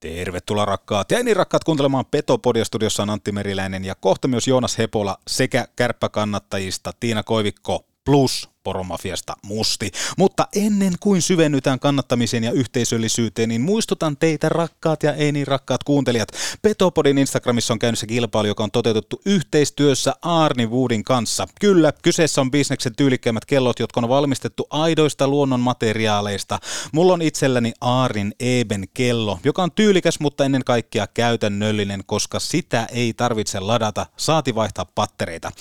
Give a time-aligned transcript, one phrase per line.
[0.00, 2.64] Tervetuloa rakkaat ja niin rakkaat kuuntelemaan Petopodia.
[2.64, 9.34] Studiossa on Antti Meriläinen ja kohta myös Joonas Hepola sekä kärppäkannattajista Tiina Koivikko plus poromafiasta
[9.42, 9.90] musti.
[10.18, 15.84] Mutta ennen kuin syvennytään kannattamiseen ja yhteisöllisyyteen, niin muistutan teitä rakkaat ja ei niin rakkaat
[15.84, 16.28] kuuntelijat.
[16.62, 21.46] Petopodin Instagramissa on käynnissä kilpailu, joka on toteutettu yhteistyössä Arni Woodin kanssa.
[21.60, 26.58] Kyllä, kyseessä on bisneksen tyylikkäimmät kellot, jotka on valmistettu aidoista luonnon materiaaleista.
[26.92, 32.86] Mulla on itselläni Aarin Eben kello, joka on tyylikäs, mutta ennen kaikkea käytännöllinen, koska sitä
[32.92, 35.52] ei tarvitse ladata, saati vaihtaa pattereita.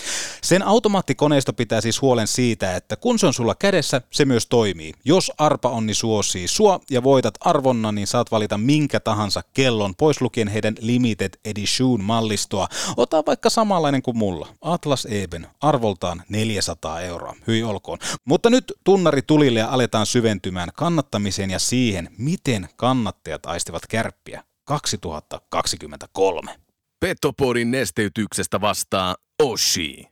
[0.43, 4.47] Sen automaattikoneisto pitää siis huolen siitä, että että kun se on sulla kädessä, se myös
[4.47, 4.93] toimii.
[5.05, 10.21] Jos arpa onni suosii sua ja voitat arvonna, niin saat valita minkä tahansa kellon, pois
[10.21, 12.67] lukien heidän Limited Edition mallistoa.
[12.97, 14.47] Ota vaikka samanlainen kuin mulla.
[14.61, 17.35] Atlas Eben, arvoltaan 400 euroa.
[17.47, 17.97] Hyi olkoon.
[18.25, 26.55] Mutta nyt tunnari tulille ja aletaan syventymään kannattamiseen ja siihen, miten kannattajat aistivat kärppiä 2023.
[26.99, 30.07] Petopodin nesteytyksestä vastaa Oshi.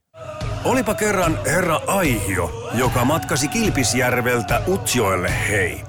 [0.64, 5.82] Olipa kerran herra Aihio, joka matkasi Kilpisjärveltä Utsjoelle hei.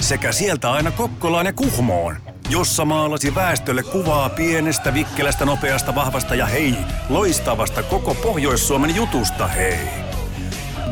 [0.00, 2.16] Sekä sieltä aina Kokkolaan ja Kuhmoon,
[2.48, 6.74] jossa maalasi väestölle kuvaa pienestä, vikkelästä, nopeasta, vahvasta ja hei,
[7.08, 9.88] loistavasta koko Pohjois-Suomen jutusta hei.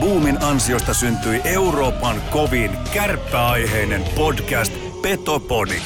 [0.00, 5.83] Boomin ansiosta syntyi Euroopan kovin kärppäaiheinen podcast Petopodi.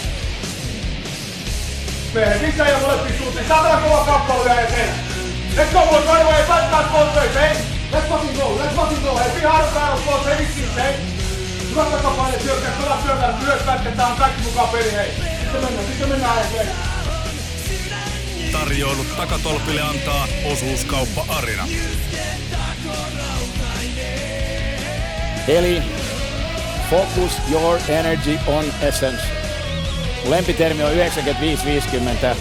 [2.14, 3.48] Miehet, missä ja molempiin suuntiin.
[3.48, 5.07] Saatana kova kappale ja sen.
[5.56, 6.40] Let's go, boys, right away.
[6.48, 7.54] Back, back, both ways, hey.
[7.92, 9.16] Let's fucking go, let's fucking go.
[9.16, 10.94] Hey, behind the barrels, boys, heavy seats, hey.
[11.70, 15.10] Hyvät takapaine syökkää, pelaa syökkää, myös pätkä, tää on kaikki mukaan peli, hei.
[15.40, 16.66] Sitten mennään, sitten mennään, hei.
[18.52, 21.68] Tarjoilut takatolpille antaa osuuskauppa Arina.
[25.48, 25.82] Eli
[26.90, 29.22] focus your energy on essence.
[30.24, 32.36] Lempitermi on 95-50.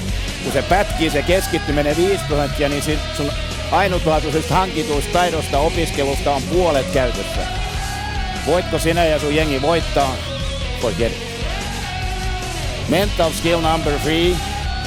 [0.48, 3.32] Kun se pätkii, se keskittyminen 5 prosenttia, niin sit sun
[3.72, 7.48] ainutlaatuisesta hankituista taidosta opiskelusta on puolet käytössä.
[8.46, 10.16] Voitko sinä ja sun jengi voittaa?
[10.82, 11.18] Forget it.
[12.90, 14.36] Mental skill number three.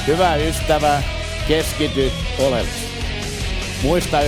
[0.07, 1.03] Hyvä ystävä,
[1.47, 2.87] keskity oleellisesti.
[3.83, 4.25] Muista 95-50.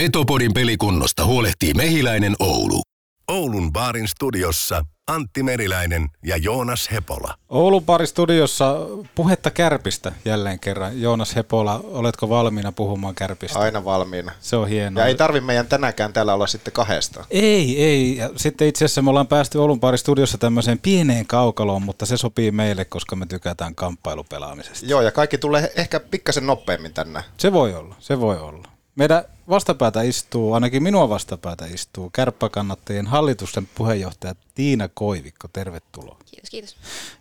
[0.00, 2.82] Petopodin pelikunnosta huolehtii Mehiläinen Oulu.
[3.28, 7.34] Oulun baarin studiossa Antti Meriläinen ja Joonas Hepola.
[7.48, 8.76] Oulun pari studiossa
[9.14, 11.00] puhetta kärpistä jälleen kerran.
[11.00, 13.58] Joonas Hepola, oletko valmiina puhumaan kärpistä?
[13.58, 14.32] Aina valmiina.
[14.40, 15.02] Se on hienoa.
[15.02, 17.24] Ja ei tarvi meidän tänäänkään täällä olla sitten kahdesta.
[17.30, 18.16] Ei, ei.
[18.16, 22.16] Ja sitten itse asiassa me ollaan päästy Oulun pari studiossa tämmöiseen pieneen kaukaloon, mutta se
[22.16, 24.86] sopii meille, koska me tykätään kamppailupelaamisesta.
[24.86, 27.24] Joo, ja kaikki tulee ehkä pikkasen nopeammin tänne.
[27.38, 28.68] Se voi olla, se voi olla.
[28.96, 36.16] Meidän vastapäätä istuu, ainakin minua vastapäätä istuu, kärppäkannattajien hallitusten puheenjohtaja Tiina Koivikko, tervetuloa.
[36.30, 36.76] Kiitos, kiitos.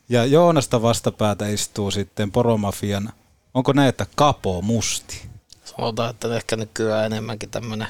[0.09, 3.09] Ja Joonasta vastapäätä istuu sitten poromafian,
[3.53, 5.22] onko näin, että Kapo Musti?
[5.66, 7.88] Sanotaan, että ehkä nykyään enemmänkin tämmöinen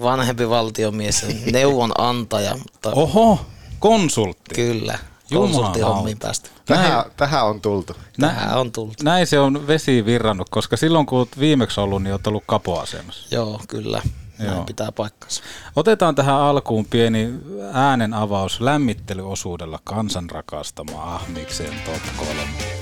[0.00, 3.40] vanhempi valtiomies, neuvonantaja, mutta Oho,
[3.78, 4.54] konsultti.
[4.54, 4.98] kyllä,
[5.30, 5.56] Jumalauta.
[5.56, 6.50] konsulttihommiin päästä.
[6.68, 7.96] Tähän, tähän on tultu.
[8.20, 9.02] Tähän on tullut.
[9.02, 13.34] Näin se on vesi virrannut, koska silloin kun olet viimeksi ollut, niin olet ollut kapoasemassa.
[13.34, 14.02] Joo, kyllä.
[14.38, 14.64] Näin Joo.
[14.64, 15.42] pitää paikkansa.
[15.76, 17.30] Otetaan tähän alkuun pieni
[17.72, 22.32] äänen avaus lämmittelyosuudella kansan rakastama Ahmikseen top 3.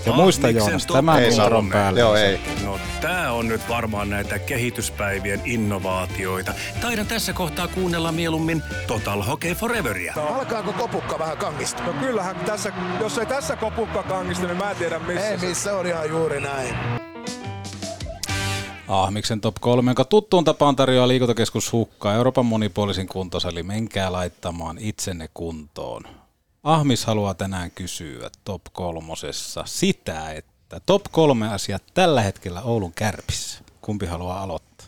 [0.07, 1.73] Ja muista Ahmiksen Joonas, Ei saa numeron kolme.
[1.73, 2.01] päälle.
[2.01, 2.41] Joo, ei.
[2.65, 6.55] No tää on nyt varmaan näitä kehityspäivien innovaatioita.
[6.81, 10.15] Taidan tässä kohtaa kuunnella mieluummin Total Hockey Foreveria.
[10.31, 11.87] Alkaako kopukka vähän kangistua?
[11.87, 15.29] No kyllähän tässä, jos ei tässä kopukka kangistu, niin mä en tiedä missä.
[15.29, 17.06] Ei missä, on ihan juuri näin.
[18.89, 23.63] Ahmiksen top 3, jonka tuttuun tapaan tarjoaa liikuntakeskus Hukkaa Euroopan monipuolisin kuntosali.
[23.63, 26.03] Menkää laittamaan itsenne kuntoon.
[26.63, 33.61] Ahmis haluaa tänään kysyä top kolmosessa sitä, että top kolme asiaa tällä hetkellä Oulun kärpissä.
[33.81, 34.87] Kumpi haluaa aloittaa?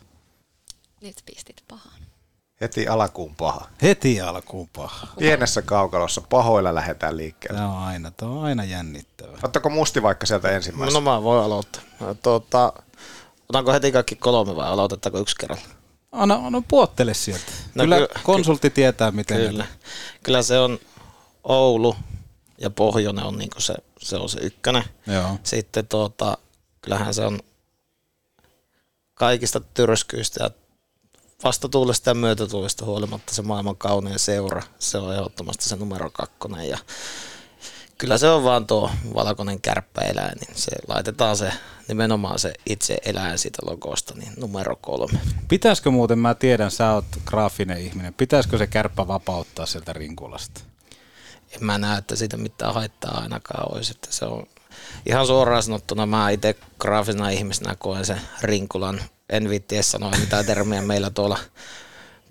[1.00, 2.00] Nyt pistit pahan.
[2.60, 3.68] Heti alkuun paha.
[3.82, 5.06] Heti alkuun paha.
[5.18, 7.58] Pienessä kaukalossa pahoilla lähdetään liikkeelle.
[7.58, 9.38] Tämä on aina, tämä on aina jännittävä.
[9.42, 11.00] Ottako musti vaikka sieltä ensimmäisenä?
[11.00, 11.82] No mä voin aloittaa.
[12.22, 12.72] Tuota,
[13.48, 15.68] otanko heti kaikki kolme vai aloitettaako yksi kerralla?
[16.12, 17.52] Anna, anna puottele sieltä.
[17.74, 19.66] No Kyllä ky- konsultti tietää, miten Kyllä.
[20.22, 20.78] Kyllä se on
[21.44, 21.96] Oulu
[22.60, 24.84] ja Pohjoinen on niinku se, se on se ykkönen.
[25.06, 25.38] Joo.
[25.42, 26.38] Sitten tuota,
[26.80, 27.40] kyllähän se on
[29.14, 30.50] kaikista tyrskyistä ja
[31.44, 34.62] vastatuulesta ja myötätuulesta huolimatta se maailman kaunein seura.
[34.78, 36.78] Se on ehdottomasti se numero kakkonen ja
[37.98, 41.52] kyllä se on vaan tuo valkoinen kärppäeläin, niin se laitetaan se
[41.88, 45.18] nimenomaan se itse eläin siitä logosta, niin numero kolme.
[45.48, 50.60] Pitäisikö muuten, mä tiedän, sä oot graafinen ihminen, pitäisikö se kärppä vapauttaa sieltä rinkulasta?
[51.52, 53.90] en mä näe, että siitä mitään haittaa ainakaan olisi.
[53.90, 54.46] Että se on
[55.06, 59.00] ihan suoraan sanottuna, mä itse graafisena ihmisenä koen sen rinkulan.
[59.30, 61.38] En viitti sanoa mitä termiä meillä tuolla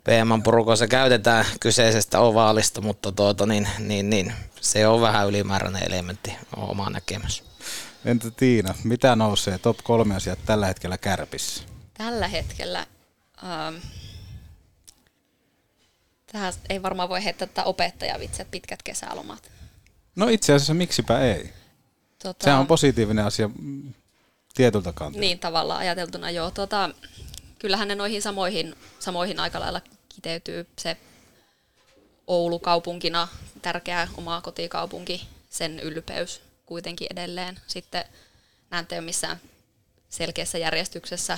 [0.08, 6.70] PM-porukoissa käytetään kyseisestä ovaalista, mutta tuota, niin, niin, niin, se on vähän ylimääräinen elementti, on
[6.70, 7.44] oma näkemys.
[8.06, 11.64] Entä Tiina, mitä nousee top kolme asiat tällä hetkellä kärpissä?
[11.94, 12.86] Tällä hetkellä,
[13.44, 13.76] ähm,
[16.32, 19.52] tähän ei varmaan voi heittää tätä opettajavitset pitkät kesälomat.
[20.16, 21.54] No itse asiassa miksipä ei.
[22.24, 23.94] Tota, Se on positiivinen asia mm,
[24.54, 25.20] tietyltä kantilta.
[25.20, 26.52] Niin tavallaan ajateltuna joo.
[26.52, 26.90] Tota,
[27.60, 29.82] kyllähän ne noihin samoihin, samoihin aika lailla
[30.18, 30.98] kiteytyy se
[32.28, 33.28] Oulu kaupunkina,
[33.62, 37.60] tärkeä oma kotikaupunki, sen ylpeys kuitenkin edelleen.
[37.68, 38.06] Sitten
[38.70, 39.42] näitä ei ole missään
[40.10, 41.38] selkeässä järjestyksessä.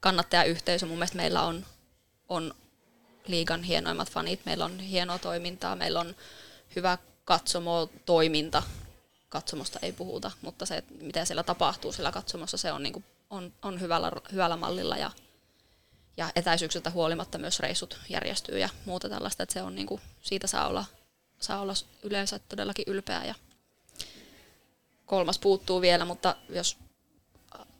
[0.00, 1.66] Kannattajayhteisö, mun mielestä meillä on,
[2.28, 2.54] on
[3.26, 6.14] liigan hienoimmat fanit, meillä on hienoa toimintaa, meillä on
[6.76, 8.62] hyvä katsomo-toiminta,
[9.28, 13.52] katsomosta ei puhuta, mutta se, mitä siellä tapahtuu siellä katsomossa, se on, niin kuin, on,
[13.62, 15.10] on hyvällä, hyvällä mallilla ja,
[16.16, 20.46] ja etäisyyksiltä huolimatta myös reissut järjestyy ja muuta tällaista, että se on niin kuin, siitä
[20.46, 20.84] saa olla,
[21.40, 23.34] saa olla yleensä todellakin ylpeä ja
[25.06, 26.76] kolmas puuttuu vielä, mutta jos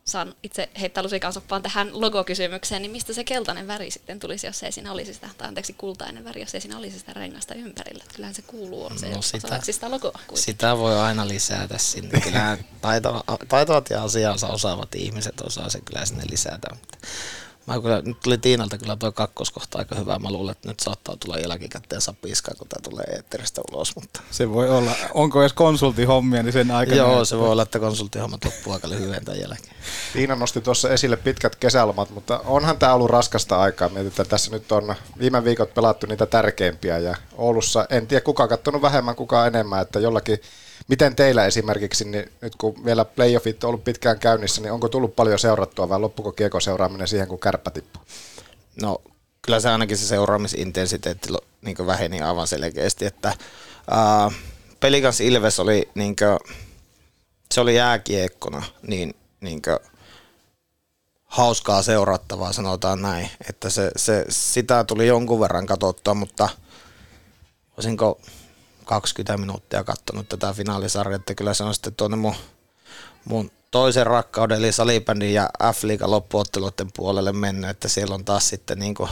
[0.04, 4.72] saan itse heittää lusikansoppaan tähän logokysymykseen, niin mistä se keltainen väri sitten tulisi, jos ei
[4.72, 8.04] siinä olisi sitä, tai anteeksi kultainen väri, jos ei siinä olisi sitä rengasta ympärillä.
[8.14, 10.10] Kyllähän se kuuluu on se No sitä- sitä logoa.
[10.12, 10.38] kuitenkin.
[10.44, 12.20] Sitä voi aina lisätä sinne.
[12.20, 16.68] Kyllä taitava, taitavat ja asiansa osaavat ihmiset osaa se kyllä sinne lisätä.
[16.74, 16.98] Mutta
[17.66, 20.18] Mä kyllä, nyt tuli Tiinalta kyllä tuo kakkoskohta aika hyvä.
[20.18, 23.96] Mä luulen, että nyt saattaa tulla jälkikäteen sapiskaa, kun tämä tulee eetteristä ulos.
[23.96, 24.90] Mutta Se voi olla.
[25.14, 26.96] Onko edes konsultihommia, niin sen aikana...
[26.96, 29.76] Joo, se voi olla, että konsulttihommat loppuu aika lyhyen tämän jälkeen.
[30.12, 33.88] Tiina nosti tuossa esille pitkät kesälomat, mutta onhan tämä ollut raskasta aikaa.
[33.88, 38.48] Mietitään, tässä nyt on viime viikot pelattu niitä tärkeimpiä ja Oulussa, en tiedä kuka on
[38.48, 40.38] kattonut vähemmän, kuka enemmän, että jollakin,
[40.88, 45.16] miten teillä esimerkiksi, niin nyt kun vielä playoffit on ollut pitkään käynnissä, niin onko tullut
[45.16, 48.02] paljon seurattua vai loppuko kiekko seuraaminen siihen, kun kärppä tippuu?
[48.82, 49.02] No
[49.42, 51.28] kyllä se ainakin se seuraamisintensiteetti
[51.62, 53.34] niin väheni aivan selkeästi, että
[53.90, 54.30] ää,
[55.22, 56.56] Ilves oli niin kuin,
[57.52, 59.78] se oli jääkiekkona niin, niin kuin,
[61.24, 66.48] hauskaa seurattavaa, sanotaan näin, että se, se, sitä tuli jonkun verran katsottua, mutta
[67.76, 68.20] olisinko
[68.84, 72.34] 20 minuuttia katsonut tätä finaalisarjaa, että kyllä se on sitten tuonne mun,
[73.24, 78.78] mun toisen rakkauden, eli salibändin ja F-liigan loppuotteluiden puolelle mennyt, että siellä on taas sitten
[78.78, 79.08] niinku,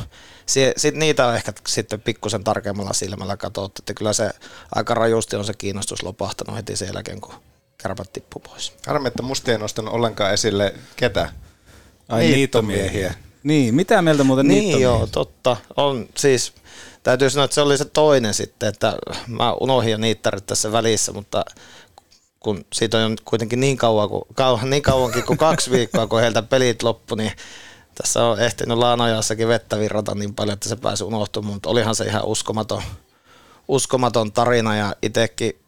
[0.46, 4.30] sie, sit niitä on ehkä sitten pikkusen tarkemmalla silmällä katsottu, että kyllä se
[4.74, 7.34] aika rajusti on se kiinnostus lopahtanut heti sen jälkeen, kun
[7.78, 8.72] kärpät tippu pois.
[8.86, 11.32] Harmi, että musti ei nostanut ollenkaan esille ketä?
[12.08, 13.14] Ai niittomiehiä.
[13.42, 14.96] Niin, mitä mieltä muuten Niin niittomiehiä?
[14.96, 15.56] joo, totta.
[15.76, 16.52] On siis,
[17.02, 18.96] täytyy sanoa, että se oli se toinen sitten, että
[19.26, 21.44] mä unohdin jo niittarit tässä välissä, mutta
[22.40, 26.42] kun siitä on kuitenkin niin kauan, kuin, kauan niin kauankin kuin kaksi viikkoa, kun heiltä
[26.42, 27.32] pelit loppu, niin
[27.94, 32.04] tässä on ehtinyt laanajassakin vettä virrata niin paljon, että se pääsi unohtumaan, mutta olihan se
[32.04, 32.82] ihan uskomaton,
[33.68, 35.62] uskomaton tarina ja itsekin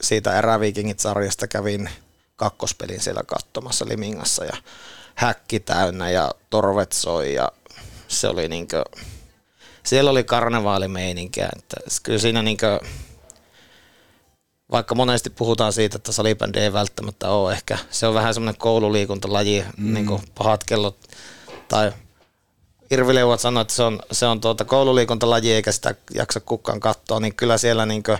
[0.00, 1.90] siitä eräviikingit-sarjasta kävin
[2.36, 4.56] kakkospelin siellä katsomassa Limingassa ja
[5.18, 7.52] häkki täynnä ja torvet soi ja
[8.08, 8.84] se oli niinkö,
[9.82, 12.80] siellä oli karnevaalimeininkiä, että kyllä siinä niinkö,
[14.70, 19.64] vaikka monesti puhutaan siitä, että salibändi ei välttämättä ole ehkä, se on vähän semmoinen koululiikuntalaji,
[19.76, 19.94] mm.
[19.94, 20.96] niin kuin pahat kellot
[21.68, 21.92] tai
[22.90, 27.34] Irvileuvat sanoi, että se on, se on tuota koululiikuntalaji eikä sitä jaksa kukaan katsoa, niin
[27.34, 28.18] kyllä siellä niinkö,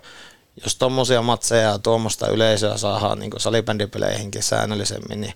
[0.64, 5.34] jos tuommoisia matseja ja tuommoista yleisöä saadaan niin salibändipeleihinkin säännöllisemmin, niin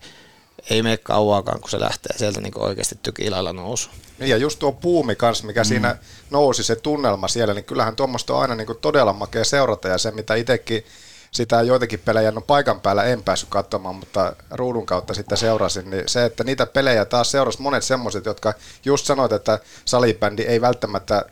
[0.71, 3.91] ei mene kauaakaan, kun se lähtee sieltä niin oikeasti tykilailla nousu.
[4.19, 5.65] Niin ja just tuo puumi kanssa, mikä mm.
[5.65, 5.97] siinä
[6.31, 9.99] nousi, se tunnelma siellä, niin kyllähän tuommoista on aina niin kuin todella makea seurata ja
[9.99, 10.85] se, mitä itsekin
[11.31, 16.05] sitä joitakin pelejä, no paikan päällä en päässyt katsomaan, mutta ruudun kautta sitten seurasin, niin
[16.07, 18.55] se, että niitä pelejä taas seurasi monet semmoiset, jotka
[18.85, 21.25] just sanoit, että salibändi ei välttämättä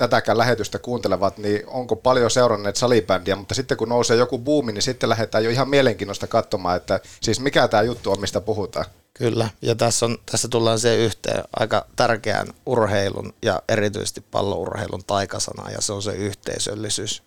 [0.00, 4.82] tätäkään lähetystä kuuntelevat, niin onko paljon seuranneet salibändiä, mutta sitten kun nousee joku buumi, niin
[4.82, 8.86] sitten lähdetään jo ihan mielenkiinnosta katsomaan, että siis mikä tämä juttu on, mistä puhutaan.
[9.14, 15.70] Kyllä, ja tässä, on, tässä tullaan se yhteen aika tärkeän urheilun ja erityisesti pallourheilun taikasana,
[15.70, 17.22] ja se on se yhteisöllisyys.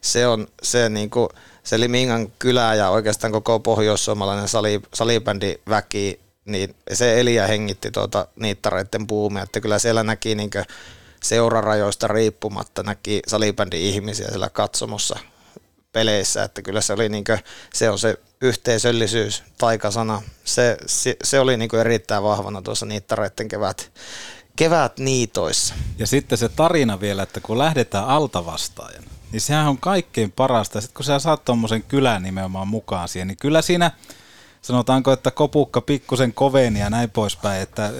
[0.00, 1.28] Se on se, niin kuin,
[1.62, 8.26] se Limingan kylä ja oikeastaan koko pohjoissuomalainen sali, salibändiväki, niin se eli ja hengitti tuota
[8.36, 10.50] niittareiden puumia, että kyllä siellä näki niin
[11.24, 15.18] seurarajoista riippumatta näki salibändi-ihmisiä siellä katsomossa
[15.92, 17.38] peleissä, että kyllä se oli niin kuin,
[17.74, 23.48] se on se yhteisöllisyys, taikasana, se, se, se oli niin kuin erittäin vahvana tuossa niittareiden
[23.48, 23.92] kevät,
[24.56, 25.74] kevät niitoissa.
[25.98, 30.80] Ja sitten se tarina vielä, että kun lähdetään altavastaajan, niin sehän on kaikkein parasta.
[30.80, 33.90] Sitten kun sä saat tuommoisen kylän nimenomaan mukaan siihen, niin kyllä siinä
[34.64, 37.92] sanotaanko, että kopukka pikkusen koveni ja näin poispäin, että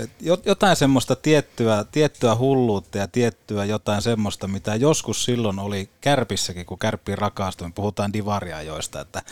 [0.44, 6.78] jotain semmoista tiettyä, tiettyä hulluutta ja tiettyä jotain semmoista, mitä joskus silloin oli kärpissäkin, kun
[6.78, 9.22] kärppiin rakastui, puhutaan divariajoista, että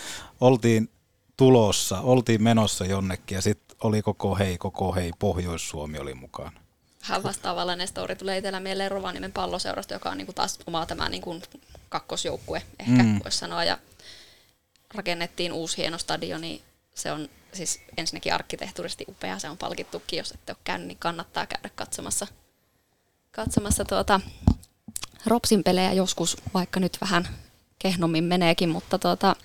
[0.41, 0.91] oltiin
[1.37, 6.53] tulossa, oltiin menossa jonnekin ja sitten oli koko hei, koko hei, Pohjois-Suomi oli mukana.
[7.01, 11.41] Hän vastaavallainen story tulee itsellä mieleen Rovaniemen palloseurasta, joka on niinku taas oma tämä niinku
[11.89, 13.21] kakkosjoukkue, ehkä mm.
[13.25, 13.79] voisi sanoa, ja
[14.95, 16.63] rakennettiin uusi hieno stadioni.
[16.95, 21.47] Se on siis ensinnäkin arkkitehtuurisesti upea, se on palkittukin, jos ette ole käynyt, niin kannattaa
[21.47, 22.27] käydä katsomassa,
[23.31, 24.21] katsomassa tuota
[25.27, 27.29] Ropsin pelejä joskus, vaikka nyt vähän
[27.79, 29.37] kehnommin meneekin, mutta tuota,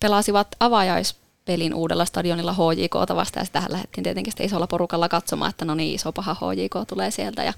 [0.00, 5.74] pelasivat avajaispelin uudella stadionilla HJK vasta ja sitähän lähdettiin tietenkin isolla porukalla katsomaan, että no
[5.74, 7.52] niin, iso paha HJK tulee sieltä ja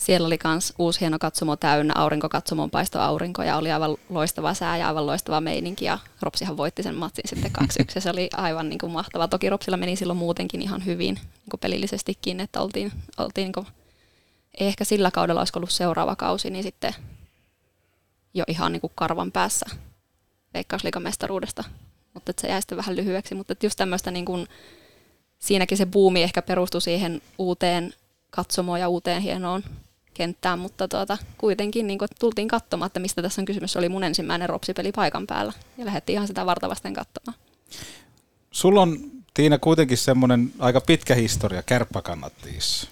[0.00, 4.76] siellä oli myös uusi hieno katsomo täynnä, aurinkokatsomon paisto aurinko ja oli aivan loistava sää
[4.76, 7.64] ja aivan loistava meininki ja Ropsihan voitti sen matsin sitten 2-1
[7.94, 9.28] ja se oli aivan niin kuin mahtava.
[9.28, 13.66] Toki Ropsilla meni silloin muutenkin ihan hyvin niin kuin pelillisestikin, että oltiin, oltiin niin kuin,
[14.60, 16.94] ehkä sillä kaudella olisi ollut seuraava kausi, niin sitten
[18.34, 19.66] jo ihan niin kuin karvan päässä
[20.54, 21.64] veikkausliikamestaruudesta,
[22.14, 24.46] mutta se jäi sitten vähän lyhyeksi, mutta just tämmöistä niin kuin,
[25.38, 27.94] siinäkin se buumi ehkä perustui siihen uuteen
[28.30, 29.62] katsomoon ja uuteen hienoon
[30.20, 33.72] kenttään, mutta tuota, kuitenkin niin kuin, tultiin katsomaan, että mistä tässä on kysymys.
[33.72, 37.38] Se oli mun ensimmäinen ropsipeli paikan päällä ja lähdettiin ihan sitä vartavasten katsomaan.
[38.50, 38.98] Sulla on
[39.34, 42.88] Tiina kuitenkin semmoinen aika pitkä historia kärppäkannattiissa.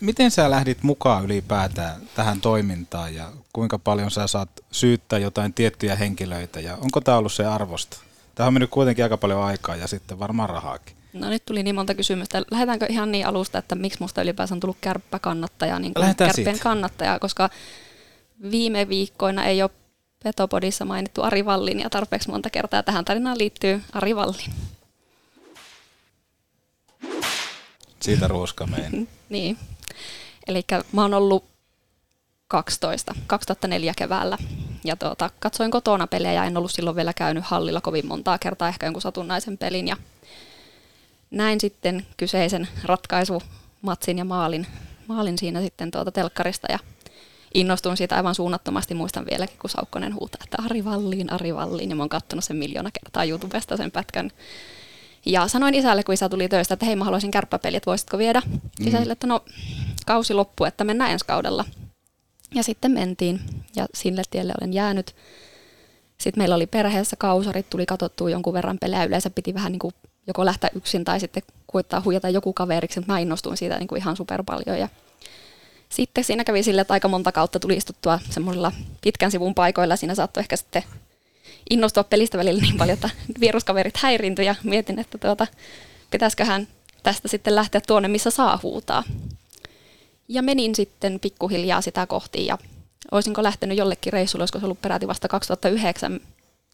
[0.00, 5.96] miten sä lähdit mukaan ylipäätään tähän toimintaan ja kuinka paljon sä saat syyttää jotain tiettyjä
[5.96, 7.96] henkilöitä ja onko tämä ollut se arvosta?
[8.34, 10.96] Tämä on mennyt kuitenkin aika paljon aikaa ja sitten varmaan rahaakin.
[11.12, 12.42] No nyt tuli niin monta kysymystä.
[12.50, 17.50] Lähdetäänkö ihan niin alusta, että miksi musta ylipäänsä on tullut kärppäkannattaja, niin kärppien kannattaja, koska
[18.50, 19.70] viime viikkoina ei ole
[20.24, 24.52] Petopodissa mainittu Ari Vallin ja tarpeeksi monta kertaa tähän tarinaan liittyy Ari Vallin.
[28.00, 29.08] Siitä ruoska meidän.
[29.28, 29.58] niin.
[30.48, 31.44] Eli mä oon ollut
[32.48, 34.38] 12, 2004 keväällä.
[34.84, 38.86] Ja tuota, katsoin kotona pelejä, en ollut silloin vielä käynyt hallilla kovin montaa kertaa, ehkä
[38.86, 39.88] jonkun satunnaisen pelin.
[39.88, 39.96] Ja
[41.32, 44.66] näin sitten kyseisen ratkaisumatsin ja maalin,
[45.06, 46.78] maalin siinä sitten tuota telkkarista ja
[47.54, 48.94] innostuin siitä aivan suunnattomasti.
[48.94, 51.90] Muistan vieläkin, kun Saukkonen huutaa, että Ari Valliin, Ari Valliin.
[51.90, 54.30] Ja mä oon kattonut sen miljoona kertaa YouTubesta sen pätkän.
[55.26, 58.42] Ja sanoin isälle, kun isä tuli töistä, että hei mä haluaisin kärppäpeli, että voisitko viedä?
[58.48, 58.86] Mm.
[58.86, 59.44] Isä sille, että no
[60.06, 61.64] kausi loppuu, että mennään ensi kaudella.
[62.54, 63.40] Ja sitten mentiin
[63.76, 65.16] ja sille tielle olen jäänyt.
[66.18, 69.04] Sitten meillä oli perheessä kausarit, tuli katsottua jonkun verran pelejä.
[69.04, 69.94] Yleensä piti vähän niin kuin
[70.26, 73.00] joko lähteä yksin tai sitten koittaa huijata joku kaveriksi.
[73.06, 74.78] Mä innostuin siitä niin kuin ihan super paljon.
[74.78, 74.88] Ja
[75.88, 79.96] sitten siinä kävi sille, että aika monta kautta tuli istuttua semmoisilla pitkän sivun paikoilla.
[79.96, 80.82] Siinä saattoi ehkä sitten
[81.70, 83.10] innostua pelistä välillä niin paljon, että
[83.40, 85.46] viruskaverit häiriintyi ja mietin, että tuota,
[86.10, 86.68] pitäisiköhän
[87.02, 89.04] tästä sitten lähteä tuonne, missä saa huutaa.
[90.28, 92.58] Ja menin sitten pikkuhiljaa sitä kohti ja
[93.10, 96.20] olisinko lähtenyt jollekin reissulle, olisiko se ollut peräti vasta 2009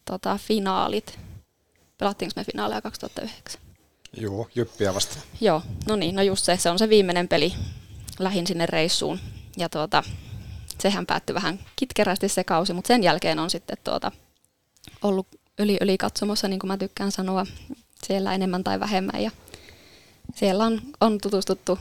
[0.05, 1.19] tota, finaalit.
[1.99, 3.61] Pelattiinko me finaaleja 2009?
[4.17, 5.17] Joo, jyppiä vasta.
[5.41, 7.53] Joo, no niin, no just se, se on se viimeinen peli.
[8.19, 9.19] Lähin sinne reissuun
[9.57, 10.03] ja tuota,
[10.79, 14.11] sehän päättyi vähän kitkerästi se kausi, mutta sen jälkeen on sitten tuota,
[15.01, 15.27] ollut
[15.59, 17.45] yli, yli katsomossa, niin kuin mä tykkään sanoa,
[18.03, 19.23] siellä enemmän tai vähemmän.
[19.23, 19.31] Ja
[20.35, 21.79] siellä on, on tutustuttu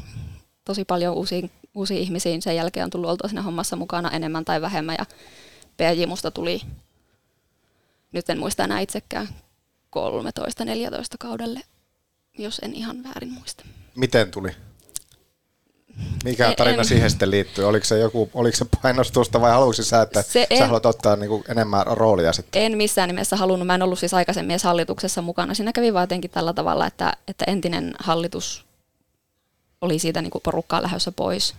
[0.64, 2.42] tosi paljon uusiin, uusiin ihmisiin.
[2.42, 4.96] Sen jälkeen on tullut oltua siinä hommassa mukana enemmän tai vähemmän.
[4.98, 5.06] Ja
[5.76, 6.60] PJ musta tuli,
[8.12, 9.28] nyt en muista enää itsekään,
[9.96, 10.00] 13-14
[11.18, 11.60] kaudelle,
[12.38, 13.64] jos en ihan väärin muista.
[13.96, 14.50] Miten tuli?
[16.24, 17.64] Mikä tarina en, siihen sitten liittyy?
[17.64, 21.16] Oliko se, joku, oliko se painostusta vai haluaisi sä, että se sä en, haluat ottaa
[21.16, 22.62] niinku enemmän roolia sitten?
[22.62, 23.66] En missään nimessä halunnut.
[23.66, 25.54] Mä en ollut siis aikaisemmin edes hallituksessa mukana.
[25.54, 28.64] Siinä kävi vaan jotenkin tällä tavalla, että, että entinen hallitus
[29.80, 31.54] oli siitä niinku porukkaa lähdössä pois.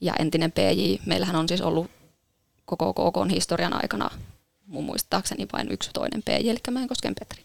[0.00, 1.90] Ja entinen PJ, meillähän on siis ollut
[2.64, 4.10] koko KK historian aikana
[4.70, 7.44] mun muistaakseni vain yksi toinen PJ, eli Mäenkosken Petri.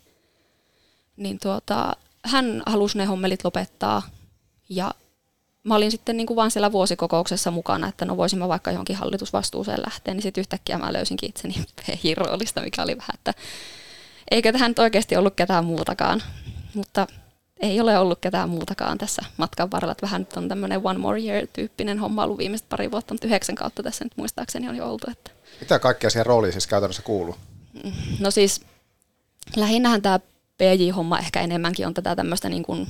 [1.17, 1.93] Niin tuota,
[2.25, 4.01] hän halusi ne hommelit lopettaa
[4.69, 4.91] ja
[5.63, 8.95] mä olin sitten niin kuin vaan siellä vuosikokouksessa mukana, että no voisin mä vaikka johonkin
[8.95, 13.33] hallitusvastuuseen lähteä, niin sitten yhtäkkiä mä löysinkin itseni PJ-roolista, mikä oli vähän, että
[14.31, 16.23] eikö tähän nyt oikeasti ollut ketään muutakaan.
[16.73, 17.07] Mutta
[17.59, 21.21] ei ole ollut ketään muutakaan tässä matkan varrella, että vähän nyt on tämmöinen one more
[21.21, 25.07] year-tyyppinen homma ollut viimeiset pari vuotta, mutta yhdeksän kautta tässä nyt muistaakseni on jo oltu.
[25.11, 25.34] Että.
[25.59, 27.35] Mitä kaikkea siihen rooliin siis käytännössä kuuluu?
[28.19, 28.61] No siis
[29.55, 30.19] lähinnähän tämä
[30.57, 32.87] PJ-homma ehkä enemmänkin on tätä tämmöistä niin kuin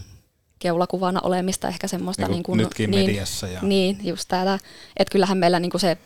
[0.60, 2.24] keulakuvana olemista, ehkä semmoista...
[2.24, 3.48] Niin, niin kuin, nytkin niin, mediassa.
[3.48, 3.60] Ja...
[3.62, 4.60] Niin, just tätä.
[4.98, 5.98] Että kyllähän meillä niin kuin se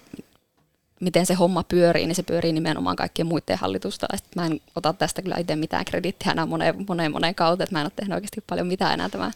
[0.99, 4.07] miten se homma pyörii, niin se pyörii nimenomaan kaikkien muiden hallitusta.
[4.11, 7.75] Ja mä en ota tästä kyllä itse mitään krediittiä enää moneen, moneen, moneen kautta, että
[7.75, 9.31] mä en ole tehnyt oikeasti paljon mitään enää tämän,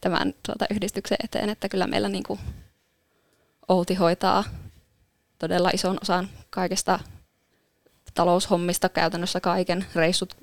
[0.00, 2.40] tämän tuota, yhdistyksen eteen, että kyllä meillä niin kuin
[3.68, 4.44] Outi hoitaa
[5.44, 7.00] todella ison osan kaikesta
[8.14, 9.86] taloushommista käytännössä kaiken.
[9.94, 10.36] Reissut,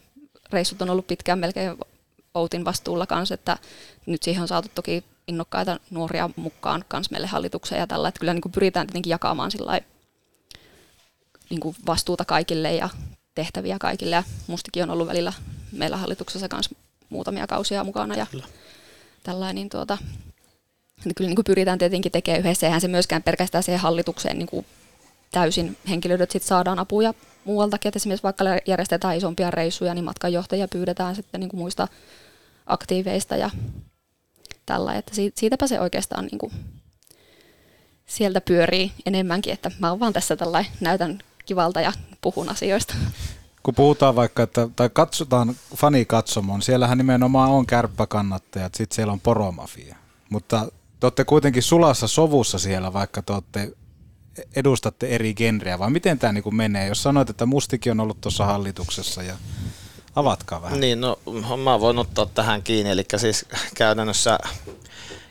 [0.52, 1.78] reissut on ollut pitkään melkein
[2.34, 3.58] Outin vastuulla kanssa, että
[4.06, 8.34] nyt siihen on saatu toki innokkaita nuoria mukaan kans meille hallitukseen ja tällä, että kyllä
[8.34, 9.80] niin kuin pyritään tietenkin jakamaan sillä
[11.50, 12.90] niin kuin vastuuta kaikille ja
[13.36, 14.16] tehtäviä kaikille.
[14.16, 15.34] Ja mustikin on ollut välillä
[15.72, 16.76] meillä hallituksessa kanssa
[17.10, 18.28] muutamia kausia mukana ja
[19.24, 19.98] tällainen, niin tuota,
[21.06, 22.68] niin kyllä niin kuin pyritään tietenkin tekemään yhdessä.
[22.68, 24.66] Eihän se myöskään pelkästään siihen hallitukseen niin kuin
[25.32, 27.14] täysin henkilöitä sitten saadaan apuja
[27.46, 31.88] muualtakin, että esimerkiksi vaikka järjestetään isompia reissuja, niin matkanjohtajia pyydetään sitten niin kuin muista
[32.66, 33.50] aktiiveista ja
[34.66, 36.52] tällä, että siitäpä se oikeastaan niin kuin
[38.06, 42.94] sieltä pyörii enemmänkin, että mä oon vaan tässä tällä näytän kivalta ja puhun asioista.
[43.64, 49.96] Kun puhutaan vaikka, että, tai katsotaan fanikatsomon, siellähän nimenomaan on kärppäkannattajat, sitten siellä on poromafia.
[50.30, 50.68] Mutta
[51.00, 53.72] te olette kuitenkin sulassa sovussa siellä, vaikka te olette,
[54.56, 56.88] edustatte eri genreä, vai miten tämä niin menee?
[56.88, 59.36] Jos sanoit, että Mustikin on ollut tuossa hallituksessa ja
[60.16, 60.80] avatkaa vähän.
[60.80, 61.20] Niin, no
[61.64, 63.46] mä voin ottaa tähän kiinni, eli siis
[63.76, 64.40] käytännössä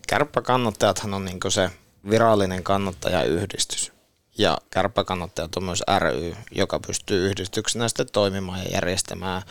[0.08, 1.70] kärppäkannattajathan on niin se
[2.10, 3.92] virallinen kannattajayhdistys.
[4.38, 9.42] Ja kärppäkannattajat on myös ry, joka pystyy yhdistyksenä sitten toimimaan ja järjestämään,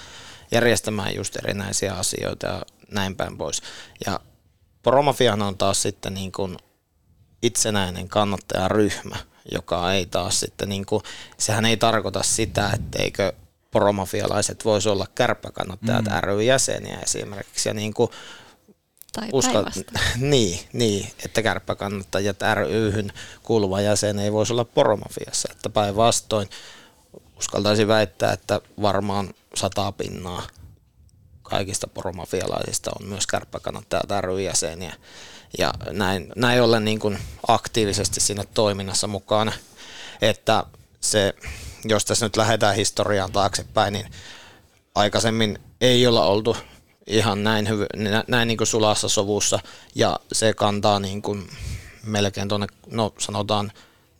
[0.51, 3.61] järjestämään just erinäisiä asioita ja näin päin pois.
[4.05, 4.19] Ja
[4.83, 6.57] Poromafiahan on taas sitten niin kuin
[7.41, 9.15] itsenäinen kannattajaryhmä,
[9.51, 11.03] joka ei taas sitten, niin kuin,
[11.37, 13.33] sehän ei tarkoita sitä, etteikö
[13.71, 16.19] poromafialaiset voisi olla kärppäkannattajat mm.
[16.21, 17.69] ry-jäseniä esimerkiksi.
[17.69, 18.09] Ja niin kuin
[19.13, 19.65] tai uskal...
[20.17, 23.13] niin, niin, että kärppäkannattajat ryhyn
[23.43, 25.49] kuuluva jäsen ei voisi olla poromafiassa.
[25.51, 26.49] Että päinvastoin
[27.37, 30.47] uskaltaisin väittää, että varmaan sata pinnaa
[31.43, 34.93] kaikista poromafialaisista on myös kärppäkannattajat ry-jäseniä.
[35.57, 39.51] Ja näin, näin ollen niin kuin aktiivisesti siinä toiminnassa mukana.
[40.21, 40.63] Että
[41.01, 41.33] se,
[41.85, 44.11] jos tässä nyt lähdetään historiaan taaksepäin, niin
[44.95, 46.57] aikaisemmin ei olla oltu
[47.07, 47.87] ihan näin, hyvy-
[48.27, 49.59] näin niin kuin sulassa sovussa
[49.95, 51.49] ja se kantaa niin kuin
[52.03, 53.71] melkein tuonne, no sanotaan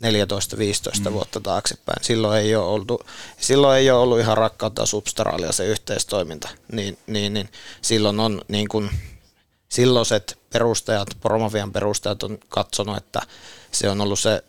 [0.04, 1.14] 14-15 mm.
[1.14, 2.04] vuotta taaksepäin.
[2.04, 3.02] Silloin ei ole, oltu,
[3.40, 7.50] silloin ei ole ollut ihan rakkautta substraalia se yhteistoiminta, niin, niin, niin
[7.82, 8.90] silloin on niin kuin,
[9.70, 13.22] silloiset perustajat, Promovian perustajat on katsonut, että
[13.72, 14.44] se on ollut se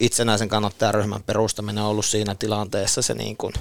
[0.00, 3.52] itsenäisen kannattajaryhmän perustaminen on ollut siinä tilanteessa se niin kuin,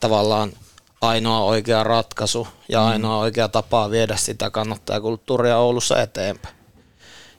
[0.00, 0.52] tavallaan
[1.00, 2.86] ainoa oikea ratkaisu ja mm.
[2.86, 6.56] ainoa oikea tapa viedä sitä kannattajakulttuuria Oulussa eteenpäin.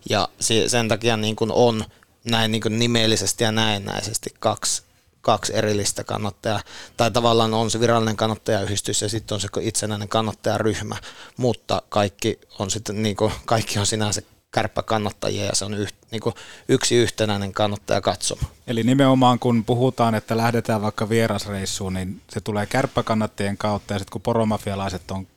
[0.10, 0.30] Ja
[0.68, 1.86] sen takia niin kuin on
[2.24, 4.84] näin niin kuin nimellisesti ja näennäisesti kaksi,
[5.28, 6.62] kaksi erillistä kannattajaa.
[6.98, 10.96] Tai tavallaan on se virallinen kannattajayhdistys ja sitten on se itsenäinen kannattajaryhmä,
[11.38, 16.22] mutta kaikki on sitten niin kuin, kaikki on sinänsä kärppäkannattajia ja se on yht, niin
[16.22, 16.36] kuin
[16.70, 18.48] yksi yhtenäinen kannattaja katsoma.
[18.68, 24.12] Eli nimenomaan kun puhutaan, että lähdetään vaikka vierasreissuun, niin se tulee kärppäkannattajien kautta ja sitten
[24.12, 25.28] kun poromafialaiset on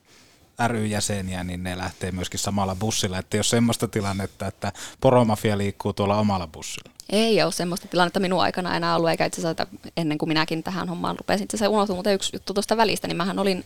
[0.69, 3.19] ry-jäseniä, niin ne lähtee myöskin samalla bussilla.
[3.19, 6.91] Että jos semmoista tilannetta, että poromafia liikkuu tuolla omalla bussilla.
[7.11, 10.89] Ei ole semmoista tilannetta minun aikana enää ollut, eikä itse asiassa ennen kuin minäkin tähän
[10.89, 11.47] hommaan rupesin.
[11.55, 13.65] Se unohtui, mutta yksi juttu tuosta välistä, niin mähän olin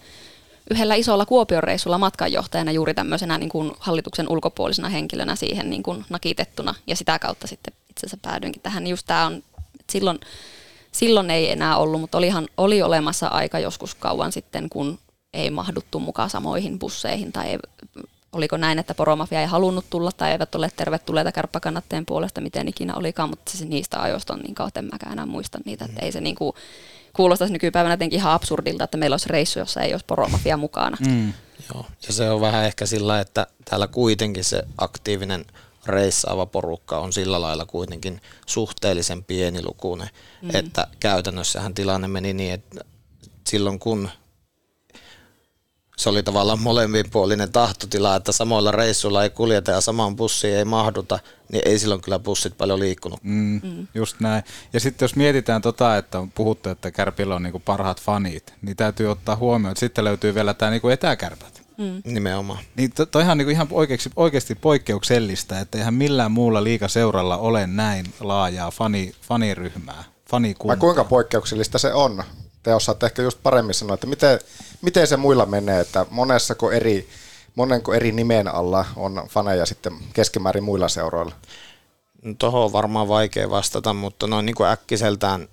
[0.70, 6.04] yhdellä isolla Kuopion reissulla matkanjohtajana juuri tämmöisenä niin kuin hallituksen ulkopuolisena henkilönä siihen niin kuin
[6.08, 8.84] nakitettuna ja sitä kautta sitten itse asiassa päädyinkin tähän.
[8.84, 9.42] Niin just tämä on,
[9.90, 10.20] silloin,
[10.92, 14.98] silloin ei enää ollut, mutta olihan, oli olemassa aika joskus kauan sitten, kun
[15.32, 17.58] ei mahduttu mukaan samoihin busseihin tai ei,
[18.34, 22.94] oliko näin, että poromafia ei halunnut tulla tai eivät ole tervetulleita kärppäkannatteen puolesta, miten ikinä
[22.94, 26.12] olikaan, mutta se niistä ajoista on niin kautta, en mäkään enää muista niitä, että ei
[26.12, 26.52] se niin kuin,
[27.12, 30.96] kuulostaisi nykypäivänä jotenkin ihan absurdilta, että meillä olisi reissu, jossa ei olisi poromafia mukana.
[31.00, 31.32] Mm.
[31.74, 35.44] Joo, ja se on vähän ehkä sillä, että täällä kuitenkin se aktiivinen
[35.86, 40.08] reissaava porukka on sillä lailla kuitenkin suhteellisen pienilukuinen,
[40.42, 40.50] mm.
[40.54, 42.84] että käytännössähän tilanne meni niin, että
[43.46, 44.08] silloin kun
[45.96, 51.18] se oli tavallaan molemminpuolinen tahtotila, että samoilla reissuilla ei kuljeta ja samaan bussiin ei mahduta,
[51.52, 53.20] niin ei silloin kyllä bussit paljon liikkunut.
[53.22, 53.86] Mm, mm.
[53.94, 54.44] Just näin.
[54.72, 58.76] Ja sitten jos mietitään tota, että on puhuttu, että Kärpillä on niinku parhaat fanit, niin
[58.76, 61.64] täytyy ottaa huomioon, että sitten löytyy vielä tämä niinku etäkärpät.
[61.78, 62.02] Mm.
[62.04, 62.58] Nimenomaan.
[62.76, 68.06] Niin to, toihan niinku ihan oikeasti, oikeasti poikkeuksellista, että eihän millään muulla liikaseuralla ole näin
[68.20, 70.76] laajaa fani, faniryhmää, fanikuntaa.
[70.76, 72.24] Vai kuinka poikkeuksellista se on?
[72.64, 74.38] Te osaatte ehkä just paremmin sanoa, että miten,
[74.82, 77.08] miten se muilla menee, että monessako eri,
[77.54, 81.34] monenko eri nimen alla on faneja sitten keskimäärin muilla seuroilla?
[82.38, 85.48] Tuohon on varmaan vaikea vastata, mutta noin niin kuin äkkiseltään,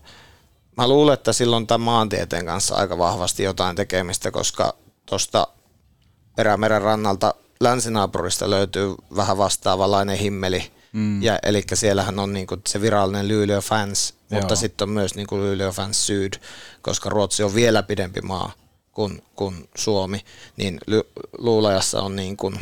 [0.78, 4.74] mä luulen, että silloin tämän maantieteen kanssa aika vahvasti jotain tekemistä, koska
[5.06, 5.48] tuosta
[6.36, 11.24] Perämeren rannalta länsinaapurista löytyy vähän vastaavanlainen himmeli, mm.
[11.24, 14.14] ja, eli siellähän on niin kuin se virallinen Luleå Fans.
[14.32, 16.34] Mutta sitten on myös niin kuin Luleå Fans Syd,
[16.82, 18.52] koska Ruotsi on vielä pidempi maa
[18.92, 20.22] kuin, kuin Suomi,
[20.58, 20.80] niin
[21.38, 22.56] Luulajassa on niin kuin,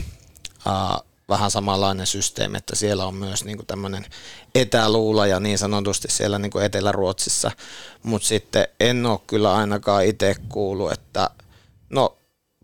[0.67, 4.05] uh, vähän samanlainen systeemi, että siellä on myös niin tämmöinen
[4.55, 7.51] etäluulaja niin sanotusti siellä niin kuin Etelä-Ruotsissa,
[8.03, 11.29] mutta sitten en ole kyllä ainakaan itse kuullut, että
[11.89, 12.17] no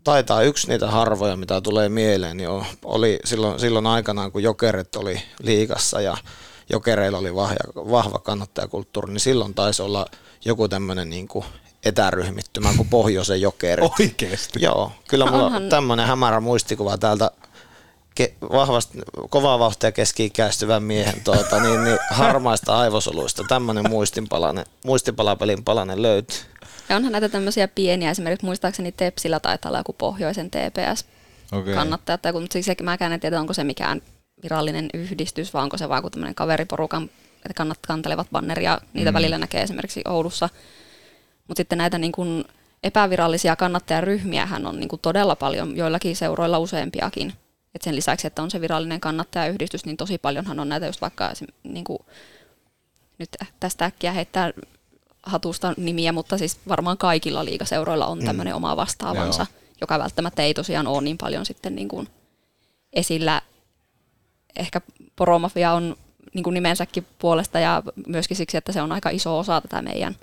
[0.04, 2.48] taitaa yksi niitä harvoja, mitä tulee mieleen, niin
[2.84, 6.16] oli silloin, silloin aikanaan, kun Jokerit oli liikassa ja
[6.68, 7.56] Jokereilla oli vahva,
[7.90, 10.06] vahva kannattajakulttuuri, niin silloin taisi olla
[10.44, 11.44] joku tämmöinen niin kuin
[11.84, 13.92] etäryhmittymä kuin Pohjoisen Jokerit.
[14.00, 14.62] Oikeasti?
[14.62, 17.30] Joo, kyllä mulla on tämmöinen hämärä muistikuva täältä
[18.14, 18.98] ke, vahvasti,
[19.30, 26.38] kovaa vauhtia keski-ikäistyvän miehen tuota, niin, niin harmaista aivosoluista tämmöinen muistinpalanen, muistipalapelin palanen löytyy.
[26.88, 31.04] Ja onhan näitä tämmöisiä pieniä, esimerkiksi muistaakseni Tepsillä taitaa olla joku pohjoisen TPS
[31.52, 32.18] okay.
[32.22, 34.02] tai kun siis mäkään en tiedä, onko se mikään
[34.42, 39.14] virallinen yhdistys, vai onko se vaan tämmöinen kaveriporukan, että kannat, kantelevat banneria, niitä mm.
[39.14, 40.48] välillä näkee esimerkiksi Oulussa.
[41.48, 42.44] Mutta sitten näitä niin kuin
[42.82, 47.32] epävirallisia kannattajaryhmiähän on niin kuin todella paljon, joillakin seuroilla useampiakin.
[47.74, 51.32] Et sen lisäksi, että on se virallinen kannattajayhdistys, niin tosi paljonhan on näitä just vaikka
[51.62, 51.98] niin kuin,
[53.18, 53.28] nyt
[53.60, 54.52] tästä äkkiä heittää
[55.22, 58.56] hatusta nimiä, mutta siis varmaan kaikilla liigaseuroilla on tämmöinen mm.
[58.56, 59.62] oma vastaavansa, Joo.
[59.80, 62.08] joka välttämättä ei tosiaan ole niin paljon sitten niin kuin
[62.92, 63.42] esillä.
[64.56, 64.80] Ehkä
[65.16, 65.96] poromafia on
[66.34, 70.16] niin kuin nimensäkin puolesta ja myöskin siksi, että se on aika iso osa tätä meidän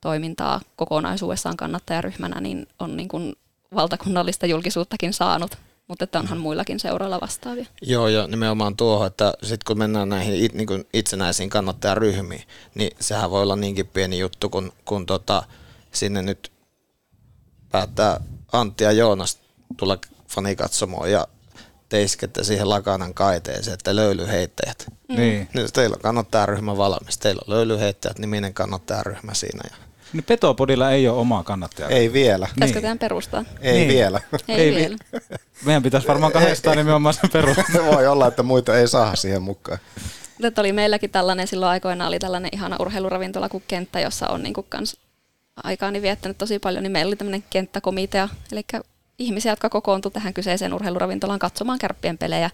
[0.00, 3.34] toimintaa kokonaisuudessaan kannattajaryhmänä, niin on niin kuin
[3.74, 7.66] valtakunnallista julkisuuttakin saanut mutta että onhan muillakin seuroilla vastaavia.
[7.82, 12.42] Joo, ja nimenomaan tuohon, että sitten kun mennään näihin it, niin kuin itsenäisiin kannattajaryhmiin,
[12.74, 15.42] niin sehän voi olla niinkin pieni juttu, kun, kun tota,
[15.92, 16.52] sinne nyt
[17.72, 18.20] päättää
[18.52, 19.38] Antti ja Joonas
[19.76, 21.28] tulla fanikatsomoon ja
[21.88, 24.86] teiskette siihen lakanan kaiteeseen, että löylyheittäjät.
[25.08, 25.16] Mm.
[25.16, 25.48] Niin.
[25.54, 29.60] Nyt teillä on kannattajaryhmä valmis, teillä on löylyheittäjät niminen kannattajaryhmä siinä.
[29.70, 29.76] Ja
[30.12, 31.90] niin Petopodilla ei ole omaa kannattajaa.
[31.90, 32.48] Ei vielä.
[32.54, 32.98] Pitäisikö niin.
[32.98, 33.44] perustaa?
[33.60, 33.88] Ei niin.
[33.88, 34.20] vielä.
[34.48, 34.96] Ei, ei vielä.
[35.64, 37.86] Meidän pitäisi varmaan kahdestaan nimenomaan sen perustaa.
[37.94, 39.78] Voi olla, että muita ei saa siihen mukaan.
[40.42, 44.66] Tätä oli meilläkin tällainen, silloin aikoina oli tällainen ihana urheiluravintola kuin Kenttä, jossa on niinku
[44.68, 44.96] kans
[45.64, 48.62] aikaani viettänyt tosi paljon, niin meillä oli tämmöinen kenttäkomitea, eli
[49.18, 52.50] ihmisiä, jotka kokoontuivat tähän kyseiseen urheiluravintolaan katsomaan kärppien pelejä.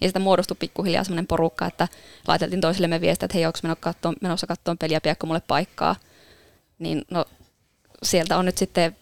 [0.00, 1.88] Ja sitä muodostui pikkuhiljaa semmoinen porukka, että
[2.28, 3.58] laiteltiin toisillemme viestiä, että hei, onko
[4.20, 5.96] menossa katsomaan peliä, piakko mulle paikkaa
[6.78, 7.24] niin no,
[8.02, 8.96] sieltä on nyt sitten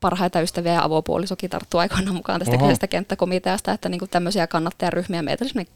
[0.00, 5.44] parhaita ystäviä ja avopuolisokin tarttu aikoinaan mukaan tästä kyseisestä kenttäkomiteasta, että niin tämmöisiä kannattajaryhmiä, meitä
[5.44, 5.66] oli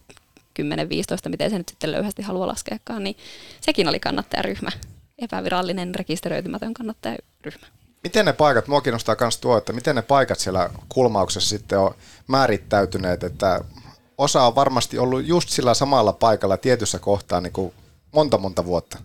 [1.27, 3.17] 10-15, miten se nyt sitten löyhästi haluaa laskeakaan, niin
[3.61, 4.71] sekin oli kannattajaryhmä,
[5.19, 7.67] epävirallinen rekisteröitymätön kannattajaryhmä.
[8.03, 11.95] Miten ne paikat, mua kiinnostaa myös tuo, että miten ne paikat siellä kulmauksessa sitten on
[12.29, 13.61] määrittäytyneet, että
[14.19, 17.75] osa on varmasti ollut just sillä samalla paikalla tietyssä kohtaa niin kuin
[18.13, 18.99] monta monta vuotta.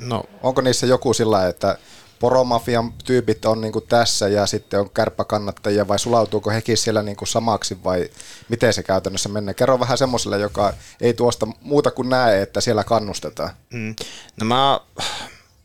[0.00, 0.24] No.
[0.42, 1.78] Onko niissä joku sillä että
[2.18, 7.78] poromafian tyypit on niin tässä ja sitten on kärppäkannattajia vai sulautuuko hekin siellä niin samaksi
[7.84, 8.10] vai
[8.48, 9.54] miten se käytännössä menee?
[9.54, 13.50] Kerro vähän semmoiselle, joka ei tuosta muuta kuin näe, että siellä kannustetaan.
[13.70, 13.94] Mm.
[14.40, 14.80] No mä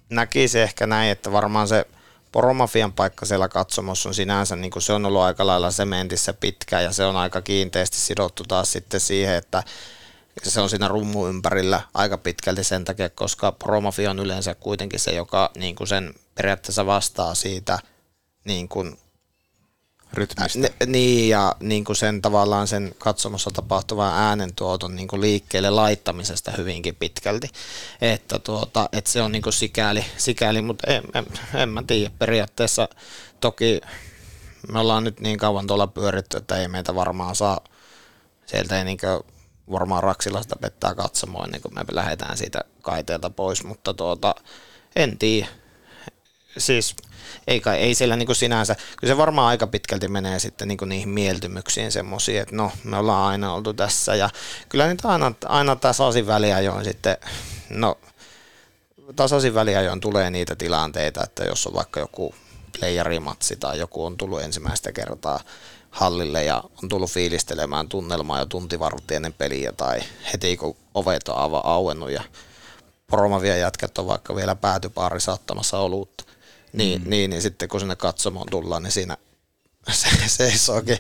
[0.10, 1.86] näkisin ehkä näin, että varmaan se
[2.32, 6.84] poromafian paikka siellä katsomossa on sinänsä, niin kuin se on ollut aika lailla sementissä pitkään
[6.84, 9.64] ja se on aika kiinteästi sidottu taas sitten siihen, että
[10.44, 15.12] se on siinä rummu ympärillä aika pitkälti sen takia, koska promofia on yleensä kuitenkin se,
[15.12, 17.80] joka niin kuin sen periaatteessa vastaa siitä
[18.46, 18.98] niin kuin,
[20.14, 20.60] rytmistä.
[20.82, 26.52] Ä, niin, ja niin kuin sen tavallaan sen katsomossa tapahtuvan äänentuoton niin kuin liikkeelle laittamisesta
[26.58, 27.50] hyvinkin pitkälti.
[28.02, 32.12] Että, tuota, että se on niin kuin sikäli, sikäli mutta en, en, en mä tiedä.
[32.20, 32.90] Periaatteessa
[33.40, 33.82] toki
[34.72, 37.60] me ollaan nyt niin kauan tuolla pyöritty, että ei meitä varmaan saa
[38.46, 38.98] sieltä ei niin
[39.72, 44.36] varmaan Raksilasta pettää katsomaan ennen kuin me lähdetään siitä kaiteelta pois, mutta tuota,
[44.96, 45.48] en tiedä.
[46.58, 46.96] Siis
[47.48, 51.10] ei, kai, ei siellä niin sinänsä, kyllä se varmaan aika pitkälti menee sitten niin niihin
[51.10, 54.30] mieltymyksiin semmoisiin, että no me ollaan aina oltu tässä ja
[54.70, 57.18] kyllä nyt aina, aina tasaisin väliajoin sitten,
[57.70, 57.98] no
[59.16, 62.36] tasaisin väliajoin tulee niitä tilanteita, että jos on vaikka joku
[62.80, 65.40] playerimatsi tai joku on tullut ensimmäistä kertaa
[65.92, 70.00] hallille ja on tullut fiilistelemään tunnelmaa jo tuntivartti ennen peliä tai
[70.34, 72.24] heti kun ovet on auennut ja
[73.08, 76.24] poromavia jätkät on vaikka vielä päätypaari saattamassa olutta.
[76.74, 77.10] Niin, mm.
[77.10, 79.18] niin, niin sitten kun sinne katsomoon tullaan, niin siinä
[79.92, 80.98] se seisookin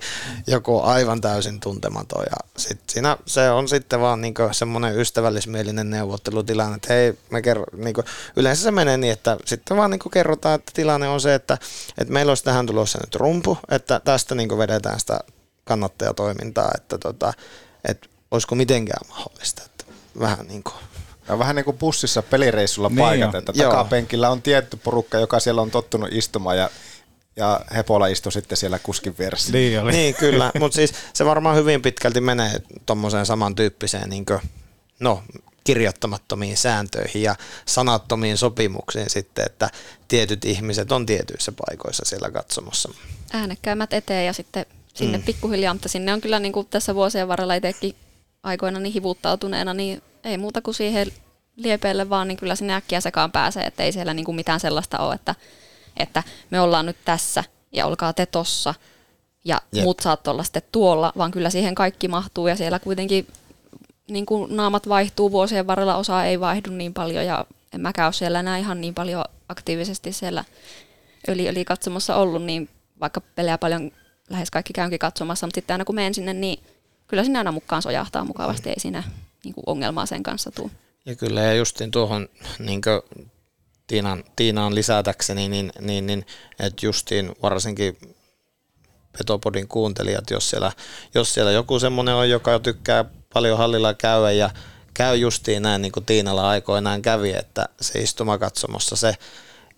[0.47, 6.75] joku aivan täysin tuntematon ja sit siinä se on sitten vaan niinku semmoinen ystävällismielinen neuvottelutilanne,
[6.75, 8.03] että hei, me kerro, niinku,
[8.35, 11.57] yleensä se menee niin, että sitten vaan niinku kerrotaan, että tilanne on se, että,
[11.97, 15.19] että meillä olisi tähän tulossa nyt rumpu, että tästä niinku vedetään sitä
[15.63, 17.33] kannattajatoimintaa, että tota,
[17.85, 19.85] että olisiko mitenkään mahdollista, että
[20.19, 20.75] vähän niin kuin
[21.31, 23.39] ja vähän niin kuin bussissa pelireissulla niin paikat, jo.
[23.39, 23.71] että Joo.
[23.71, 26.69] takapenkillä on tietty porukka, joka siellä on tottunut istumaan ja
[27.35, 29.51] ja Hepola istui sitten siellä kuskin vieressä.
[29.51, 29.91] Niin, oli.
[29.91, 34.39] niin kyllä, mutta siis se varmaan hyvin pitkälti menee tuommoiseen samantyyppiseen niin kuin,
[34.99, 35.23] no,
[35.63, 39.69] kirjoittamattomiin sääntöihin ja sanattomiin sopimuksiin sitten, että
[40.07, 42.89] tietyt ihmiset on tietyissä paikoissa siellä katsomossa.
[43.33, 45.23] Äänekkäimmät eteen ja sitten sinne mm.
[45.23, 47.95] pikkuhiljaa, mutta sinne on kyllä niin kuin tässä vuosien varrella itsekin
[48.43, 51.07] aikoina niin hivuttautuneena, niin ei muuta kuin siihen
[51.55, 54.99] liepeille vaan, niin kyllä sinne äkkiä sekaan pääsee, että ei siellä niin kuin mitään sellaista
[54.99, 55.35] ole, että
[55.97, 58.73] että me ollaan nyt tässä ja olkaa te tossa
[59.45, 59.83] ja Jep.
[59.83, 63.27] muut saat olla sitten tuolla, vaan kyllä siihen kaikki mahtuu ja siellä kuitenkin
[64.09, 68.13] niin kuin naamat vaihtuu vuosien varrella, osa ei vaihdu niin paljon ja en mäkään ole
[68.13, 70.43] siellä enää ihan niin paljon aktiivisesti siellä
[71.29, 73.91] öli, öli katsomassa ollut, niin vaikka pelejä paljon
[74.29, 76.63] lähes kaikki käynkin katsomassa, mutta sitten aina kun menen sinne, niin
[77.11, 79.03] kyllä sinne aina mukaan sojahtaa mukavasti, ei siinä
[79.43, 80.71] niin kuin ongelmaa sen kanssa tule.
[81.05, 82.81] Ja kyllä, ja justiin tuohon niin
[83.87, 86.25] Tiinan, Tiinaan lisätäkseni, niin, niin, niin
[86.59, 87.97] että justiin varsinkin
[89.17, 90.71] Petopodin kuuntelijat, jos siellä,
[91.13, 94.49] jos siellä joku semmoinen on, joka tykkää paljon hallilla käydä ja
[94.93, 99.15] käy justiin näin niin kuin Tiinalla aikoinaan kävi, että se istumakatsomossa se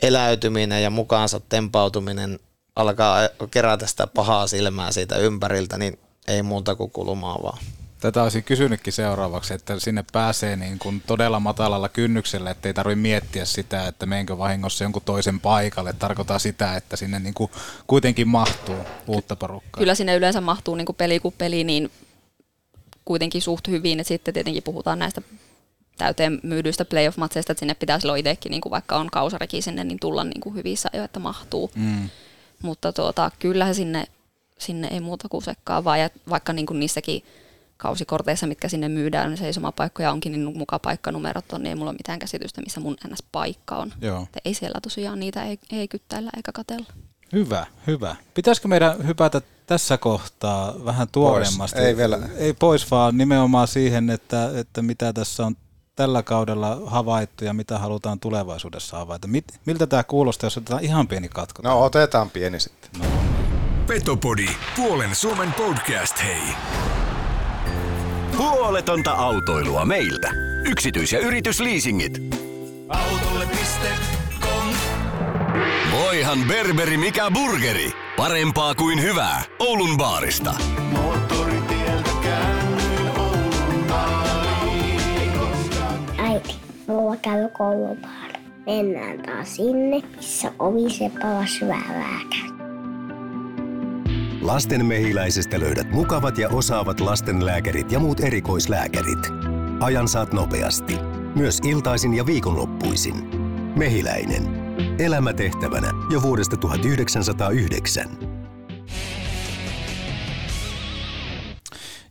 [0.01, 2.39] eläytyminen ja mukaansa tempautuminen
[2.75, 3.17] alkaa
[3.51, 7.57] kerätä sitä pahaa silmää siitä ympäriltä, niin ei muuta kuin kulumaan vaan.
[7.99, 13.01] Tätä olisin kysynytkin seuraavaksi, että sinne pääsee niin kuin todella matalalla kynnyksellä, että ei tarvitse
[13.01, 15.93] miettiä sitä, että menenkö vahingossa jonkun toisen paikalle.
[15.93, 17.51] Tarkoittaa sitä, että sinne niin kuin
[17.87, 18.75] kuitenkin mahtuu
[19.07, 19.79] uutta porukkaa.
[19.79, 21.91] Kyllä sinne yleensä mahtuu niin kuin peli kuin peli, niin
[23.05, 23.99] kuitenkin suht hyvin.
[23.99, 25.21] Et sitten tietenkin puhutaan näistä
[25.97, 29.99] täyteen myydyistä playoff-matseista, että sinne pitää silloin itsekin, niin kuin vaikka on kausareki sinne, niin
[29.99, 31.71] tulla niin kuin hyvissä ajoin, että mahtuu.
[31.75, 32.09] Mm.
[32.61, 34.07] Mutta tuota, kyllä sinne,
[34.63, 37.23] sinne ei muuta kuin sekkaa vaan, ja vaikka niin kuin niissäkin
[37.77, 41.97] kausikorteissa, mitkä sinne myydään, niin seisomapaikkoja onkin, niin muka paikkanumerot on, niin ei mulla ole
[41.97, 43.93] mitään käsitystä, missä mun NS-paikka on.
[44.01, 44.27] Joo.
[44.45, 46.85] ei siellä tosiaan niitä ei, ei kyttäillä eikä katella.
[47.33, 48.15] Hyvä, hyvä.
[48.33, 51.75] Pitäisikö meidän hypätä tässä kohtaa vähän tuoreemmasti?
[51.75, 51.87] Pois.
[51.87, 52.19] Ei vielä.
[52.35, 55.55] Ei pois, vaan nimenomaan siihen, että, että mitä tässä on
[55.95, 59.27] tällä kaudella havaittu ja mitä halutaan tulevaisuudessa havaita.
[59.27, 61.61] Mit, miltä tämä kuulostaa, jos otetaan ihan pieni katko?
[61.61, 62.89] No otetaan pieni sitten.
[62.99, 63.32] No.
[63.87, 66.41] Petopodi, puolen Suomen podcast, hei.
[68.37, 70.29] Huoletonta autoilua meiltä.
[70.65, 72.19] Yksityis- ja yritysliisingit.
[72.89, 74.67] Autolle.com
[75.91, 77.91] Voihan berberi mikä burgeri.
[78.17, 79.43] Parempaa kuin hyvää.
[79.59, 80.55] Oulun baarista.
[86.17, 86.55] Äiti,
[86.87, 87.49] mulla käy.
[88.65, 91.83] Mennään taas sinne, missä ovi se palas hyvää
[94.83, 99.19] mehiläisestä löydät mukavat ja osaavat lastenlääkärit ja muut erikoislääkärit.
[99.79, 100.97] Ajan saat nopeasti.
[101.35, 103.15] Myös iltaisin ja viikonloppuisin.
[103.75, 104.43] Mehiläinen.
[104.99, 108.17] Elämä tehtävänä jo vuodesta 1909.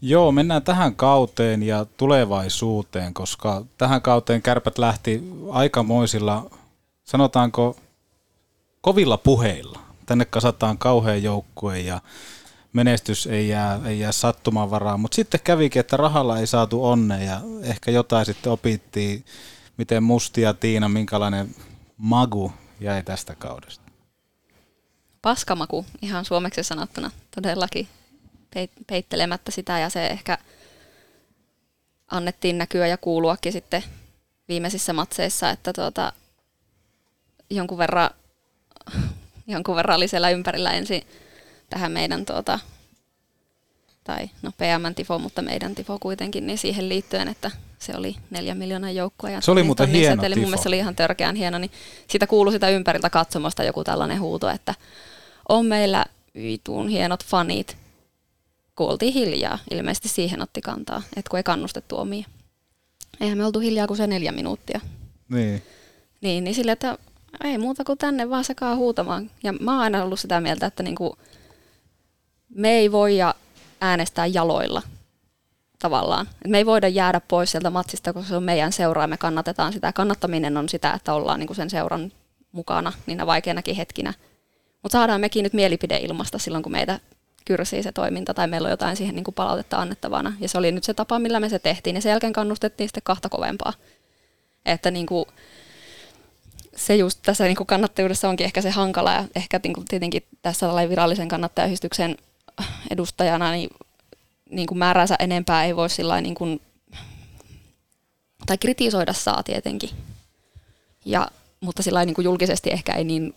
[0.03, 6.51] Joo, mennään tähän kauteen ja tulevaisuuteen, koska tähän kauteen kärpät lähti aikamoisilla,
[7.05, 7.77] sanotaanko,
[8.81, 12.01] kovilla puheilla tänne kasataan kauhean joukkue ja
[12.73, 15.01] menestys ei jää, ei jää sattuman varaan.
[15.01, 19.25] Mutta sitten kävikin, että rahalla ei saatu onne ja ehkä jotain sitten opittiin,
[19.77, 21.55] miten Mustia Tiina, minkälainen
[21.97, 23.93] magu jäi tästä kaudesta.
[25.23, 27.89] Paskamaku, ihan suomeksi sanottuna, todellakin
[28.87, 30.39] peittelemättä sitä ja se ehkä
[32.09, 33.85] annettiin näkyä ja kuuluakin sitten
[34.49, 36.13] viimeisissä matseissa, että tuota,
[37.51, 38.11] jonkun verran
[39.47, 41.03] jonkun verran oli siellä ympärillä ensin
[41.71, 42.59] tähän meidän tuota,
[44.05, 48.95] tai no PM-tifo, mutta meidän tifo kuitenkin, niin siihen liittyen, että se oli neljän miljoonan
[48.95, 49.33] joukkue.
[49.33, 50.35] Ja se oli muuten hieno seteli.
[50.35, 51.71] Mun mielestä oli ihan törkeän hieno, niin
[52.09, 54.75] sitä kuului sitä ympäriltä katsomosta joku tällainen huuto, että
[55.49, 57.77] on meillä vituun hienot fanit.
[58.77, 62.27] Kuultiin hiljaa, ilmeisesti siihen otti kantaa, että kun ei kannustettu omia.
[63.21, 64.81] Eihän me oltu hiljaa kuin se neljä minuuttia.
[65.29, 65.63] Niin.
[66.21, 66.99] Niin, niin sille, että
[67.45, 69.31] ei muuta kuin tänne vaan sekaan huutamaan.
[69.43, 71.19] Ja mä oon aina ollut sitä mieltä, että niinku,
[72.55, 73.19] me ei voi
[73.81, 74.83] äänestää jaloilla
[75.79, 76.29] tavallaan.
[76.49, 79.73] Me ei voida jäädä pois sieltä matsista, koska se on meidän seuraa ja me kannatetaan
[79.73, 79.93] sitä.
[79.93, 82.13] Kannattaminen on sitä, että ollaan niinku sen seuran
[82.53, 84.15] mukana niinä vaikeinakin hetkinä.
[84.83, 87.01] Mutta saadaan mekin nyt mielipide ilmasta silloin, kun meitä
[87.45, 90.33] kyrsii se toiminta tai meillä on jotain siihen niin kuin palautetta annettavana.
[90.41, 91.97] Ja se oli nyt se tapa, millä me se tehtiin.
[91.97, 93.73] Ja sen jälkeen kannustettiin sitten kahta kovempaa.
[94.67, 95.25] Että niin kuin,
[96.87, 99.13] se just tässä niin kuin kannattajuudessa onkin ehkä se hankala.
[99.13, 102.17] Ja ehkä niin kuin tietenkin tässä virallisen kannattajayhdistyksen
[102.91, 103.71] edustajana niin,
[104.51, 106.61] niin kuin määränsä enempää ei voi sillä niin kuin,
[108.47, 109.91] tai kritisoida saa tietenkin.
[111.05, 111.29] Ja,
[111.61, 113.35] mutta sillä niin kuin julkisesti ehkä ei niin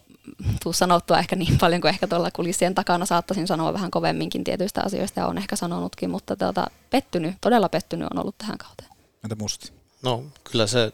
[0.63, 4.81] tuu sanottua ehkä niin paljon kuin ehkä tuolla kulissien takana saattaisin sanoa vähän kovemminkin tietyistä
[4.85, 8.89] asioista ja on ehkä sanonutkin, mutta tuota, pettynyt, todella pettynyt on ollut tähän kauteen.
[9.23, 9.71] Entä Musti?
[10.03, 10.93] No kyllä se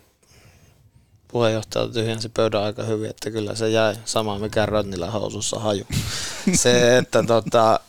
[1.31, 5.85] puheenjohtaja tyhjensi pöydän aika hyvin, että kyllä se jäi sama mikä Rönnillä housussa haju.
[6.53, 7.79] se, että tota,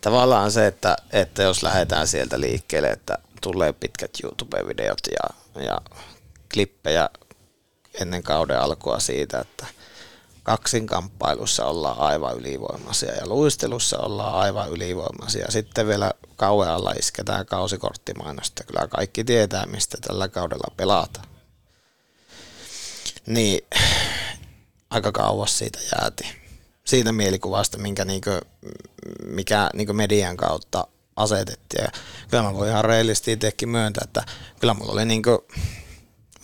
[0.00, 5.80] tavallaan se, että, että jos lähdetään sieltä liikkeelle, että tulee pitkät YouTube-videot ja, ja
[6.54, 7.10] klippejä
[8.00, 9.66] ennen kauden alkua siitä, että
[10.42, 15.46] kaksinkamppailussa ollaan aivan ylivoimaisia ja luistelussa ollaan aivan ylivoimaisia.
[15.48, 18.64] Sitten vielä kauan alla isketään kausikorttimainosta.
[18.64, 21.27] Kyllä kaikki tietää, mistä tällä kaudella pelataan.
[23.28, 23.66] Niin
[24.90, 26.24] aika kauas siitä jääti.
[26.84, 28.30] Siitä mielikuvasta, minkä niinku,
[29.24, 30.86] mikä niinku median kautta
[31.16, 31.84] asetettiin.
[31.84, 31.90] Ja
[32.30, 34.22] kyllä mä voin ihan reilisti itsekin myöntää, että
[34.60, 35.46] kyllä mulla oli niinku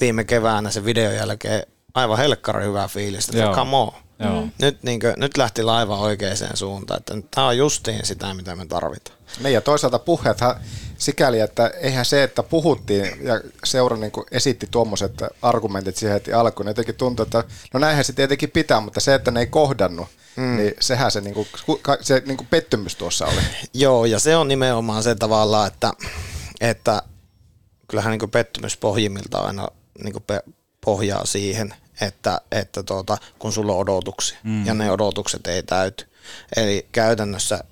[0.01, 1.63] viime keväänä sen videon jälkeen
[1.95, 3.55] aivan helkkari hyvä fiilis, että Joo.
[3.55, 3.93] come on.
[4.19, 4.41] Joo.
[4.41, 4.51] Mm.
[4.61, 8.67] Nyt, niin kuin, nyt lähti laiva oikeaan suuntaan, että tämä on justiin sitä, mitä me
[8.67, 9.19] tarvitaan.
[9.43, 10.57] Niin ja toisaalta puheethan
[10.99, 16.65] sikäli, että eihän se, että puhuttiin ja seura niin esitti tuommoiset argumentit siihen heti alkuun,
[16.65, 20.09] niin jotenkin tuntui, että no näinhän se tietenkin pitää, mutta se, että ne ei kohdannut,
[20.37, 20.57] mm.
[20.57, 21.49] niin sehän se, niin kuin,
[22.01, 23.41] se niin kuin pettymys tuossa oli.
[23.75, 25.93] Joo, ja se on nimenomaan se tavalla, että,
[26.61, 27.03] että
[27.89, 29.69] kyllähän niin kuin pettymys pohjimmilta aina
[30.05, 30.15] niin
[30.85, 34.67] pohjaa siihen, että, että tuota, kun sulla on odotuksia mm.
[34.67, 36.07] ja ne odotukset ei täyty.
[36.57, 37.65] Eli käytännössä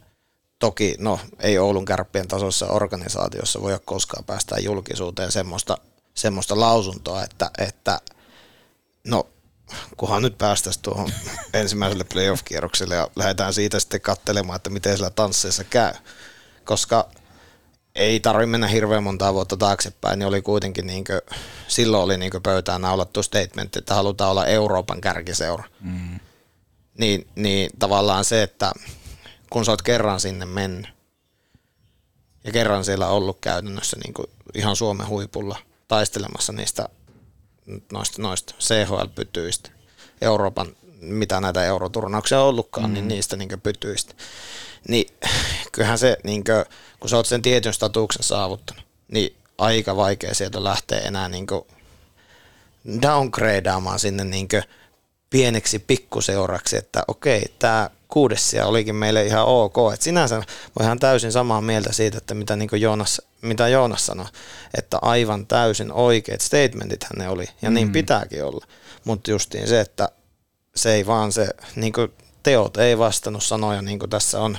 [0.59, 5.79] toki, no ei Oulun kärppien tasoisessa organisaatiossa voi koskaan päästä julkisuuteen semmoista,
[6.15, 8.01] semmoista lausuntoa, että, että
[9.05, 9.27] no
[9.97, 11.13] kunhan nyt päästäisiin tuohon
[11.55, 15.93] ensimmäiselle playoff-kierrokselle ja lähdetään siitä sitten katselemaan, että miten sillä tansseissa käy.
[16.65, 17.09] Koska
[17.95, 21.21] ei tarvitse mennä hirveän monta vuotta taaksepäin, niin oli kuitenkin niin kuin,
[21.69, 25.65] silloin oli niin pöytään naulattu statement, että halutaan olla Euroopan kärkiseura.
[25.81, 26.21] Mm.
[26.99, 28.73] Niin, niin tavallaan se, että
[29.51, 30.91] kun sä oot kerran sinne mennyt
[32.45, 36.89] ja kerran siellä ollut käytännössä niin kuin ihan Suomen huipulla taistelemassa niistä
[37.93, 39.71] noista, noista CHL-pytyistä,
[40.21, 43.09] Euroopan, mitä näitä euroturnauksia on ollutkaan, niin mm.
[43.09, 44.15] niin niistä niin pytyistä.
[44.89, 45.15] Niin
[45.73, 46.65] kyllähän se, niin kuin,
[47.03, 51.47] kun sä oot sen tietyn statuksen saavuttanut, niin aika vaikea sieltä lähteä enää niin
[53.03, 54.49] downgradeaamaan sinne niin
[55.31, 59.77] pieneksi pikkuseuraksi, että okei, tämä kuudessia olikin meille ihan ok.
[59.95, 60.37] Et sinänsä
[60.79, 64.27] voi ihan täysin samaa mieltä siitä, että mitä, niin Joonas, mitä Joonas sanoi,
[64.79, 67.75] että aivan täysin oikeat statementit ne oli, ja niin mm.
[67.75, 68.67] niin pitääkin olla.
[69.05, 70.09] Mutta justiin se, että
[70.77, 71.93] se ei vaan se, niin
[72.43, 74.59] teot ei vastannut sanoja, niin kuin tässä on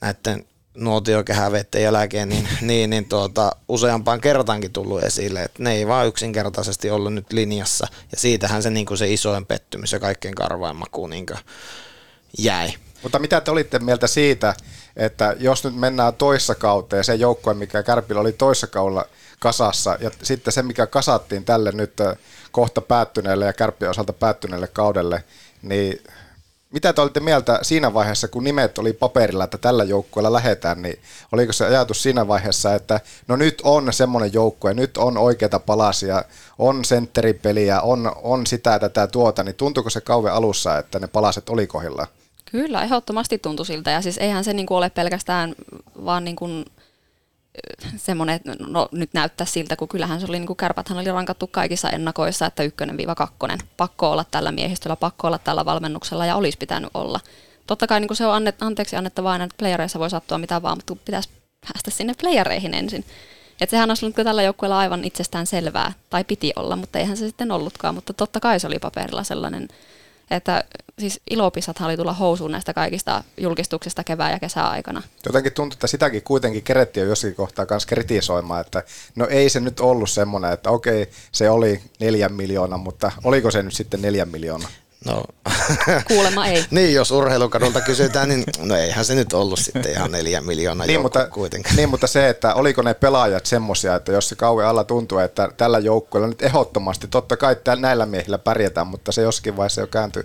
[0.00, 0.44] näiden
[0.80, 6.90] nuotiokehäveiden jälkeen, niin, niin, niin tuota, useampaan kertaankin tullut esille, että ne ei vaan yksinkertaisesti
[6.90, 11.06] ollut nyt linjassa, ja siitähän se, niin kuin se isoin pettymys ja kaikkein karvain maku
[11.06, 11.26] niin
[12.38, 12.72] jäi.
[13.02, 14.54] Mutta mitä te olitte mieltä siitä,
[14.96, 19.04] että jos nyt mennään toissa kauteen, se joukkue, mikä Kärpillä oli toissa kaudella
[19.38, 21.92] kasassa, ja sitten se, mikä kasattiin tälle nyt
[22.50, 25.24] kohta päättyneelle ja Kärppien osalta päättyneelle kaudelle,
[25.62, 26.04] niin
[26.70, 30.98] mitä te olitte mieltä siinä vaiheessa, kun nimet oli paperilla, että tällä joukkueella lähetään, niin
[31.32, 36.24] oliko se ajatus siinä vaiheessa, että no nyt on semmoinen joukkue, nyt on oikeita palasia,
[36.58, 41.48] on sentteripeliä, on, on sitä tätä tuota, niin tuntuuko se kauan alussa, että ne palaset
[41.48, 42.08] oli kohdillaan?
[42.50, 43.90] Kyllä, ehdottomasti tuntui siltä.
[43.90, 45.54] Ja siis eihän se niinku ole pelkästään
[46.04, 46.48] vaan niinku
[47.96, 51.46] semmoinen, että no, nyt näyttää siltä, kun kyllähän se oli, niin kuin kärpäthän oli rankattu
[51.46, 53.58] kaikissa ennakoissa, että ykkönen viiva kakkonen.
[53.76, 57.20] Pakko olla tällä miehistöllä, pakko olla tällä valmennuksella ja olisi pitänyt olla.
[57.66, 60.62] Totta kai niin kuin se on annet, anteeksi annettavaa aina, että playereissa voi sattua mitä
[60.62, 61.28] vaan, mutta pitäisi
[61.60, 63.04] päästä sinne playereihin ensin.
[63.60, 67.26] Että sehän olisi ollut tällä joukkueella aivan itsestään selvää, tai piti olla, mutta eihän se
[67.26, 67.94] sitten ollutkaan.
[67.94, 69.68] Mutta totta kai se oli paperilla sellainen
[70.30, 70.64] että
[70.98, 75.02] siis ilopisathan oli tulla housuun näistä kaikista julkistuksista kevään ja kesäaikana.
[75.26, 78.82] Jotenkin tuntuu, että sitäkin kuitenkin kerettiin jo jossakin kohtaa kanssa kritisoimaan, että
[79.16, 83.62] no ei se nyt ollut semmoinen, että okei, se oli neljän miljoonaa, mutta oliko se
[83.62, 84.70] nyt sitten neljän miljoonaa?
[85.04, 85.24] No.
[86.08, 86.64] Kuulemma ei.
[86.70, 91.02] niin, jos urheilukadulta kysytään, niin no eihän se nyt ollut sitten ihan neljä miljoonaa niin,
[91.02, 91.76] mutta, kuitenkaan.
[91.76, 95.48] Niin, mutta se, että oliko ne pelaajat semmoisia, että jos se kauan alla tuntuu, että
[95.56, 100.24] tällä joukkueella nyt ehdottomasti, totta kai näillä miehillä pärjätään, mutta se joskin vaiheessa jo kääntyi,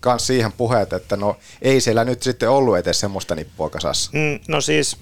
[0.00, 4.10] kans siihen puheet, että no ei siellä nyt sitten ollut edes semmoista nippua kasassa.
[4.14, 4.96] Mm, no siis,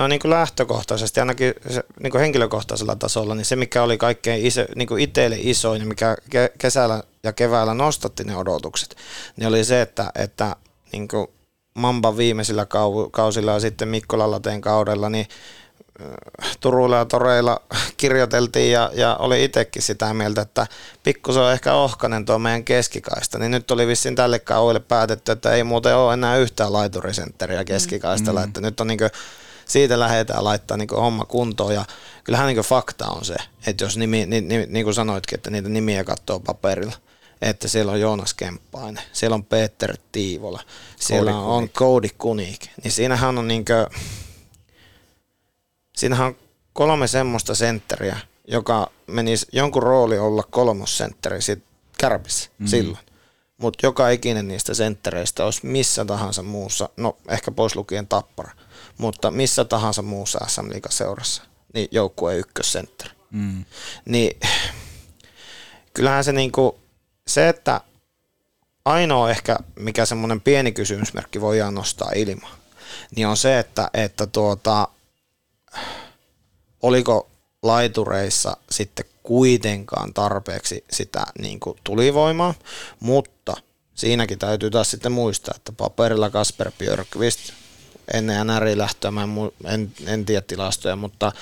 [0.00, 4.46] no niin kuin lähtökohtaisesti, ainakin se, niin kuin henkilökohtaisella tasolla, niin se mikä oli kaikkein
[4.46, 8.96] iso, niin kuin itselle isoin ja mikä ke- kesällä ja keväällä nostatti ne odotukset,
[9.36, 10.56] niin oli se, että, että
[10.92, 11.26] niin kuin
[11.74, 15.26] Mamba viimeisillä kau- kausilla ja sitten Mikko Lallateen kaudella, niin
[16.00, 17.60] äh, Turuilla ja Toreilla
[17.96, 20.66] kirjoiteltiin ja, ja oli itsekin sitä mieltä, että
[21.02, 25.52] pikkusen on ehkä ohkanen tuo meidän keskikaista, niin nyt oli vissiin tälle kaudelle päätetty, että
[25.52, 28.48] ei muuten ole enää yhtään laiturisentteriä keskikaistalla, mm.
[28.48, 29.10] että nyt on niin kuin,
[29.70, 31.84] siitä lähdetään laittaa niin homma kuntoon ja
[32.24, 33.34] kyllähän niin fakta on se,
[33.66, 36.96] että jos nimi, niin, niin, niin kuin sanoitkin, että niitä nimiä katsoo paperilla,
[37.42, 40.62] että siellä on Joonas Kemppainen, siellä on Peter Tiivola,
[40.96, 43.86] siellä Cody on Cody Kunik, niin siinähän on niinkö,
[45.96, 46.36] siinähän on
[46.72, 48.16] kolme semmoista sentteriä,
[48.48, 51.64] joka menisi jonkun rooli olla kolmossentteri sit
[51.98, 52.66] kärpissä mm.
[52.66, 53.04] silloin.
[53.58, 58.50] Mutta joka ikinen niistä senttereistä olisi missä tahansa muussa, no ehkä pois lukien tappara,
[59.00, 61.42] mutta missä tahansa muussa SM seurassa,
[61.74, 63.10] niin joukkueen ykkössentteri.
[63.30, 63.64] Mm.
[64.04, 64.40] Niin
[65.94, 66.78] kyllähän se niinku,
[67.26, 67.80] se, että
[68.84, 72.58] ainoa ehkä, mikä semmoinen pieni kysymysmerkki voidaan nostaa ilmaan,
[73.16, 74.88] niin on se, että, että tuota,
[76.82, 77.30] oliko
[77.62, 82.54] laitureissa sitten kuitenkaan tarpeeksi sitä niin kuin tulivoimaa,
[83.00, 83.56] mutta
[83.94, 87.59] siinäkin täytyy taas sitten muistaa, että paperilla Kasper Björkvist
[88.14, 89.30] ennen NR-lähtöä, mä en,
[89.64, 91.32] en, en tiedä tilastoja, mutta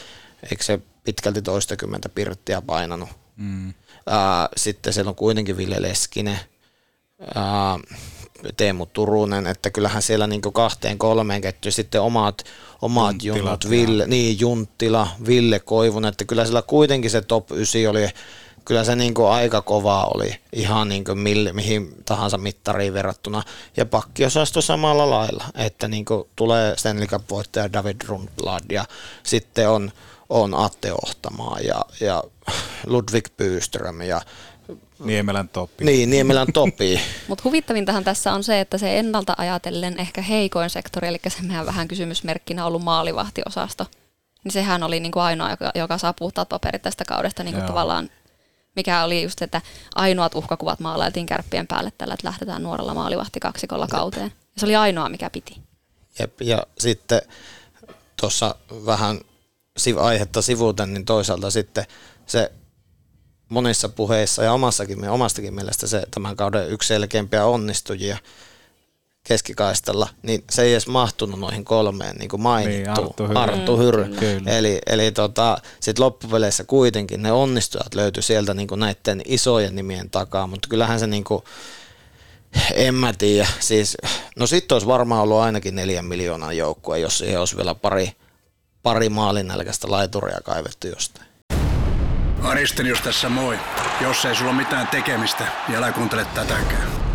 [0.50, 3.08] eikö se pitkälti toistakymmentä pirttiä painanut.
[3.36, 3.74] Mm.
[4.06, 6.40] Ää, sitten siellä on kuitenkin Ville Leskinen,
[7.34, 7.78] ää,
[8.56, 12.44] Teemu Turunen, että kyllähän siellä niin kahteen kolmeen ketjuun sitten omat,
[12.82, 18.08] omat junut, Ville, niin Junttila, Ville Koivun, että kyllä siellä kuitenkin se top 9 oli,
[18.68, 23.42] kyllä se niin aika kova oli ihan niin mille, mihin tahansa mittariin verrattuna.
[23.76, 26.04] Ja pakkiosasto samalla lailla, että niin
[26.36, 28.84] tulee Stanley Cup-voittaja David Rundblad ja
[29.22, 29.92] sitten on,
[30.28, 32.24] on Atte Ohtamaa ja, ja
[32.86, 34.20] Ludwig Byström ja
[34.98, 35.84] Niemelän Topi.
[35.84, 37.00] Niin, Niemelän Topi.
[37.28, 41.66] Mutta huvittavintahan tässä on se, että se ennalta ajatellen ehkä heikoin sektori, eli se meidän
[41.66, 43.86] vähän kysymysmerkkinä ollut maalivahtiosasto,
[44.44, 47.66] niin sehän oli niin kuin ainoa, joka, joka saa puhtaat paperit tästä kaudesta niin kuin
[47.66, 48.10] tavallaan
[48.76, 49.62] mikä oli just, että
[49.94, 54.32] ainoat uhkakuvat maalailtiin kärppien päälle tällä, että lähdetään nuorella maalivahti kaksikolla kauteen.
[54.36, 55.56] Ja se oli ainoa, mikä piti.
[56.18, 57.22] Jep, ja sitten
[58.20, 58.54] tuossa
[58.86, 59.20] vähän
[60.00, 61.84] aihetta sivuuten, niin toisaalta sitten
[62.26, 62.52] se
[63.48, 68.18] monissa puheissa ja omassakin, omastakin mielestä se tämän kauden yksi selkeimpiä onnistujia
[69.28, 73.38] keskikaistalla, niin se ei edes mahtunut noihin kolmeen niin kuin mainittu, niin, Arttu Hyry.
[73.38, 74.04] Arttu Hyry.
[74.04, 79.76] Mm, Eli, eli tota, sitten loppupeleissä kuitenkin ne onnistujat löytyi sieltä niin kuin näiden isojen
[79.76, 81.42] nimien takaa, mutta kyllähän se niin kuin,
[82.74, 83.96] en mä tiedä, siis,
[84.36, 88.12] no sitten olisi varmaan ollut ainakin neljän miljoonan joukkue, jos siihen olisi vielä pari,
[88.82, 91.28] pari maalinälkäistä laituria kaivettu jostain.
[92.42, 93.58] Aristenius tässä moi.
[94.00, 97.07] Jos ei sulla mitään tekemistä, niin älä kuuntele tätäkään.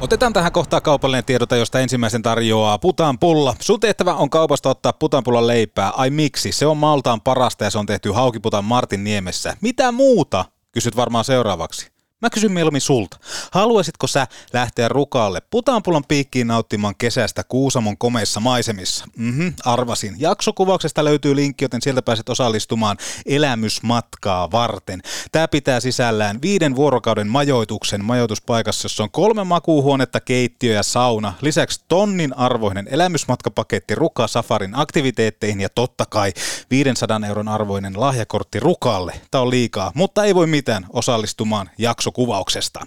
[0.00, 3.54] Otetaan tähän kohtaan kaupallinen tiedota, josta ensimmäisen tarjoaa Putaan pulla.
[3.60, 5.90] Sun tehtävä on kaupasta ottaa Putaan pullan leipää.
[5.90, 6.52] Ai miksi?
[6.52, 9.56] Se on Maltaan parasta ja se on tehty Haukiputan Martin Niemessä.
[9.60, 10.44] Mitä muuta?
[10.72, 11.97] Kysyt varmaan seuraavaksi.
[12.22, 13.18] Mä kysyn mieluummin sulta.
[13.52, 19.04] Haluaisitko sä lähteä rukaalle putaanpullon piikkiin nauttimaan kesästä Kuusamon komeissa maisemissa?
[19.16, 20.16] Mhm, arvasin.
[20.18, 22.96] Jaksokuvauksesta löytyy linkki, joten sieltä pääset osallistumaan
[23.26, 25.00] elämysmatkaa varten.
[25.32, 31.34] Tää pitää sisällään viiden vuorokauden majoituksen majoituspaikassa, jossa on kolme makuuhuonetta, keittiö ja sauna.
[31.40, 36.32] Lisäksi tonnin arvoinen elämysmatkapaketti Ruka Safarin aktiviteetteihin ja totta kai
[36.70, 39.20] 500 euron arvoinen lahjakortti Rukalle.
[39.30, 42.86] Tää on liikaa, mutta ei voi mitään osallistumaan jakso jaksokuvauksesta.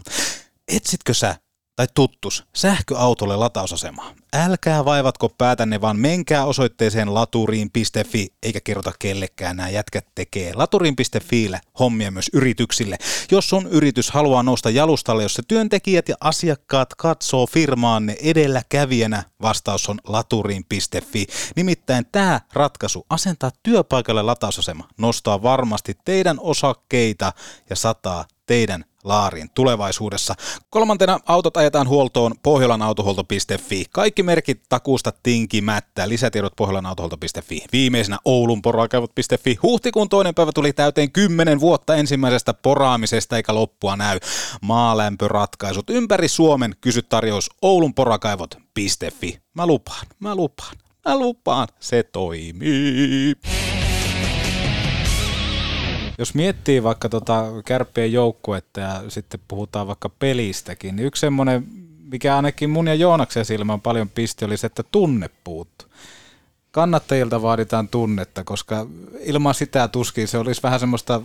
[0.68, 1.36] Etsitkö sä
[1.76, 4.14] tai tuttus sähköautolle latausasema?
[4.34, 10.54] Älkää vaivatko päätänne, vaan menkää osoitteeseen laturiin.fi, eikä kerrota kellekään, nämä jätkät tekee.
[10.54, 12.98] Laturiin.fiille hommia myös yrityksille.
[13.32, 20.00] Jos sun yritys haluaa nousta jalustalle, jossa työntekijät ja asiakkaat katsoo firmaanne edelläkävijänä, vastaus on
[20.08, 21.28] laturiin.fi.
[21.56, 27.34] Nimittäin tämä ratkaisu, asentaa työpaikalle latausasema, nostaa varmasti teidän osakkeita
[27.70, 30.36] ja sataa teidän laariin tulevaisuudessa.
[30.70, 33.86] Kolmantena autot ajetaan huoltoon pohjolanautohuolto.fi.
[33.92, 36.10] Kaikki merkit takuusta tinkimättä.
[36.10, 37.66] Lisätiedot pohjolanautohuolto.fi.
[37.74, 39.58] Viimeisenä Oulun porakaivot.fi.
[39.64, 44.20] Huhtikuun toinen päivä tuli täyteen 10 vuotta ensimmäisestä poraamisesta eikä loppua näy.
[44.62, 46.76] Maalämpöratkaisut ympäri Suomen.
[46.82, 49.40] Kysy tarjous oulunporakaivot.fi.
[49.54, 50.76] Mä lupaan, mä lupaan,
[51.06, 53.36] mä lupaan, se toimii.
[56.22, 61.68] Jos miettii vaikka tota kärppien joukkuetta ja sitten puhutaan vaikka pelistäkin, niin yksi semmoinen,
[62.12, 65.86] mikä ainakin mun ja Joonaksen silmään paljon pisti, oli se, että tunne puuttu.
[66.72, 68.88] Kannattajilta vaaditaan tunnetta, koska
[69.20, 71.22] ilman sitä tuskin se olisi vähän semmoista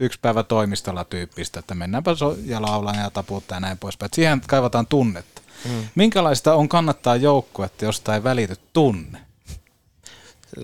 [0.00, 4.10] yksi päivä toimistolla tyyppistä, että mennäänpä so- ja laulaan ja taputtaa ja näin poispäin.
[4.14, 5.42] Siihen kaivataan tunnetta.
[5.64, 5.88] Mm.
[5.94, 9.20] Minkälaista on kannattaa joukkuetta, josta ei välity tunne?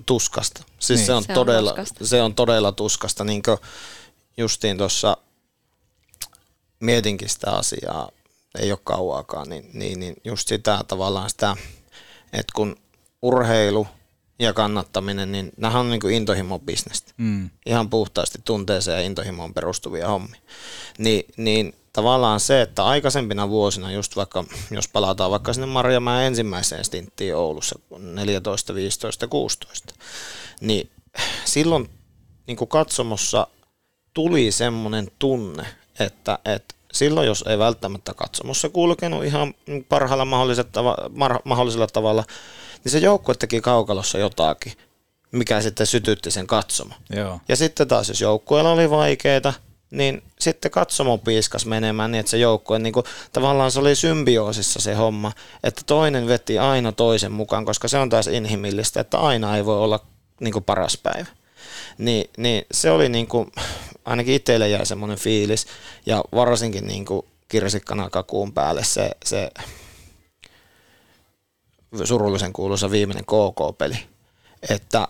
[0.07, 0.63] Tuskasta.
[0.79, 1.07] Siis niin.
[1.07, 2.07] se, on Se on todella, tuskasta.
[2.07, 3.25] se on todella tuskasta.
[3.25, 3.59] Niin kuin
[4.37, 5.17] justiin tuossa
[6.81, 8.11] mietinkin sitä asiaa,
[8.59, 11.57] ei ole kauaakaan, niin, niin, niin just sitä tavallaan sitä,
[12.33, 12.77] että kun
[13.23, 13.87] urheilu
[14.41, 17.13] ja kannattaminen, niin nämä on niin kuin intohimon bisnestä.
[17.17, 17.51] Mm.
[17.67, 20.41] Ihan puhtaasti tunteeseen ja intohimoon perustuvia hommia.
[20.99, 26.85] Ni, niin tavallaan se, että aikaisempina vuosina, just vaikka jos palataan vaikka sinne Marjamäen ensimmäiseen
[26.85, 29.95] stinttiin Oulussa 14, 15, 16,
[30.61, 30.91] niin
[31.45, 31.91] silloin
[32.47, 33.47] niin kuin katsomossa
[34.15, 35.67] tuli semmoinen tunne,
[35.99, 39.55] että, että silloin jos ei välttämättä katsomossa kulkenut ihan
[39.89, 42.25] parhaalla mahdollisella, tava- mar- mahdollisella tavalla,
[42.85, 44.73] niin se joukkue teki kaukalossa jotakin,
[45.33, 46.95] mikä sitten sytytti sen katsomo.
[47.11, 47.41] Joo.
[47.49, 49.53] Ja sitten taas, jos joukkueella oli vaikeita,
[49.91, 54.81] niin sitten katsomo piiskas menemään niin, että se joukkue, niin kuin, tavallaan se oli symbioosissa
[54.81, 55.33] se homma,
[55.65, 59.79] että toinen veti aina toisen mukaan, koska se on taas inhimillistä, että aina ei voi
[59.79, 60.01] olla
[60.41, 61.27] niin kuin paras päivä.
[61.99, 63.53] Niin, niin se oli niin kuin,
[64.05, 65.67] ainakin itselle jäi semmoinen fiilis,
[66.07, 69.51] ja varsinkin niin kuin kirsikkana kakuun päälle se, se
[72.05, 73.99] surullisen kuuluisa viimeinen KK-peli,
[74.69, 75.09] että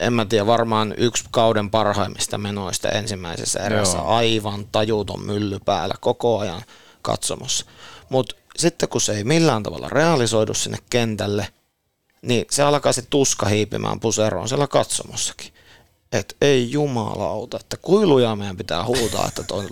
[0.00, 3.98] en mä tiedä, varmaan yksi kauden parhaimmista menoista ensimmäisessä erässä.
[3.98, 4.06] Joo.
[4.06, 6.62] Aivan tajuton mylly päällä koko ajan
[7.02, 7.66] katsomossa.
[8.08, 11.48] Mutta sitten kun se ei millään tavalla realisoidu sinne kentälle,
[12.22, 15.54] niin se alkaa se tuska hiipimään puseroon siellä katsomossakin.
[16.12, 19.64] Että ei jumalauta, että kuiluja meidän pitää huutaa, että tuo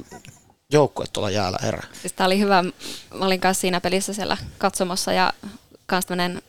[0.73, 1.87] joukkue tuolla jäällä herää.
[2.01, 2.63] Siis tää oli hyvä.
[3.15, 5.33] Mä olin kanssa siinä pelissä siellä katsomassa ja
[5.87, 6.43] kans tämmönen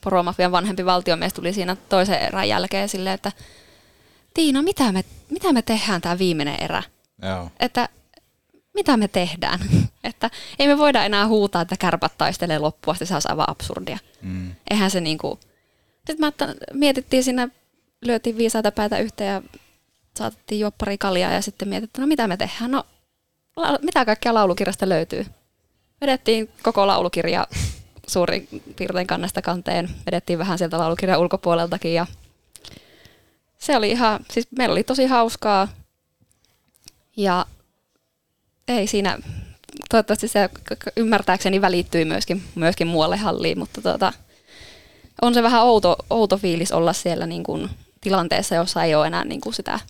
[0.00, 3.32] poromafian vanhempi valtiomies tuli siinä toisen erän jälkeen silleen, että
[4.34, 6.82] Tiina, mitä me, mitä me tehdään tämä viimeinen erä?
[7.22, 7.50] Joo.
[7.60, 7.88] Että
[8.74, 9.60] mitä me tehdään?
[10.04, 13.98] että ei me voida enää huutaa, että kärpät taistelee loppuun asti, se olisi aivan absurdia.
[14.22, 14.54] Mm.
[14.70, 15.38] Eihän se niinku...
[15.96, 17.48] Sitten mä että mietittiin siinä,
[18.02, 19.42] lyötiin viisaita päätä yhteen ja
[20.18, 22.70] saatettiin juo pari kaljaa ja sitten mietittiin, no mitä me tehdään?
[22.70, 22.84] No
[23.56, 25.26] la- mitä kaikkea laulukirjasta löytyy?
[26.00, 27.46] Vedettiin koko laulukirja
[28.10, 29.90] suurin piirtein kannesta kanteen.
[30.06, 32.06] Vedettiin vähän sieltä laulukirjan ulkopuoleltakin ja
[33.58, 35.68] se oli ihan, siis meillä oli tosi hauskaa
[37.16, 37.46] ja
[38.68, 39.18] ei siinä,
[39.90, 40.50] toivottavasti se
[40.96, 44.12] ymmärtääkseni välittyi myöskin, myöskin muualle halliin, mutta tota,
[45.22, 49.24] on se vähän outo, outo fiilis olla siellä niin kuin tilanteessa, jossa ei ole enää
[49.24, 49.80] niin kuin sitä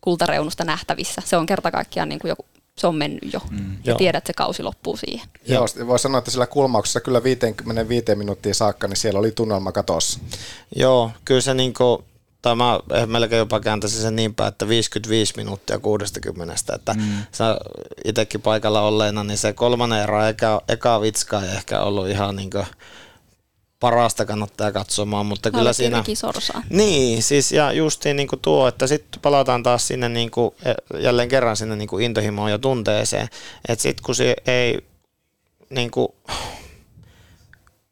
[0.00, 1.22] kultareunusta nähtävissä.
[1.24, 2.44] Se on kerta kaikkiaan niin kuin joku,
[2.80, 3.40] se on mennyt jo.
[3.50, 3.72] Mm.
[3.72, 3.98] Ja Joo.
[3.98, 5.28] tiedät, että se kausi loppuu siihen.
[5.46, 10.20] Joo, voi sanoa, että sillä kulmauksessa kyllä 55 minuuttia saakka, niin siellä oli tunnelma katossa.
[10.76, 12.04] Joo, kyllä se niinku,
[12.42, 17.02] tai mä eh, melkein jopa kääntäisin sen niin päin, että 55 minuuttia 60, että mm.
[17.32, 17.56] sä
[18.04, 22.64] itsekin paikalla olleena, niin se kolmannen erä eka, eka vitska ei ehkä ollut ihan niinku
[23.80, 26.04] parasta kannattaa katsomaan, mutta kyllä siinä...
[26.14, 26.62] Sorsaa.
[26.70, 30.54] Niin, siis ja justiin niin kuin tuo, että sitten palataan taas sinne niin kuin,
[30.98, 33.28] jälleen kerran sinne niin kuin intohimoon ja tunteeseen,
[33.68, 34.78] että sitten kun se ei
[35.70, 36.08] niin kuin,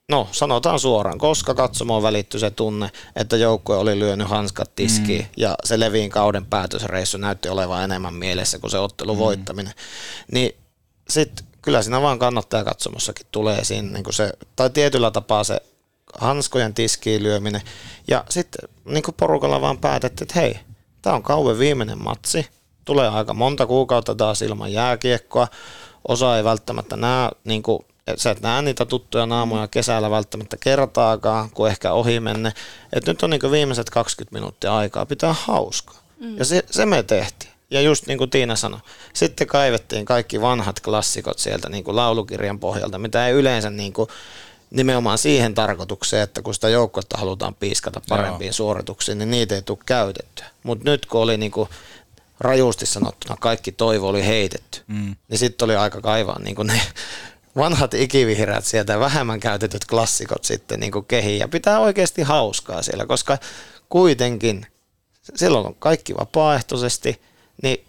[0.08, 5.28] no sanotaan suoraan, koska katsomoon välittyi se tunne, että joukkue oli lyönyt hanskat tiskiin mm.
[5.36, 9.20] ja se Leviin kauden päätösreissu näytti olevan enemmän mielessä kuin se ottelun mm.
[9.20, 9.72] voittaminen,
[10.32, 10.56] niin
[11.10, 15.60] sitten kyllä siinä vaan kannattaa katsomossakin tulee siinä niin kuin se, tai tietyllä tapaa se
[16.18, 17.62] hanskojen tiskiin lyöminen.
[18.08, 20.58] Ja sitten niin porukalla vaan päätettiin, että hei,
[21.02, 22.46] tämä on kauan viimeinen matsi.
[22.84, 25.48] Tulee aika monta kuukautta taas ilman jääkiekkoa.
[26.08, 27.84] Osa ei välttämättä näe, niin kuin,
[28.16, 32.52] sä et näe niitä tuttuja naamoja kesällä välttämättä kertaakaan, kun ehkä ohi menne.
[32.92, 36.02] Et nyt on niin viimeiset 20 minuuttia aikaa pitää hauskaa.
[36.20, 36.38] Mm.
[36.38, 37.52] Ja se, se me tehtiin.
[37.70, 38.80] Ja just niin kuin Tiina sanoi,
[39.12, 44.08] sitten kaivettiin kaikki vanhat klassikot sieltä niin kuin laulukirjan pohjalta, mitä ei yleensä niin kuin
[44.70, 48.52] nimenomaan siihen tarkoitukseen, että kun sitä joukkuetta halutaan piiskata parempiin Joo.
[48.52, 50.46] suorituksiin, niin niitä ei tule käytettyä.
[50.62, 51.68] Mutta nyt kun oli niin kuin
[52.40, 55.16] rajusti sanottuna kaikki toivo oli heitetty, Mm.
[55.28, 56.80] niin sitten oli aika kaivaa niin kuin ne
[57.56, 61.38] vanhat ikivihreät sieltä vähemmän käytetyt klassikot sitten niin kuin kehiin.
[61.38, 63.38] Ja pitää oikeasti hauskaa siellä, koska
[63.88, 64.66] kuitenkin
[65.36, 67.20] silloin on kaikki vapaaehtoisesti,
[67.62, 67.84] niin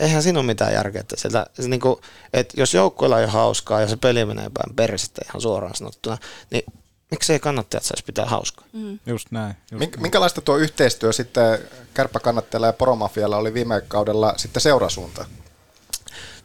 [0.00, 1.00] eihän siinä ole mitään järkeä.
[1.00, 1.96] Että sieltä, se niin kuin,
[2.32, 6.18] että jos joukkueella ei ole hauskaa ja se peli menee päin persettä ihan suoraan sanottuna,
[6.50, 6.64] niin
[7.10, 8.64] miksei kannattajat saisi pitää hauskaa.
[8.72, 8.98] Mm.
[9.06, 9.54] Just näin.
[9.72, 11.58] Just Mink- minkälaista tuo yhteistyö sitten
[11.94, 15.24] kärppäkannattajalla ja poromafialla oli viime kaudella sitten seurasuunta?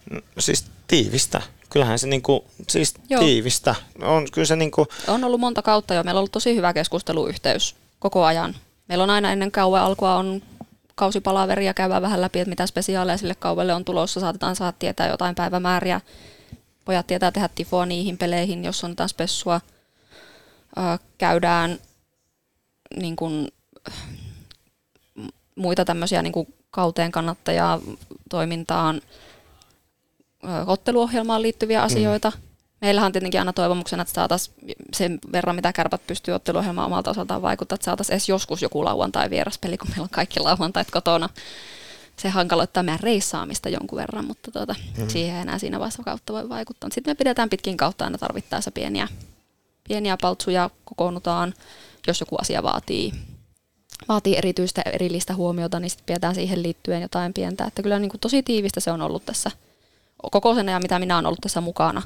[0.10, 1.42] No, siis tiivistä.
[1.70, 3.22] Kyllähän se niinku, siis Joo.
[3.22, 3.76] tiivistä.
[4.02, 6.04] On, kyllä se niinku, On ollut monta kautta jo.
[6.04, 8.56] Meillä on ollut tosi hyvä keskusteluyhteys koko ajan.
[8.88, 10.42] Meillä on aina ennen kauan alkua on
[10.96, 14.20] kausipalaveria, käydään vähän läpi, että mitä spesiaaleja sille kaudelle on tulossa.
[14.20, 16.02] Saatetaan saada tietää jotain päivämääriä.
[16.86, 19.62] Pojat tietää tehdä tifoa niihin peleihin, jos on jotain spessua.
[20.78, 20.82] Ö,
[21.18, 21.80] käydään
[22.96, 23.48] niin kuin,
[25.56, 27.80] muita tämmöisiä niin kuin kauteen kannattajaa
[28.30, 29.02] toimintaan,
[30.44, 32.32] ö, otteluohjelmaan liittyviä asioita.
[32.86, 34.56] Meillähän on tietenkin aina toivomuksena, että saataisiin
[34.94, 39.30] sen verran, mitä kärpät pystyy otteluohjelmaan omalta osaltaan vaikuttaa, että saataisiin edes joskus joku lauantai
[39.30, 41.30] vieraspeli, kun meillä on kaikki lauantait kotona.
[42.18, 45.10] Se hankaloittaa meidän reissaamista jonkun verran, mutta tuota, mm.
[45.10, 46.90] siihen ei enää siinä vaiheessa kautta voi vaikuttaa.
[46.94, 49.08] Sitten me pidetään pitkin kautta aina tarvittaessa pieniä,
[49.88, 51.54] pieniä paltsuja, kokoonnutaan,
[52.08, 53.14] jos joku asia vaatii,
[54.08, 57.66] vaatii erityistä erillistä huomiota, niin sitten pidetään siihen liittyen jotain pientä.
[57.66, 59.52] Että kyllä niin kuin tosi tiivistä se on ollut tässä
[60.32, 62.02] koko sen ajan, mitä minä olen ollut tässä mukana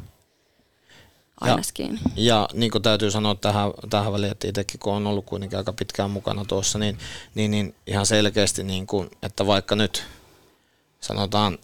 [1.42, 2.00] ainakin.
[2.16, 5.58] Ja, ja niin kuin täytyy sanoa tähän, tähän väliin, että itsekin kun on ollut kuitenkin
[5.58, 6.98] aika pitkään mukana tuossa, niin,
[7.36, 10.04] niin, niin ihan selkeästi, niin kuin, että vaikka nyt
[11.00, 11.58] sanotaan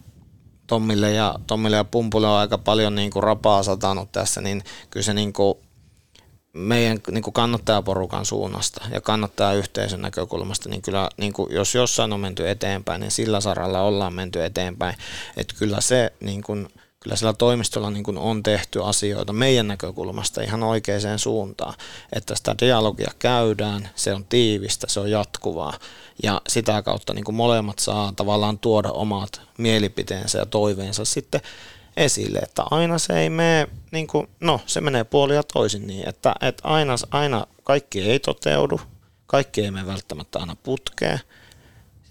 [0.67, 5.03] Tommille ja, Tommille ja Pumpulle on aika paljon niin kuin rapaa satanut tässä, niin kyllä
[5.03, 5.55] se niin kuin
[6.53, 12.19] meidän niin kuin kannattajaporukan suunnasta ja kannattajayhteisön näkökulmasta, niin kyllä niin kuin jos jossain on
[12.19, 14.95] menty eteenpäin, niin sillä saralla ollaan menty eteenpäin.
[15.37, 16.67] Että kyllä se niin kuin,
[17.05, 21.73] kyllä sillä toimistolla niin kuin on tehty asioita meidän näkökulmasta ihan oikeaan suuntaan,
[22.13, 25.73] että sitä dialogia käydään, se on tiivistä, se on jatkuvaa
[26.23, 31.41] ja sitä kautta niin kuin molemmat saa tavallaan tuoda omat mielipiteensä ja toiveensa sitten
[31.97, 36.35] esille, että aina se ei mene, niin kuin, no se menee puolia toisin niin, että,
[36.41, 38.81] että aina, aina kaikki ei toteudu,
[39.27, 41.19] kaikki ei mene välttämättä aina putkeen.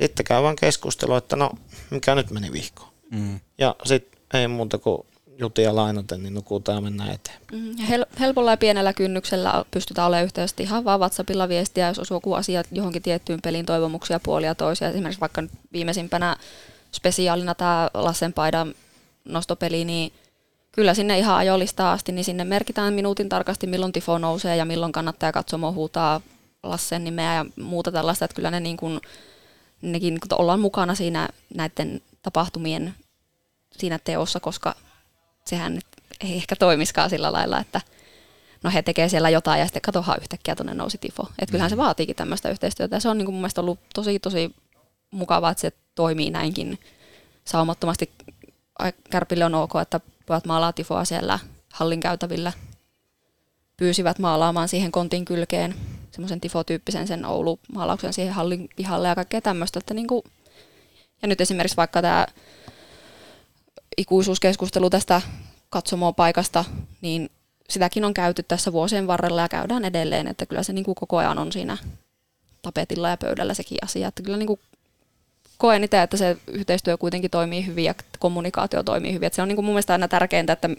[0.00, 1.50] Sitten käydään keskustelua, että no
[1.90, 2.90] mikä nyt meni vihkoon.
[3.10, 3.40] Mm.
[3.58, 4.98] Ja sitten ei muuta kuin
[5.38, 7.38] jutia lainaten, niin nukutaan ja mennään eteen.
[7.52, 11.98] Mm, ja hel- helpolla ja pienellä kynnyksellä pystytään olemaan yhteydessä ihan vaan WhatsAppilla viestiä, jos
[11.98, 14.88] osuu joku asia johonkin tiettyyn peliin toivomuksia puolia toisia.
[14.88, 16.36] Esimerkiksi vaikka nyt viimeisimpänä
[16.92, 18.74] spesiaalina tämä Lassen paidan
[19.24, 20.12] nostopeli, niin
[20.72, 24.92] kyllä sinne ihan ajolistaa asti, niin sinne merkitään minuutin tarkasti, milloin tifo nousee ja milloin
[24.92, 26.20] kannattaa katsomo huutaa
[26.62, 29.00] Lassen nimeä ja muuta tällaista, että kyllä ne niin kuin,
[29.82, 32.94] nekin kun ollaan mukana siinä näiden tapahtumien
[33.78, 34.74] siinä teossa, koska
[35.44, 35.86] sehän nyt
[36.20, 37.80] ei ehkä toimiskaan sillä lailla, että
[38.62, 41.28] no he tekee siellä jotain ja sitten katohan yhtäkkiä tuonne nousi tifo.
[41.38, 44.18] Että kyllähän se vaatiikin tämmöistä yhteistyötä ja se on niin kuin mun mielestä ollut tosi
[44.18, 44.54] tosi
[45.10, 46.78] mukavaa, että se toimii näinkin
[47.44, 48.10] saumattomasti.
[49.10, 51.38] Kärpille on ok, että pojat maalaa tifoa siellä
[51.72, 52.52] hallin käytävillä.
[53.76, 55.74] Pyysivät maalaamaan siihen kontin kylkeen
[56.10, 59.78] semmoisen tifotyyppisen sen Oulu-maalauksen siihen hallin pihalle ja kaikkea tämmöistä.
[59.78, 60.22] Että niin kuin,
[61.22, 62.26] ja nyt esimerkiksi vaikka tämä
[63.96, 65.22] ikuisuuskeskustelu tästä
[65.70, 66.64] katsomopaikasta,
[67.00, 67.30] niin
[67.70, 71.16] sitäkin on käyty tässä vuosien varrella ja käydään edelleen, että kyllä se niin kuin koko
[71.16, 71.78] ajan on siinä
[72.62, 74.08] tapetilla ja pöydällä sekin asia.
[74.08, 74.60] Että kyllä niin kuin
[75.58, 79.26] koen itse, että se yhteistyö kuitenkin toimii hyvin ja kommunikaatio toimii hyvin.
[79.26, 80.70] Että se on niin kuin mun mielestä aina tärkeintä, että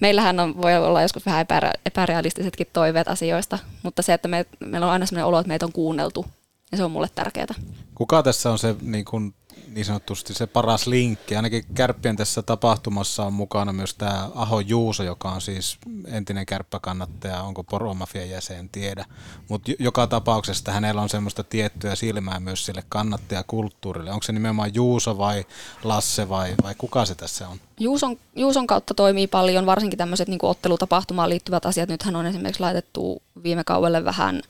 [0.00, 1.46] meillähän on, voi olla joskus vähän
[1.86, 5.72] epärealistisetkin toiveet asioista, mutta se, että me, meillä on aina sellainen olo, että meitä on
[5.72, 6.26] kuunneltu,
[6.72, 7.54] ja se on mulle tärkeää.
[7.94, 9.34] Kuka tässä on se niin, kuin,
[9.74, 11.36] niin sanotusti se paras linkki?
[11.36, 17.42] Ainakin Kärppien tässä tapahtumassa on mukana myös tämä Aho Juuso, joka on siis entinen kärppäkannattaja,
[17.42, 19.04] onko Poromafian jäsen, en tiedä.
[19.48, 24.10] Mutta joka tapauksessa hänellä on semmoista tiettyä silmää myös sille kannattajakulttuurille.
[24.10, 25.44] Onko se nimenomaan Juuso vai
[25.84, 27.58] Lasse vai, vai kuka se tässä on?
[27.80, 31.88] Juuson, Juuson kautta toimii paljon, varsinkin tämmöiset niin ottelutapahtumaan liittyvät asiat.
[31.88, 34.42] Nythän on esimerkiksi laitettu viime kaudelle vähän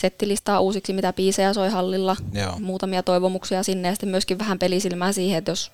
[0.00, 2.16] settilistaa uusiksi, mitä biisejä soi hallilla.
[2.32, 2.58] Joo.
[2.60, 5.72] Muutamia toivomuksia sinne ja sitten myöskin vähän pelisilmää siihen, että jos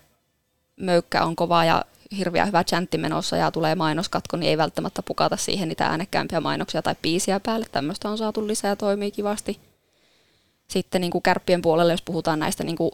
[0.77, 1.85] möykkä on kova ja
[2.17, 6.83] hirveä hyvä chantti menossa ja tulee mainoskatko, niin ei välttämättä pukata siihen niitä äänekkäämpiä mainoksia
[6.83, 7.67] tai biisiä päälle.
[7.73, 9.61] Tämmöistä on saatu lisää ja toimii kivasti.
[10.69, 12.91] Sitten niin kuin kärppien puolelle, jos puhutaan näistä niin kuin,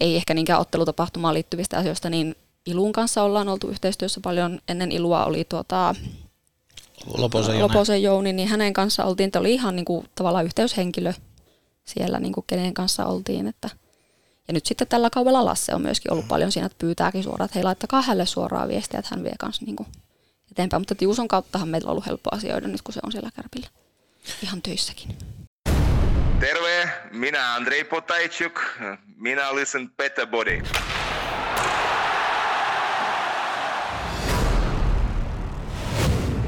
[0.00, 2.36] ei ehkä niinkään ottelutapahtumaan liittyvistä asioista, niin
[2.66, 4.60] Ilun kanssa ollaan oltu yhteistyössä paljon.
[4.68, 5.94] Ennen Ilua oli tuota,
[7.06, 7.74] Loposen Jouni.
[7.74, 11.12] Loposen Jouni, niin hänen kanssa oltiin, että oli ihan niin kuin, tavallaan yhteyshenkilö
[11.84, 13.46] siellä, niin kuin, kenen kanssa oltiin.
[13.46, 13.70] Että.
[14.48, 17.58] Ja nyt sitten tällä kaudella Lasse on myöskin ollut paljon siinä, että pyytääkin suoraan, että
[17.58, 19.88] hei laittakaa hänelle suoraan viestiä, että hän vie kanssa niin kuin,
[20.50, 20.80] eteenpäin.
[20.80, 23.68] Mutta Juuson kauttahan meillä on ollut helppo asioida nyt, kun se on siellä kärpillä.
[24.42, 25.08] Ihan töissäkin.
[26.40, 28.60] Terve, minä Andrei Potajczuk,
[29.16, 30.62] minä listen Better Body.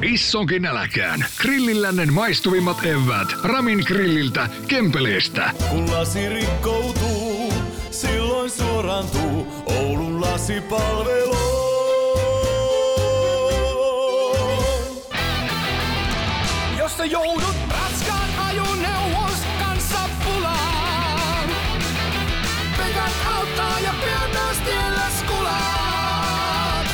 [0.03, 1.27] Issonkin äläkään.
[1.39, 3.29] Grillillännen maistuvimmat evät.
[3.43, 5.51] Ramin grilliltä, Kempeleestä.
[5.71, 7.53] Kun lasi rikkoutuu,
[7.91, 11.37] silloin suorantuu Oulun lasipalvelu.
[16.79, 21.49] Jos sä joudut raskaan ajoneuvos kanssa pulaan,
[22.77, 26.87] Pekat auttaa ja pian taas tiellä skulaat.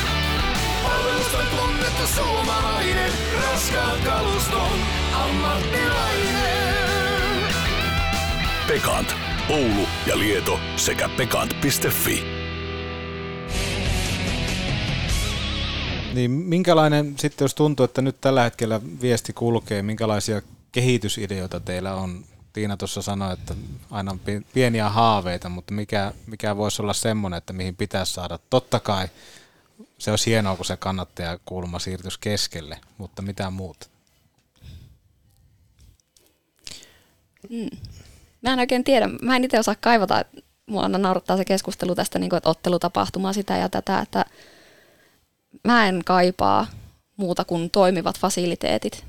[0.83, 2.72] Palvelusta tunnettu suomalainen,
[3.63, 4.79] raskaan kaluston
[5.15, 6.75] ammattilainen.
[8.67, 9.15] Pekant.
[9.49, 12.25] Oulu ja Lieto sekä pekant.fi.
[16.15, 20.43] Niin minkälainen sitten, jos tuntuu, että nyt tällä hetkellä viesti kulkee, minkälaisia
[20.73, 22.25] kehitysideoita teillä on?
[22.53, 23.55] Tiina tuossa sanoi, että
[23.91, 28.39] aina on pi- pieniä haaveita, mutta mikä, mikä voisi olla semmoinen, että mihin pitäisi saada?
[28.51, 29.09] Totta kai
[30.03, 33.87] se olisi hienoa, kun se kannattajakulma siirtyisi keskelle, mutta mitä muuta?
[37.51, 37.71] Mm.
[38.43, 39.09] Mä en oikein tiedä.
[39.23, 40.25] Mä en itse osaa kaivata.
[40.67, 44.25] Mua aina naurattaa se keskustelu tästä, niin kuin, että ottelutapahtumaa sitä ja tätä, että
[45.65, 46.67] mä en kaipaa
[47.17, 49.05] muuta kuin toimivat fasiliteetit.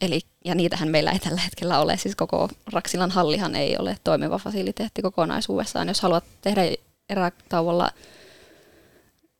[0.00, 1.96] Eli, ja niitähän meillä ei tällä hetkellä ole.
[1.96, 5.88] Siis koko Raksilan hallihan ei ole toimiva fasiliteetti kokonaisuudessaan.
[5.88, 6.62] Jos haluat tehdä
[7.08, 7.90] erätauolla,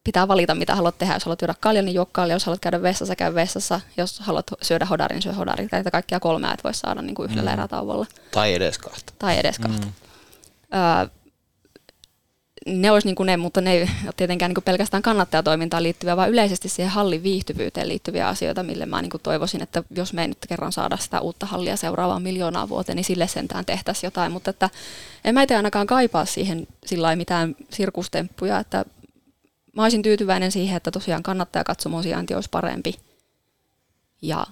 [0.05, 1.14] pitää valita mitä haluat tehdä.
[1.14, 2.34] Jos haluat juoda kaljan, niin juo kaljan.
[2.36, 3.80] Jos haluat käydä vessassa, käy vessassa.
[3.96, 5.68] Jos haluat syödä hodarin, niin syö hodarin.
[5.72, 7.55] Näitä kaikkia kolmea et voi saada niin kuin yhdellä Mm.
[7.55, 8.07] erätauolla.
[8.30, 9.12] Tai edes kahta.
[9.18, 9.86] Tai edes kahta.
[9.86, 9.92] Mm.
[10.74, 11.07] Öö,
[12.66, 16.16] ne olisi niin kuin ne, mutta ne ei ole tietenkään niin kuin pelkästään kannattajatoimintaan liittyviä,
[16.16, 20.22] vaan yleisesti siihen hallin viihtyvyyteen liittyviä asioita, mille mä niin kuin toivoisin, että jos me
[20.22, 24.32] ei nyt kerran saada sitä uutta hallia seuraavaan miljoonaa vuoteen, niin sille sentään tehtäisiin jotain,
[24.32, 24.70] mutta että
[25.24, 28.84] en mä itse ainakaan kaipaa siihen sillä mitään sirkustemppuja, että
[29.81, 32.95] mä olisin tyytyväinen siihen, että tosiaan kannattaja katsomon sijainti olisi parempi
[34.22, 34.47] ja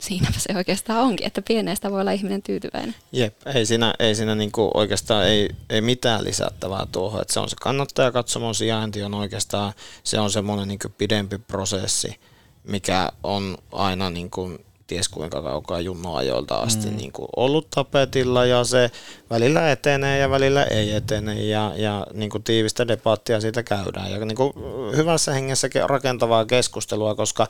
[0.00, 2.94] siinäpä se oikeastaan onkin, että pienestä voi olla ihminen tyytyväinen.
[3.12, 7.50] Jep, ei siinä, ei siinä niinku oikeastaan ei, ei mitään lisättävää tuohon, että se on
[7.50, 9.72] se kannattajakatsomon sijainti on oikeastaan,
[10.04, 12.20] se on semmoinen niinku pidempi prosessi,
[12.64, 16.96] mikä on aina niinku ties kuinka kaukaa junnoajoilta asti mm.
[16.96, 18.90] niin kuin ollut tapetilla ja se
[19.30, 24.24] välillä etenee ja välillä ei etene ja, ja niin kuin tiivistä debattia siitä käydään ja
[24.24, 24.52] niin kuin
[24.96, 27.46] hyvässä hengessä ke- rakentavaa keskustelua, koska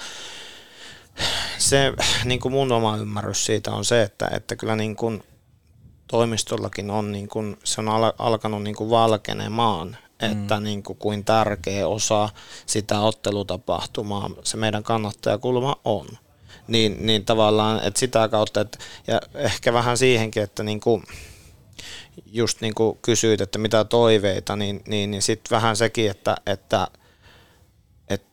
[1.59, 1.93] se
[2.24, 5.22] niin kuin mun oma ymmärrys siitä on se, että, että kyllä niin kuin
[6.09, 11.24] toimistollakin on, niin kuin, se on al- alkanut niin kuin valkenemaan, että niin kuin kuin
[11.24, 12.28] tärkeä osa
[12.66, 16.07] sitä ottelutapahtumaa se meidän kannattajakulma on.
[16.68, 21.02] Niin, niin tavallaan, että sitä kautta, että, ja ehkä vähän siihenkin, että niin kuin,
[22.26, 26.88] just niin kuin kysyit, että mitä toiveita, niin, niin, niin sitten vähän sekin, että, että,
[28.08, 28.28] että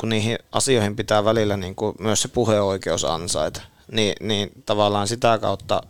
[0.00, 3.60] kun niihin asioihin pitää välillä niin kuin myös se puheoikeus ansaita,
[3.92, 5.82] niin, niin tavallaan sitä kautta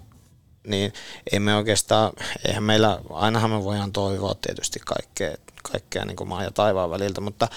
[0.69, 0.93] niin
[1.33, 2.13] ei me oikeastaan,
[2.47, 5.37] eihän meillä, ainahan me voidaan toivoa tietysti kaikkea,
[5.73, 7.49] kaikkea niin kuin maan ja taivaan väliltä, mutta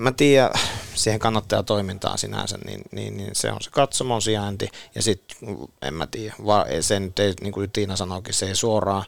[0.00, 0.50] mä tiedän,
[0.94, 5.36] siihen kannattaa toimintaan sinänsä, niin, niin, niin, se on se katsomon sijainti, ja sitten
[5.82, 6.34] en mä tiedä,
[6.80, 9.04] se nyt ei, niin kuin Tiina sanoikin, se ei suoraan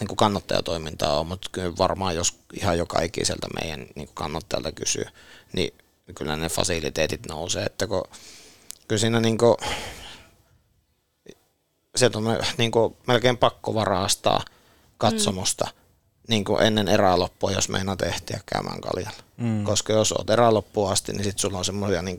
[0.00, 4.72] niin kuin kannattajatoimintaa ole, mutta kyllä varmaan jos ihan joka ikiseltä meidän niin kuin kannattajalta
[4.72, 5.04] kysyy,
[5.52, 5.74] niin
[6.14, 8.04] kyllä ne fasiliteetit nousee, että kun,
[8.88, 9.56] kyllä siinä niin kuin,
[11.96, 12.24] sieltä on
[12.58, 14.40] niin kuin, melkein pakko varastaa
[14.98, 15.64] katsomosta.
[15.64, 15.87] Mm.
[16.28, 19.22] Niin kuin ennen eräloppua, jos meinaa ehtiä käymään kaljalla.
[19.36, 19.64] Mm.
[19.64, 22.18] Koska jos oot eräloppuun asti, niin sitten sulla on semmoisia niin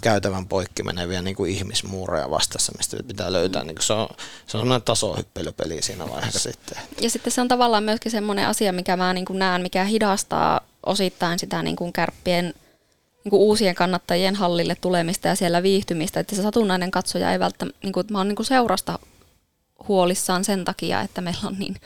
[0.00, 3.64] käytävän poikki meneviä niin kuin ihmismuureja vastassa, mistä pitää löytää.
[3.64, 4.08] Niin kuin se on,
[4.46, 6.78] se on semmoinen tasohyppelypeli siinä vaiheessa sitten.
[7.00, 10.60] Ja sitten se on tavallaan myöskin semmoinen asia, mikä mä niin kuin näen, mikä hidastaa
[10.86, 12.54] osittain sitä niin kuin kärppien
[13.24, 17.78] niin kuin uusien kannattajien hallille tulemista ja siellä viihtymistä, että se satunnainen katsoja ei välttämättä,
[17.82, 18.98] niin kuin, mä oon niin kuin seurasta
[19.88, 21.76] huolissaan sen takia, että meillä on niin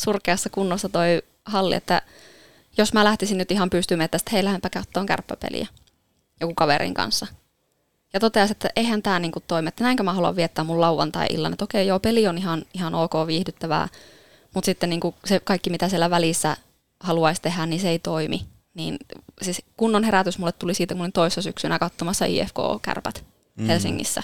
[0.00, 2.02] surkeassa kunnossa toi halli, että
[2.78, 5.66] jos mä lähtisin nyt ihan pystymään tästä, hei lähdenpä katsomaan kärppäpeliä
[6.40, 7.26] joku kaverin kanssa.
[8.12, 11.52] Ja toteaisin, että eihän tämä niinku toimi, että näinkö mä haluan viettää mun lauantai-illan.
[11.52, 13.88] Että okei, joo, peli on ihan, ihan ok viihdyttävää,
[14.54, 16.56] mutta sitten niinku se kaikki, mitä siellä välissä
[17.00, 18.46] haluaisi tehdä, niin se ei toimi.
[18.74, 18.96] Niin
[19.42, 23.24] siis kunnon herätys mulle tuli siitä, kun olin toissa syksynä katsomassa IFK-kärpät
[23.56, 23.66] mm.
[23.66, 24.22] Helsingissä.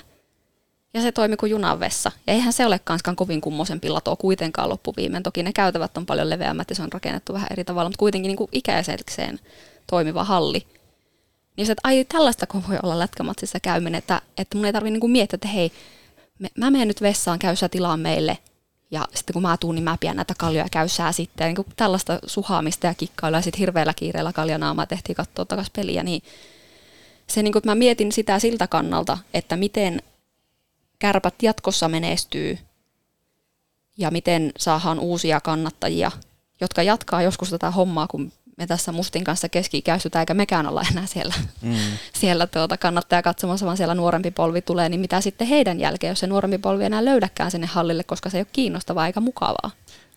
[0.95, 2.12] Ja se toimi kuin junan vessa.
[2.26, 5.22] Ja eihän se ole kanskaan kovin kummosen pillato kuitenkaan loppuviimeen.
[5.22, 8.28] Toki ne käytävät on paljon leveämmät ja se on rakennettu vähän eri tavalla, mutta kuitenkin
[8.28, 9.38] niin kuin ikäisekseen
[9.86, 10.66] toimiva halli.
[11.57, 15.11] Niin se, että ai tällaista voi olla lätkämatsissa käyminen, että, että mun ei tarvitse niin
[15.11, 15.72] miettiä, että hei,
[16.38, 18.38] me, mä menen nyt vessaan, käy sä tilaa meille.
[18.91, 21.47] Ja sitten kun mä tuun, niin mä pidän näitä kaljoja käy sää sitten.
[21.47, 26.03] Niin kuin tällaista suhaamista ja kikkailua ja sitten hirveällä kiireellä kaljanaamaa tehtiin katsoa takas peliä,
[26.03, 26.22] niin
[27.26, 30.03] se niin kuin, että mä mietin sitä siltä kannalta, että miten
[31.01, 32.59] kärpät jatkossa menestyy
[33.98, 36.11] ja miten saadaan uusia kannattajia,
[36.61, 41.07] jotka jatkaa joskus tätä hommaa, kun me tässä Mustin kanssa keski-ikäistytään, eikä mekään olla enää
[41.07, 41.74] siellä, mm.
[42.20, 46.20] siellä tuota kannattaja katsomassa, vaan siellä nuorempi polvi tulee, niin mitä sitten heidän jälkeen, jos
[46.20, 49.70] se nuorempi polvi enää löydäkään sinne hallille, koska se ei ole kiinnostavaa eikä mukavaa.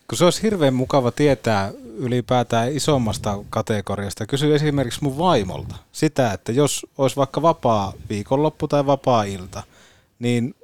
[0.08, 4.26] Kun se olisi hirveän mukava tietää ylipäätään isommasta kategoriasta.
[4.26, 9.62] Kysy esimerkiksi mun vaimolta sitä, että jos olisi vaikka vapaa viikonloppu tai vapaa ilta,
[10.18, 10.54] niin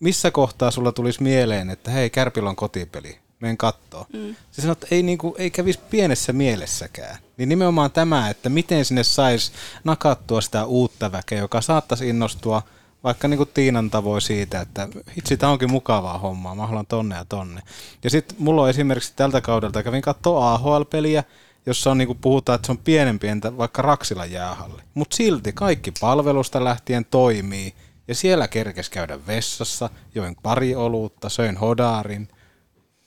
[0.00, 4.06] missä kohtaa sulla tulisi mieleen, että hei, Kärpillä on kotipeli, menen kattoo.
[4.12, 4.36] Mm.
[4.50, 7.16] Se sanoo, että ei, niinku, ei kävisi pienessä mielessäkään.
[7.36, 9.52] Niin nimenomaan tämä, että miten sinne saisi
[9.84, 12.62] nakattua sitä uutta väkeä, joka saattaisi innostua
[13.04, 17.16] vaikka niin kuin Tiinan tavoin siitä, että hitsi, tämä onkin mukavaa hommaa, mä haluan tonne
[17.16, 17.62] ja tonne.
[18.04, 21.24] Ja sitten mulla on esimerkiksi tältä kaudelta, kävin katsoa AHL-peliä,
[21.66, 24.82] jossa on, niin kuin puhutaan, että se on pienempi entä vaikka Raksila jäähalli.
[24.94, 27.74] Mutta silti kaikki palvelusta lähtien toimii,
[28.08, 32.28] ja siellä kerkes käydä vessassa, join pari olutta, söin hodarin,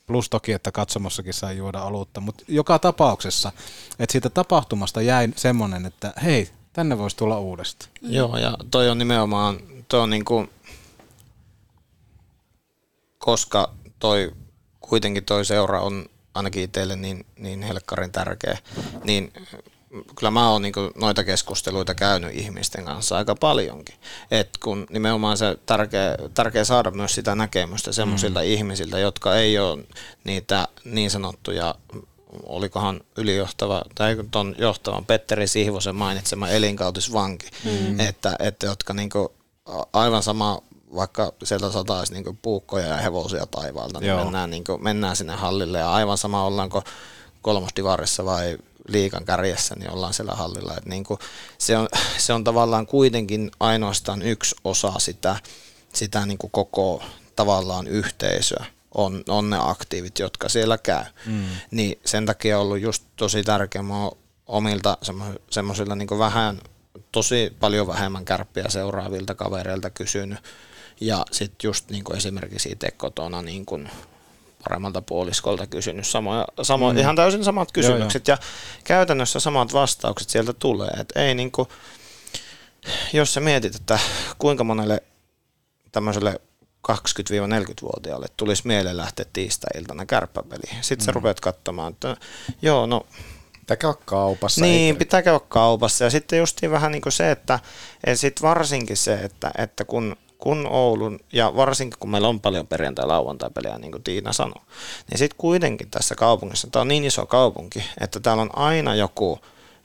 [0.07, 3.51] plus toki, että katsomossakin sai juoda olutta, mutta joka tapauksessa,
[3.99, 7.91] että siitä tapahtumasta jäi semmoinen, että hei, tänne voisi tulla uudestaan.
[8.01, 8.11] Mm.
[8.11, 10.49] Joo, ja toi on nimenomaan, toi on niinku,
[13.17, 14.31] koska toi
[14.79, 18.57] kuitenkin toi seura on ainakin itselle niin, niin helkkarin tärkeä,
[19.03, 19.33] niin
[20.15, 23.95] kyllä mä oon niinku noita keskusteluita käynyt ihmisten kanssa aika paljonkin.
[24.31, 28.45] Et kun nimenomaan se tärkeä, tärkeä saada myös sitä näkemystä semmoisilta mm.
[28.45, 29.83] ihmisiltä, jotka ei ole
[30.23, 31.75] niitä niin sanottuja
[32.43, 37.99] olikohan ylijohtava, tai tuon johtavan Petteri Sihvosen mainitsema elinkautisvanki, mm.
[37.99, 39.33] että, että jotka niinku
[39.93, 40.61] aivan sama
[40.95, 45.91] vaikka sieltä sataisi niinku puukkoja ja hevosia taivaalta, niin mennään, niinku, mennään sinne hallille ja
[45.91, 46.83] aivan sama ollaanko
[47.41, 48.57] kolmosdivarissa vai
[48.87, 50.77] liikan kärjessä, niin ollaan siellä hallilla.
[50.77, 51.19] Et niin kuin
[51.57, 55.35] se, on, se on tavallaan kuitenkin ainoastaan yksi osa sitä,
[55.93, 57.03] sitä niin kuin koko
[57.35, 58.65] tavallaan yhteisöä,
[58.95, 61.03] on, on ne aktiivit, jotka siellä käy.
[61.25, 61.45] Mm.
[61.71, 64.09] Niin sen takia on ollut just tosi tärkeää, mä
[64.47, 64.97] omilta
[65.49, 66.61] semmoisilla niin vähän,
[67.11, 70.39] tosi paljon vähemmän kärppiä seuraavilta kavereilta kysynyt.
[71.01, 73.89] Ja sitten just niin kuin esimerkiksi itse kotona niin kuin
[74.63, 76.97] paremmalta puoliskolta kysynyt samoja, samo, mm.
[76.97, 78.43] ihan täysin samat kysymykset joo, joo.
[78.43, 80.89] ja käytännössä samat vastaukset sieltä tulee.
[80.89, 81.67] Et ei niinku,
[83.13, 83.99] jos sä mietit, että
[84.37, 85.03] kuinka monelle
[85.91, 86.41] tämmöiselle
[86.91, 90.77] 20-40-vuotiaalle tulisi mieleen lähteä tiistai-iltana kärppäpeliin.
[90.81, 91.05] Sitten mm.
[91.05, 92.17] sä rupeat katsomaan, että
[92.61, 93.05] joo, no
[93.61, 94.61] Pitää käydä kaupassa.
[94.61, 94.99] Niin, eikä.
[94.99, 96.03] pitää käydä kaupassa.
[96.03, 97.59] Ja sitten justiin vähän niin kuin se, että
[98.15, 103.77] sit varsinkin se, että, että kun kun Oulun, ja varsinkin kun meillä on paljon perjantai-lauantai-pelejä,
[103.77, 104.63] niin kuin Tiina sanoi,
[105.11, 109.39] niin sitten kuitenkin tässä kaupungissa, tämä on niin iso kaupunki, että täällä on aina joku,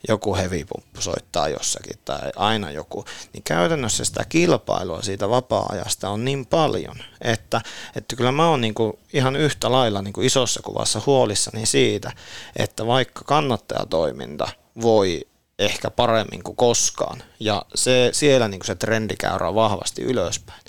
[0.07, 6.45] joku hevipumppu soittaa jossakin tai aina joku, niin käytännössä sitä kilpailua siitä vapaa-ajasta on niin
[6.45, 7.61] paljon, että,
[7.95, 12.11] että kyllä mä oon niin kuin ihan yhtä lailla niin kuin isossa kuvassa huolissani siitä,
[12.55, 14.47] että vaikka kannattajatoiminta
[14.81, 15.27] voi
[15.59, 17.23] ehkä paremmin kuin koskaan.
[17.39, 20.61] Ja se, siellä niin se trendikäyrä on vahvasti ylöspäin.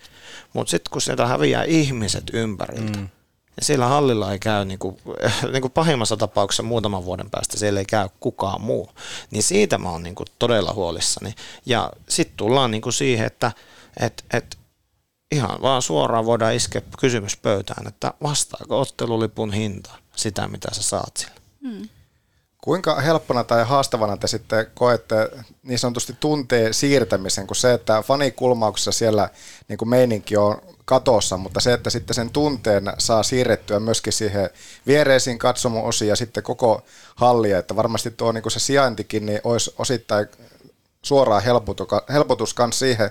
[0.53, 3.09] Mutta sitten kun sieltä häviää ihmiset ympäriltä, mm.
[3.57, 4.97] ja siellä hallilla ei käy, niin kuin,
[5.53, 8.91] niin kuin pahimmassa tapauksessa muutaman vuoden päästä siellä ei käy kukaan muu,
[9.31, 11.35] niin siitä mä oon niin kuin todella huolissani.
[11.67, 13.53] Ja sitten tullaan niin kuin siihen, että
[14.01, 14.59] et, et,
[15.33, 21.17] ihan vaan suoraan voidaan iskeä kysymys pöytään, että vastaako ottelulipun hinta sitä, mitä sä saat
[21.17, 21.41] sillä.
[21.61, 21.89] Mm.
[22.63, 25.31] Kuinka helppona tai haastavana te sitten koette
[25.63, 29.29] niin sanotusti tunteen siirtämisen, kun se, että fanikulmauksessa siellä
[29.69, 34.51] niin kuin meininki on katossa, mutta se, että sitten sen tunteen saa siirrettyä myöskin siihen
[34.87, 36.83] viereisiin katsomo-osiin ja sitten koko
[37.15, 40.27] hallia, että varmasti tuo niin kuin se sijaintikin niin olisi osittain
[41.03, 41.43] suoraan
[42.13, 43.11] helpotus myös siihen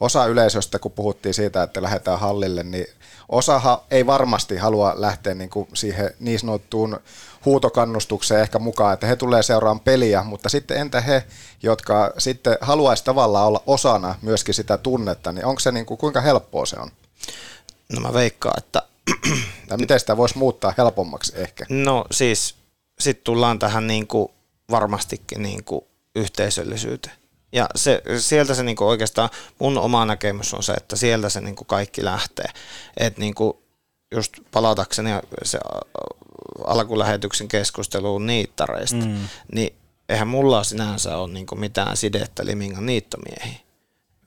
[0.00, 2.86] osa yleisöstä, kun puhuttiin siitä, että lähdetään hallille, niin
[3.28, 7.00] osahan ei varmasti halua lähteä niin kuin siihen niin sanottuun
[7.44, 11.24] huutokannustukseen ehkä mukaan, että he tulee seuraamaan peliä, mutta sitten entä he,
[11.62, 16.20] jotka sitten haluaisi tavallaan olla osana myöskin sitä tunnetta, niin onko se niin kuin, kuinka
[16.20, 16.90] helppoa se on?
[17.92, 18.82] No mä veikkaan, että...
[19.68, 21.66] tai miten sitä voisi muuttaa helpommaksi ehkä?
[21.68, 22.54] No siis
[23.00, 24.28] sitten tullaan tähän niin kuin
[24.70, 25.84] varmastikin niin kuin
[26.14, 27.16] yhteisöllisyyteen.
[27.52, 31.64] Ja se, sieltä se niinku oikeastaan, mun oma näkemys on se, että sieltä se niinku
[31.64, 32.48] kaikki lähtee.
[32.96, 33.62] Että niinku,
[34.14, 35.10] just palatakseni
[35.42, 35.58] se
[36.66, 39.28] alkulähetyksen keskusteluun niittareista, mm.
[39.52, 39.74] niin
[40.08, 43.60] eihän mulla sinänsä ole niinku mitään sidettä Limingan niittomiehiin.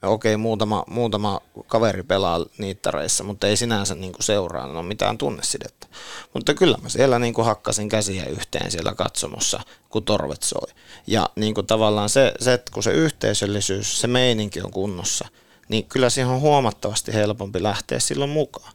[0.02, 5.86] okei, muutama, muutama kaveri pelaa niittareissa, mutta ei sinänsä niin seuraa, no mitään tunnesidettä.
[6.34, 10.68] Mutta kyllä mä siellä niin hakkasin käsiä yhteen siellä katsomossa, kun torvet soi.
[11.06, 15.28] Ja niin tavallaan se, se, että kun se yhteisöllisyys, se meininki on kunnossa,
[15.68, 18.72] niin kyllä siihen on huomattavasti helpompi lähteä silloin mukaan.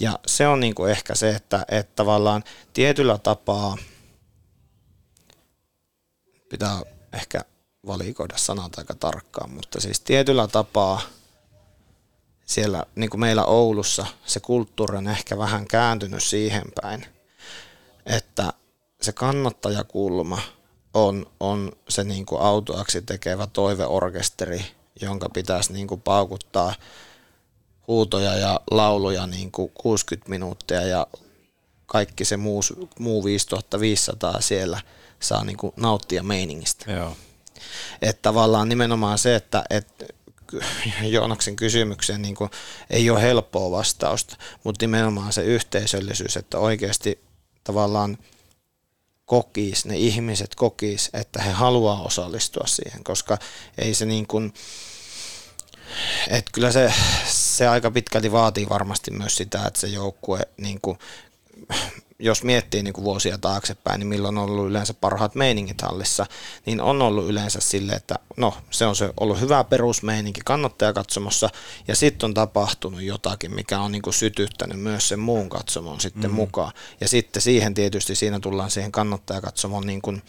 [0.00, 3.76] Ja se on niin kuin ehkä se, että, että tavallaan tietyllä tapaa
[6.48, 6.82] pitää
[7.12, 7.40] ehkä
[7.86, 11.00] valikoida sanat aika tarkkaan, mutta siis tietyllä tapaa
[12.46, 17.06] siellä niin kuin meillä Oulussa se kulttuuri on ehkä vähän kääntynyt siihen päin,
[18.06, 18.52] että
[19.02, 20.38] se kannattajakulma
[20.94, 24.64] on, on se niin kuin autoaksi tekevä toiveorkesteri,
[25.00, 26.74] jonka pitäisi niin kuin paukuttaa
[27.88, 31.06] huutoja ja lauluja niin kuin 60 minuuttia ja
[31.86, 32.60] kaikki se muu,
[32.98, 34.80] muu 5500 siellä
[35.20, 36.92] saa niin kuin nauttia meiningistä.
[36.92, 37.16] Joo.
[38.02, 40.04] Että tavallaan nimenomaan se, että, että
[41.02, 42.50] Joonaksen kysymykseen niin kuin,
[42.90, 47.20] ei ole helppoa vastausta, mutta nimenomaan se yhteisöllisyys, että oikeasti
[47.64, 48.18] tavallaan
[49.24, 53.38] kokis, ne ihmiset kokis, että he haluaa osallistua siihen, koska
[53.78, 54.54] ei se niin kuin,
[56.28, 56.92] että kyllä se,
[57.26, 60.98] se aika pitkälti vaatii varmasti myös sitä, että se joukkue niin kuin,
[62.20, 66.26] jos miettii niin kuin vuosia taaksepäin, niin milloin on ollut yleensä parhaat meiningit hallissa,
[66.66, 71.50] niin on ollut yleensä sille, että no se on se ollut hyvä perusmeininki kannattajakatsomassa
[71.88, 76.30] ja sitten on tapahtunut jotakin, mikä on niin kuin sytyttänyt myös sen muun katsomon sitten
[76.30, 76.34] mm.
[76.34, 76.72] mukaan.
[77.00, 80.22] Ja sitten siihen tietysti siinä tullaan siihen kannattajakatsomon niin kuin,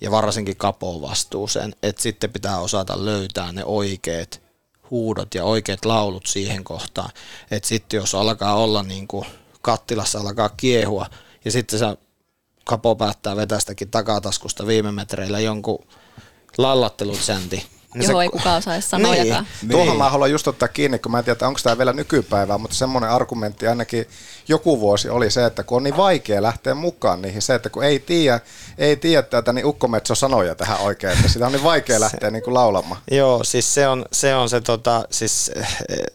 [0.00, 4.43] ja varsinkin kapoon vastuuseen, että sitten pitää osata löytää ne oikeat
[4.90, 7.10] huudot ja oikeat laulut siihen kohtaan.
[7.50, 9.26] Että sitten jos alkaa olla niin kuin
[9.62, 11.06] kattilassa alkaa kiehua
[11.44, 11.86] ja sitten se
[12.64, 15.86] kapo päättää vetästäkin takataskusta viime metreillä jonkun
[16.58, 17.66] lallattelusänti.
[17.94, 19.46] Niin Joo, se, ei kukaan osaisi sanojakaan.
[19.62, 19.70] Niin.
[19.70, 22.76] Tuohon mä haluan just ottaa kiinni, kun mä en tiedä, onko tämä vielä nykypäivää, mutta
[22.76, 24.06] semmoinen argumentti ainakin
[24.48, 27.84] joku vuosi oli se, että kun on niin vaikea lähteä mukaan niihin, se, että kun
[27.84, 28.40] ei tiedä,
[28.78, 32.42] ei tiedä tätä, niin ukkometso sanoja tähän oikein, että sitä on niin vaikea lähteä niin
[32.42, 33.00] kuin laulamaan.
[33.10, 35.50] Joo, siis se on se, on se, tota, siis,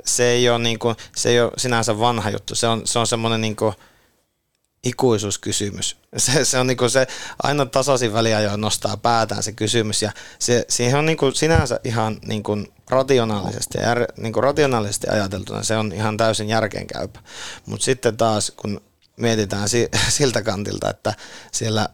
[0.06, 3.08] se ei ole, niin kuin, se ei ole sinänsä vanha juttu, se on, se on
[3.08, 3.74] semmoinen niin kuin,
[4.84, 5.98] ikuisuuskysymys.
[6.18, 7.08] Se, se on niin se
[7.44, 12.44] aina tasaisin väliajoin nostaa päätään se kysymys ja se, siihen on niin sinänsä ihan niin
[12.90, 17.20] rationaalisesti, ja jär, niin rationaalisesti ajateltuna se on ihan täysin järkeenkäypä.
[17.66, 18.82] Mutta sitten taas kun
[19.18, 21.14] mietitään si, siltä kantilta, että
[21.52, 21.90] siellä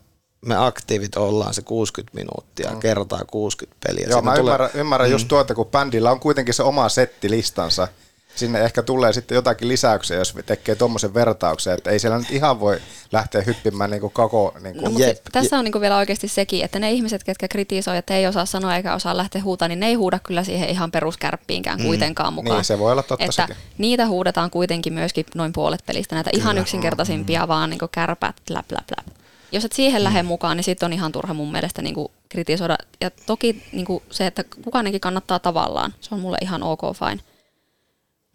[0.46, 2.80] me aktiivit ollaan se 60 minuuttia, mm.
[2.80, 4.08] kertaa 60 peliä.
[4.10, 4.54] Joo, Siinä mä tulee...
[4.54, 5.12] ymmärrän, ymmärrän mm.
[5.12, 7.88] just tuota, kun bändillä on kuitenkin se oma settilistansa,
[8.36, 12.60] sinne ehkä tulee sitten jotakin lisäyksiä, jos tekee tuommoisen vertauksen, että ei siellä nyt ihan
[12.60, 12.80] voi
[13.12, 14.54] lähteä hyppimään niin kuin koko...
[14.60, 14.94] Niin kuin.
[14.94, 15.18] No, Jep.
[15.32, 18.46] tässä on niin kuin vielä oikeasti sekin, että ne ihmiset, ketkä kritisoivat, että ei osaa
[18.46, 21.86] sanoa eikä osaa lähteä huutaa, niin ne ei huuda kyllä siihen ihan peruskärppiinkään mm.
[21.86, 22.58] kuitenkaan mukaan.
[22.58, 23.56] Niin, se voi olla totta että sekin.
[23.78, 26.44] Niitä huudetaan kuitenkin myöskin noin puolet pelistä, näitä kyllä.
[26.44, 27.48] ihan yksinkertaisimpia, mm.
[27.48, 29.08] vaan niin kuin kärpät, läp, läp, läp.
[29.52, 30.04] Jos et siihen mm.
[30.04, 32.78] lähde mukaan, niin sitten on ihan turha mun mielestä niin kuin kritisoida.
[33.02, 37.35] Ja toki niin kuin se, että kukaanenkin kannattaa tavallaan, se on mulle ihan ok fine.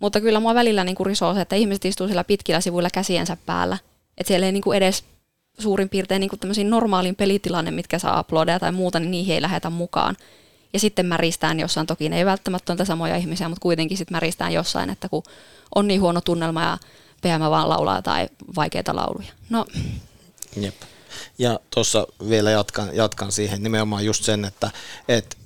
[0.01, 3.79] Mutta kyllä mua välillä niin risoo se, että ihmiset istuu siellä pitkillä sivuilla käsiensä päällä.
[4.19, 5.05] Että siellä ei niin kuin edes
[5.59, 9.71] suurin piirtein niin kuin normaalin pelitilanne, mitkä saa uploadeja tai muuta, niin niihin ei lähetä
[9.71, 10.17] mukaan.
[10.73, 14.53] Ja sitten märistään jossain, toki ne ei välttämättä ole samoja ihmisiä, mutta kuitenkin sitten märistään
[14.53, 15.23] jossain, että kun
[15.75, 16.79] on niin huono tunnelma ja
[17.23, 19.33] PM vaan laulaa tai vaikeita lauluja.
[19.51, 19.67] No.
[20.57, 20.75] Jep.
[21.39, 24.71] Ja tuossa vielä jatkan, jatkan siihen nimenomaan just sen, että,
[25.09, 25.37] että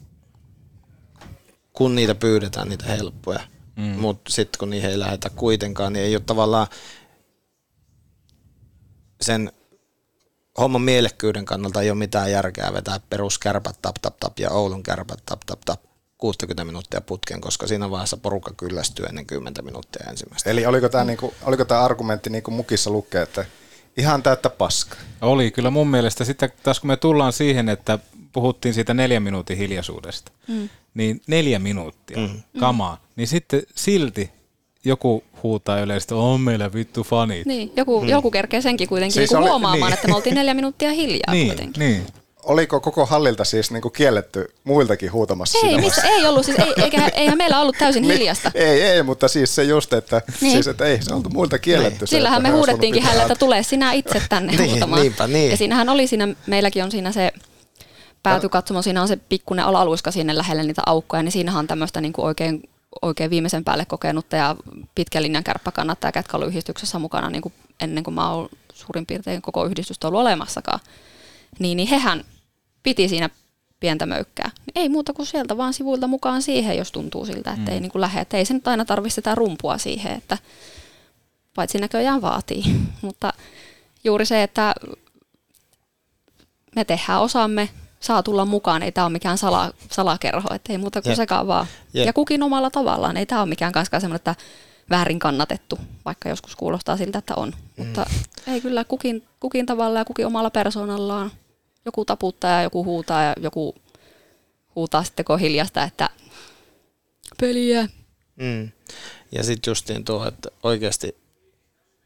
[1.73, 3.41] kun niitä pyydetään, niitä helppoja,
[3.77, 3.85] Mm.
[3.85, 6.66] Mutta sitten kun niihin ei lähdetä kuitenkaan, niin ei ole tavallaan
[9.20, 9.53] sen
[10.59, 15.22] homman mielekkyyden kannalta ei ole mitään järkeä vetää peruskärpät tap tap tap ja Oulun kärpät
[15.27, 15.81] tap tap tap
[16.18, 20.51] 60 minuuttia putken, koska siinä vaiheessa porukka kyllästyy ennen 10 minuuttia ensimmäistä.
[20.51, 21.09] Eli oliko tämä, mm.
[21.09, 23.45] niinku, oliko tämä argumentti niinku mukissa lukee, että
[23.97, 24.97] ihan täyttä paska?
[25.22, 26.25] Oli kyllä mun mielestä.
[26.25, 27.99] Sitten taas kun me tullaan siihen, että
[28.35, 30.68] puhuttiin siitä neljän minuutin hiljaisuudesta, mm.
[30.95, 32.43] niin neljä minuuttia mm.
[32.61, 34.30] kamaa, niin sitten silti
[34.85, 37.47] joku huutaa yleisesti, on meillä vittu fanit.
[37.47, 38.09] Niin, joku, mm.
[38.09, 39.95] joku kerkee senkin kuitenkin siis oli, huomaamaan, niin.
[39.95, 41.80] että me oltiin neljä minuuttia hiljaa niin, kuitenkin.
[41.80, 42.07] Niin.
[42.43, 47.09] Oliko koko hallilta siis niinku kielletty muiltakin huutamassa Ei, missä, ei ollut, siis ei, eikä,
[47.16, 48.51] eihän meillä ollut täysin niin, hiljasta.
[48.55, 50.53] ei, ei, mutta siis se just, että, niin.
[50.53, 51.99] siis, että ei se oltu muilta kielletty.
[52.01, 52.09] Niin.
[52.09, 55.03] Se, Sillähän me huudettiinkin hänelle, että tule sinä itse tänne niin, huutamaan.
[55.03, 55.51] Niinpä, niin.
[55.51, 57.32] Ja siinähän oli siinä, meilläkin on siinä se
[58.25, 62.12] päätykatsomo, siinä on se pikkuinen alaluiska sinne lähelle niitä aukkoja, niin siinähän on tämmöistä niin
[62.12, 62.68] kuin oikein,
[63.03, 64.57] oikein viimeisen päälle kokenutta ja
[64.95, 69.43] pitkän linjan kärppäkannattaa, ketkä ollut yhdistyksessä mukana niin kuin ennen kuin mä oon suurin piirtein
[69.43, 70.81] koko yhdistystä ollut olemassakaan.
[71.59, 72.25] Niin, niin hehän
[72.83, 73.31] piti siinä
[73.81, 74.51] pientä möykkää.
[74.75, 77.75] ei muuta kuin sieltä vaan sivuilta mukaan siihen, jos tuntuu siltä, että Mm.
[77.75, 78.20] ei niin kuin lähde.
[78.20, 80.39] Että ei se nyt aina tarvitse sitä rumpua siihen, että
[81.55, 82.64] paitsi näköjään vaatii.
[83.03, 83.33] Mutta
[84.05, 84.75] juuri se, että
[86.77, 87.68] me tehdään osamme,
[88.05, 91.17] saa tulla mukaan, ei tämä ole mikään sala, salakerho, että ei muuta kuin Jep.
[91.17, 91.67] sekaan vaan.
[91.95, 92.07] Jep.
[92.07, 94.35] Ja kukin omalla tavallaan, ei tämä ole mikään kanskaan semmoinen, että
[94.91, 97.49] väärin kannatettu, vaikka joskus kuulostaa siltä, että on.
[97.77, 97.85] Mm.
[97.87, 98.07] Mutta
[98.47, 101.31] ei kyllä kukin, kukin tavalla ja kukin omalla persoonallaan.
[101.85, 103.75] Joku taputtaa ja joku huutaa ja joku
[104.77, 106.11] huutaa sitten, kun on hiljasta, että
[107.41, 107.89] peliä.
[108.37, 108.71] Mm.
[109.33, 111.17] Ja sitten justiin tuo, että oikeasti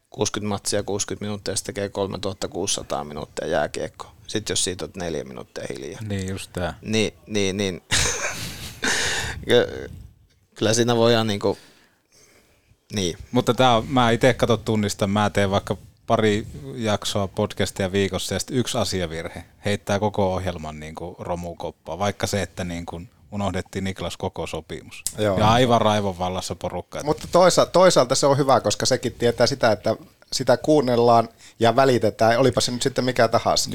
[0.09, 4.11] 60 matsia 60 minuuttia, se tekee 3600 minuuttia jääkiekko.
[4.27, 6.01] Sitten jos siitä on neljä minuuttia hiljaa.
[6.01, 6.77] Niin just tää.
[6.81, 7.81] Niin, niin, niin.
[9.47, 9.89] Ky-
[10.55, 11.57] Kyllä siinä voidaan niinku,
[12.93, 13.17] niin.
[13.31, 18.39] Mutta tää on, mä itse kato tunnistan, mä teen vaikka pari jaksoa podcastia viikossa ja
[18.39, 23.83] sitten yksi asiavirhe heittää koko ohjelman niin kuin romukoppaa, vaikka se, että niin kuin unohdettiin
[23.83, 25.03] Niklas koko sopimus.
[25.17, 25.39] Joo.
[25.39, 27.03] Ja aivan raivon vallassa porukka.
[27.03, 29.95] Mutta toisaalta, toisaalta se on hyvä, koska sekin tietää sitä, että
[30.33, 33.69] sitä kuunnellaan ja välitetään, olipa se nyt sitten mikä tahansa.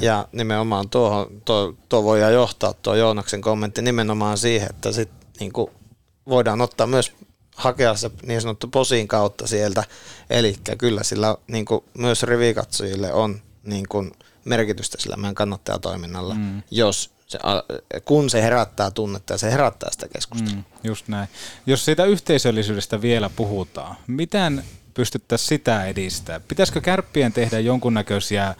[0.00, 5.70] Ja nimenomaan tuohon, tuo, tuo voidaan johtaa tuo Joonaksen kommentti nimenomaan siihen, että sit niinku
[6.28, 7.12] voidaan ottaa myös
[7.56, 9.84] hakea se niin sanottu posin kautta sieltä.
[10.30, 14.06] Eli kyllä sillä niinku myös rivikatsojille on niinku
[14.44, 16.62] merkitystä sillä meidän kannattajatoiminnalla, mm.
[16.70, 17.38] jos se,
[18.04, 20.54] kun se herättää tunnetta ja se herättää sitä keskustelua.
[20.54, 21.28] Mm, just näin.
[21.66, 24.64] Jos siitä yhteisöllisyydestä vielä puhutaan, miten
[24.94, 26.40] pystyttäisiin sitä edistää?
[26.40, 28.54] Pitäisikö kärppien tehdä jonkunnäköisiä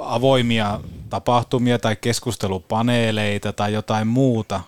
[0.00, 0.80] avoimia
[1.10, 4.60] tapahtumia tai keskustelupaneeleita tai jotain muuta?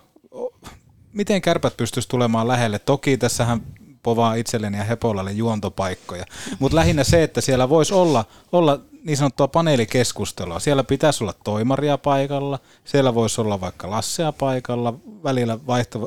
[1.13, 2.79] Miten kärpät pystyisi tulemaan lähelle?
[2.79, 3.63] Toki tässähän
[4.03, 6.25] povaa itselleni ja Hepolalle juontopaikkoja,
[6.59, 10.61] mutta lähinnä se, että siellä voisi olla, olla niin sanottua paneelikeskustelua.
[10.61, 14.95] Siellä pitäisi olla toimaria paikalla, siellä voisi olla vaikka Lassea paikalla,
[15.25, 15.59] välillä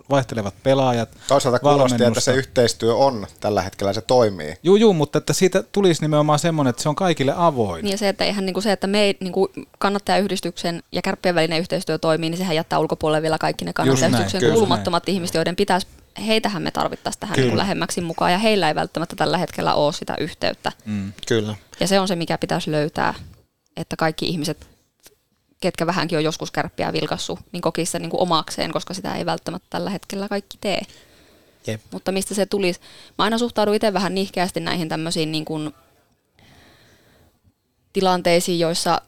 [0.10, 1.10] vaihtelevat pelaajat.
[1.28, 4.56] Toisaalta kuulosti, että se yhteistyö on tällä hetkellä, se toimii.
[4.64, 7.84] Juu, juu, mutta että siitä tulisi nimenomaan semmoinen, että se on kaikille avoin.
[7.84, 11.98] Niin ja se, että eihän niinku se, että me niinku kannattajayhdistyksen ja kärppien välinen yhteistyö
[11.98, 15.88] toimii, niin sehän jättää ulkopuolelle vielä kaikki ne kannattajayhdistyksen kuulumattomat ihmiset, joiden pitäisi,
[16.28, 17.46] heitähän me tarvittaisiin tähän Kyllä.
[17.46, 20.72] niinku lähemmäksi mukaan, ja heillä ei välttämättä tällä hetkellä ole sitä yhteyttä.
[20.86, 21.14] Mm.
[21.28, 21.56] Kyllä.
[21.80, 23.14] Ja se on se, mikä pitäisi löytää,
[23.78, 24.68] että kaikki ihmiset,
[25.62, 29.26] ketkä vähänkin on joskus kärppiä vilkassu, niin kokisi sen niin kuin omakseen, koska sitä ei
[29.26, 30.82] välttämättä tällä hetkellä kaikki tee.
[31.68, 31.82] Jep.
[31.92, 32.80] Mutta mistä se tulisi?
[33.18, 35.74] Mä aina suhtaudun itse vähän nihkeästi näihin tämmöisiin niin kuin
[37.94, 39.02] tilanteisiin, joissa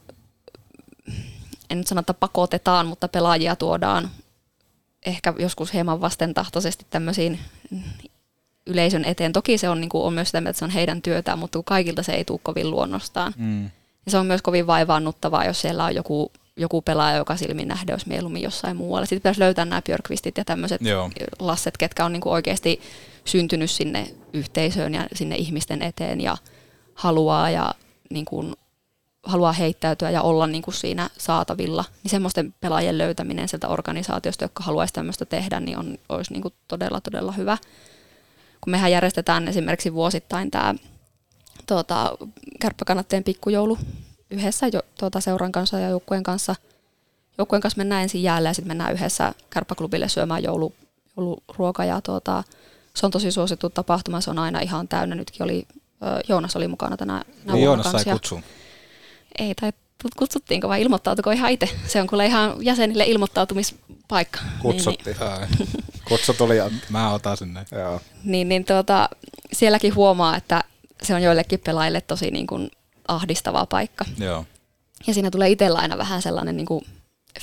[1.70, 4.12] en nyt sano, että pakotetaan, mutta pelaajia tuodaan
[5.06, 7.40] ehkä joskus hieman vastentahtoisesti tämmöisiin
[8.68, 9.34] yleisön eteen.
[9.34, 11.66] Toki se on, niin kuin, on myös sitä, että se on heidän työtään, mutta kun
[11.66, 13.34] kaikilta se ei tule kovin luonnostaan.
[13.38, 13.64] Mm.
[14.06, 17.94] Ja se on myös kovin vaivaannuttavaa, jos siellä on joku, joku pelaaja, joka silmin nähdä
[17.94, 19.06] olisi mieluummin jossain muualla.
[19.06, 20.82] Sitten pitäisi löytää nämä Björkvistit ja tämmöiset
[21.40, 22.82] lasset, ketkä on niin kuin oikeasti
[23.26, 26.38] syntynyt sinne yhteisöön ja sinne ihmisten eteen ja
[26.94, 27.74] haluaa ja
[28.10, 28.56] niin kuin,
[29.24, 31.86] haluaa heittäytyä ja olla niin kuin siinä saatavilla.
[32.04, 36.54] Niin semmoisten pelaajien löytäminen sieltä organisaatiosta, jotka haluaisi tämmöistä tehdä, niin on, olisi niin kuin
[36.68, 37.58] todella, todella hyvä.
[38.62, 40.76] Kun mehän järjestetään esimerkiksi vuosittain tämä
[41.68, 42.18] tuota,
[42.60, 43.78] kärppäkannatteen pikkujoulu
[44.32, 46.56] yhdessä jo, tuota, seuran kanssa ja joukkueen kanssa.
[47.38, 50.74] Joukkueen kanssa mennään ensin jäälle ja sitten mennään yhdessä kärppäklubille syömään joulu,
[51.18, 51.86] jouluruoka.
[51.86, 52.44] Ja tuota,
[52.96, 55.16] se on tosi suosittu tapahtuma, se on aina ihan täynnä.
[55.16, 55.68] Nytkin oli,
[56.30, 58.44] Joonas oli mukana tänä, tänä Niin vuonna Joonas sai kanssa ja- kutsun.
[59.40, 59.74] Ei, tai
[60.18, 61.70] kutsuttiinko vai ilmoittautuko ihan itse?
[61.88, 64.40] Se on kuule ihan jäsenille ilmoittautumispaikka.
[64.62, 65.16] Kutsuttiin.
[65.60, 65.70] Niin,
[66.08, 66.58] Kutsu tuli.
[66.58, 66.72] Ja...
[66.90, 67.68] Mä otan näin.
[67.72, 68.02] Joo.
[68.24, 69.10] niin, niin tuota,
[69.54, 70.64] sielläkin huomaa, että
[71.04, 72.72] se on joillekin pelaajille tosi niin kuin
[73.08, 74.06] ahdistava paikka.
[74.18, 74.46] Joo.
[75.08, 76.86] Ja siinä tulee itsellä aina vähän sellainen niin kuin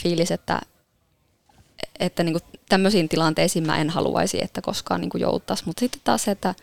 [0.03, 0.61] fiilis, että,
[2.01, 5.69] että niin kuin tämmöisiin tilanteisiin mä en haluaisi, että koskaan niin kuin jouduttaisiin.
[5.69, 6.55] Mutta sitten taas se, että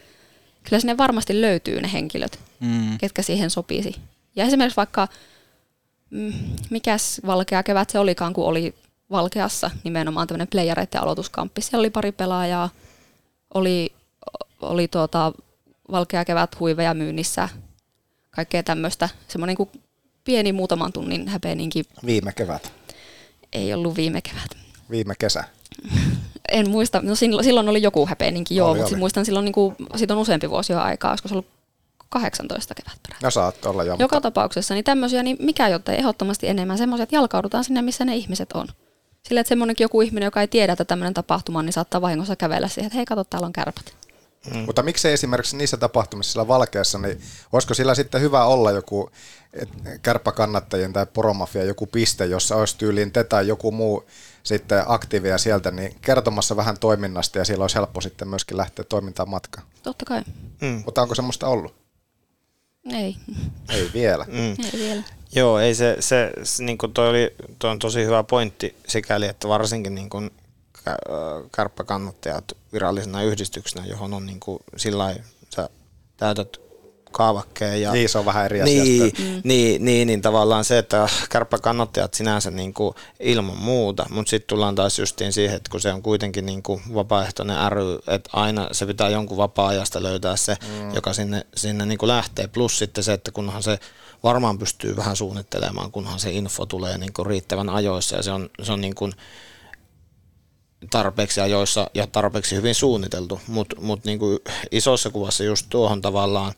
[0.63, 2.97] kyllä sinne varmasti löytyy ne henkilöt, Mm.
[2.97, 3.95] ketkä siihen sopisi.
[4.37, 5.07] Ja esimerkiksi vaikka,
[6.09, 6.33] mm,
[6.69, 8.75] mikäs valkea kevät se olikaan, kun oli
[9.11, 11.61] Valkeassa nimenomaan tämmöinen playereiden aloituskamppi.
[11.61, 12.69] Siellä oli pari pelaajaa,
[13.53, 13.93] oli,
[14.61, 15.31] oli tuota,
[15.91, 17.49] valkea kevät huiveja myynnissä,
[18.31, 19.09] kaikkea tämmöistä.
[19.27, 19.69] Semmoinen kuin
[20.23, 22.71] pieni muutaman tunnin häpeeninkin Viime kevät,
[23.53, 24.57] ei ollut viime kevät.
[24.89, 25.43] viime kesä.
[26.51, 28.99] En muista, no silloin, silloin oli joku häpeeninkin, joo, Oli, mutta oli.
[28.99, 31.47] muistan silloin, niin kuin, siitä on useampi vuosi jo aikaa, olisiko se ollut
[32.09, 33.19] 18 kevät perään.
[33.23, 33.95] No saattoi olla jo.
[33.99, 38.15] Joka tapauksessa niin tämmöisiä, niin mikä jotta ehdottomasti enemmän semmoisia, että jalkaudutaan sinne, missä ne
[38.15, 38.67] ihmiset on.
[39.23, 42.35] Sillä, että semmoinenkin joku ihminen, joka ei tiedä, että tämmöinen tapahtuma on, niin saattaa vahingossa
[42.35, 43.93] kävellä siihen, että hei, kato, täällä on kärpät.
[44.53, 44.57] Mm.
[44.59, 47.21] Mutta miksei esimerkiksi niissä tapahtumissa siellä Valkeassa, niin
[47.53, 49.09] olisiko sillä sitten hyvä olla joku
[50.01, 54.05] kärppäkannattajien tai poromafia joku piste, jossa olisi tyyliin te tai joku muu
[54.43, 59.29] sitten aktiivia sieltä, niin kertomassa vähän toiminnasta ja siellä olisi helppo sitten myöskin lähteä toimintaan
[59.29, 59.67] matkaan.
[59.83, 60.21] Totta kai.
[60.61, 60.81] Mm.
[60.85, 61.75] Mutta onko semmoista ollut?
[62.93, 63.15] Ei.
[63.69, 64.25] Ei vielä.
[64.27, 64.49] Mm.
[64.49, 65.03] Ei vielä.
[65.35, 69.25] Joo, ei se, se, se niin kuin toi, oli, toi on tosi hyvä pointti sikäli,
[69.25, 70.31] että varsinkin niin kuin
[71.51, 72.43] kärppäkannattajat
[72.73, 75.23] virallisena yhdistyksenä, johon on niin kuin sillä lailla,
[75.55, 75.69] sä
[76.17, 76.57] täytät
[77.17, 77.81] kaavakkeen.
[77.81, 78.83] Ja, niin, se on vähän eri asia.
[78.83, 79.41] Niin, mm.
[79.43, 84.75] niin, niin, niin, tavallaan se, että kärppäkannattajat sinänsä niin kuin ilman muuta, mutta sitten tullaan
[84.75, 88.85] taas justiin siihen, että kun se on kuitenkin niin kuin vapaaehtoinen ry, että aina se
[88.85, 90.95] pitää jonkun vapaa-ajasta löytää se, mm.
[90.95, 93.79] joka sinne, sinne niin kuin lähtee, plus sitten se, että kunhan se
[94.23, 98.49] varmaan pystyy vähän suunnittelemaan, kunhan se info tulee niin kuin riittävän ajoissa ja se on,
[98.63, 99.13] se on niin kuin,
[100.89, 104.39] tarpeeksi ajoissa ja tarpeeksi hyvin suunniteltu, mutta mut niinku
[104.71, 106.53] isossa kuvassa just tuohon tavallaan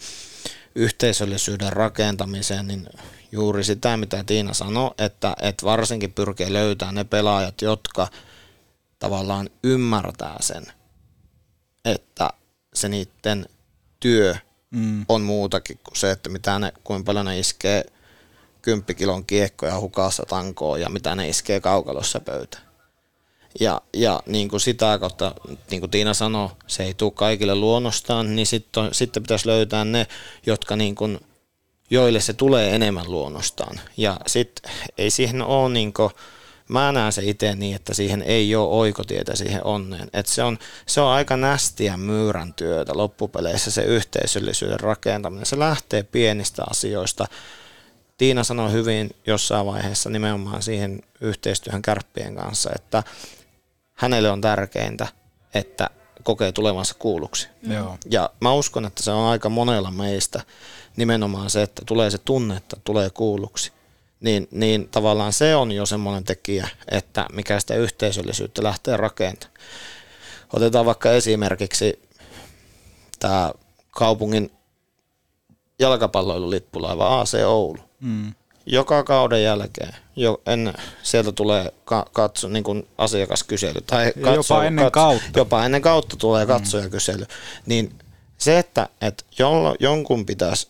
[0.80, 2.88] yhteisöllisyyden rakentamiseen, niin
[3.32, 8.08] juuri sitä, mitä Tiina sanoi, että, että varsinkin pyrkii löytämään ne pelaajat, jotka
[9.00, 10.66] tavallaan ymmärtää sen,
[11.86, 12.30] että
[12.74, 13.46] se niiden
[14.00, 14.36] työ
[14.72, 15.06] mm.
[15.10, 17.86] on muutakin kuin se, että mitä ne, kuinka paljon ne iskee
[18.62, 22.69] kymppikilon kiekkoja hukassa tankoon ja mitä ne iskee kaukalossa pöytään.
[23.60, 25.36] Ja, ja niin kuin sitä kautta,
[25.72, 30.08] niin kuin Tiina sanoi, se ei tule kaikille luonnostaan, niin sitten, sitten pitäisi löytää ne,
[30.46, 31.20] jotka niin kuin,
[31.90, 33.80] joille se tulee enemmän luonnostaan.
[33.98, 36.10] Ja sitten ei siihen ole niin kuin,
[36.70, 40.10] mä näen se itse niin, että siihen ei ole oikotietä siihen onneen.
[40.14, 45.46] Et se, on, se on aika nästiä myyrän työtä loppupeleissä se yhteisöllisyyden rakentaminen.
[45.46, 47.28] Se lähtee pienistä asioista.
[48.18, 53.04] Tiina sanoi hyvin jossain vaiheessa nimenomaan siihen yhteistyöhön kärppien kanssa, että
[54.00, 55.08] hänelle on tärkeintä,
[55.54, 55.90] että
[56.24, 57.50] kokee tulevansa kuulluksi.
[57.62, 57.72] Mm.
[57.72, 57.98] Joo.
[58.12, 60.42] Ja mä uskon, että se on aika monella meistä
[60.98, 63.72] nimenomaan se, että tulee se tunne, että tulee kuulluksi.
[64.20, 69.60] Niin, niin tavallaan se on jo semmoinen tekijä, että mikä sitä yhteisöllisyyttä lähtee rakentamaan.
[70.54, 72.02] Otetaan vaikka esimerkiksi
[73.20, 73.52] tämä
[73.92, 74.52] kaupungin
[75.80, 77.80] jalkapalloilulippulaiva AC Oulu.
[78.00, 78.34] Mm
[78.72, 80.74] joka kauden jälkeen, jo en,
[81.04, 83.82] sieltä tulee ka, katso, niin kuin asiakaskysely.
[83.82, 85.40] Tai katso, jopa ennen katso, kautta.
[85.40, 87.24] Jopa ennen kautta tulee katsojakysely.
[87.24, 87.28] Mm.
[87.66, 87.96] Niin
[88.38, 90.68] se, että, että jollo, jonkun pitäisi,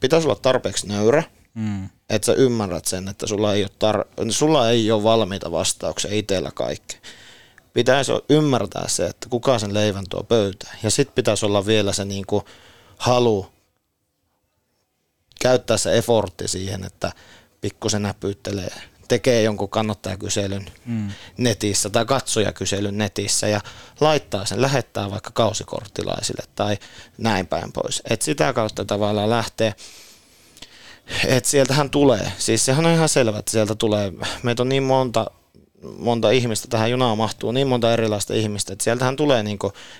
[0.00, 1.22] pitäisi olla tarpeeksi nöyrä,
[1.54, 1.88] mm.
[2.10, 6.50] että sä ymmärrät sen, että sulla ei ole, tar- sulla ei ole valmiita vastauksia itsellä
[6.54, 6.96] kaikki.
[7.72, 10.78] Pitäisi ymmärtää se, että kuka sen leivän tuo pöytään.
[10.82, 12.44] Ja sitten pitäisi olla vielä se niin kuin
[12.96, 13.46] halu
[15.42, 17.12] käyttää se effortti siihen, että
[17.60, 18.72] pikkusen näpyttelee,
[19.08, 21.10] tekee jonkun kannattajakyselyn mm.
[21.36, 23.60] netissä tai katsojakyselyn netissä ja
[24.00, 26.78] laittaa sen, lähettää vaikka kausikorttilaisille tai
[27.18, 28.02] näin päin pois.
[28.10, 29.74] Et sitä kautta tavallaan lähtee,
[31.26, 34.12] että sieltähän tulee, siis sehän on ihan selvä, että sieltä tulee,
[34.42, 35.26] meitä on niin monta
[35.98, 39.58] monta ihmistä, tähän junaan mahtuu niin monta erilaista ihmistä, että sieltähän tulee niin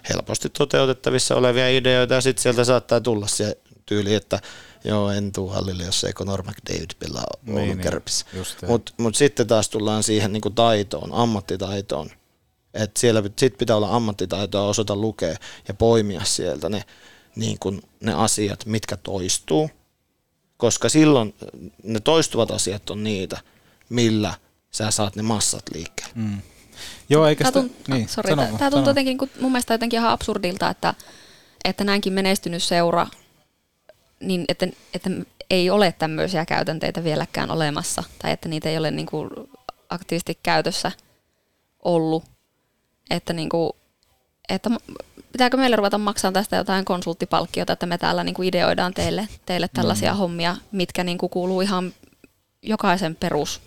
[0.09, 4.40] helposti toteutettavissa olevia ideoita ja sitten sieltä saattaa tulla se tyyli, että
[4.84, 8.26] joo, en tuu hallille, jos ei Conor McDavid pelaa Oulun niin, kärpissä.
[8.68, 12.10] Mutta mut sitten taas tullaan siihen niin taitoon, ammattitaitoon.
[12.74, 15.36] Että siellä sit pitää olla ammattitaitoa osata lukea
[15.68, 16.84] ja poimia sieltä ne,
[17.36, 19.70] niin kun, ne asiat, mitkä toistuu.
[20.56, 21.34] Koska silloin
[21.82, 23.40] ne toistuvat asiat on niitä,
[23.88, 24.34] millä
[24.70, 26.12] sä saat ne massat liikkeelle.
[26.14, 26.38] Mm.
[27.09, 30.70] Joo, eikä tämä, tunt, niin, sorry, sano, tämä tuntuu jotenkin mun mielestä jotenkin ihan absurdilta,
[30.70, 30.94] että,
[31.64, 33.06] että näinkin menestynyt seura
[34.20, 35.10] niin että, että
[35.50, 39.30] ei ole tämmöisiä käytänteitä vieläkään olemassa, tai että niitä ei ole niin kuin
[39.88, 40.92] aktiivisesti käytössä
[41.84, 42.24] ollut.
[43.10, 43.72] Että, niin kuin,
[44.48, 44.70] että
[45.32, 49.68] pitääkö meille ruveta maksamaan tästä jotain konsulttipalkkiota, että me täällä niin kuin ideoidaan teille, teille
[49.74, 50.18] tällaisia mm.
[50.18, 51.92] hommia, mitkä niin kuin kuuluu ihan
[52.62, 53.60] jokaisen perus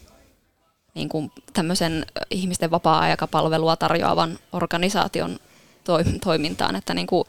[0.96, 5.40] niin kuin tämmöisen ihmisten vapaa-aikapalvelua tarjoavan organisaation
[6.24, 7.26] toimintaan, että niin kuin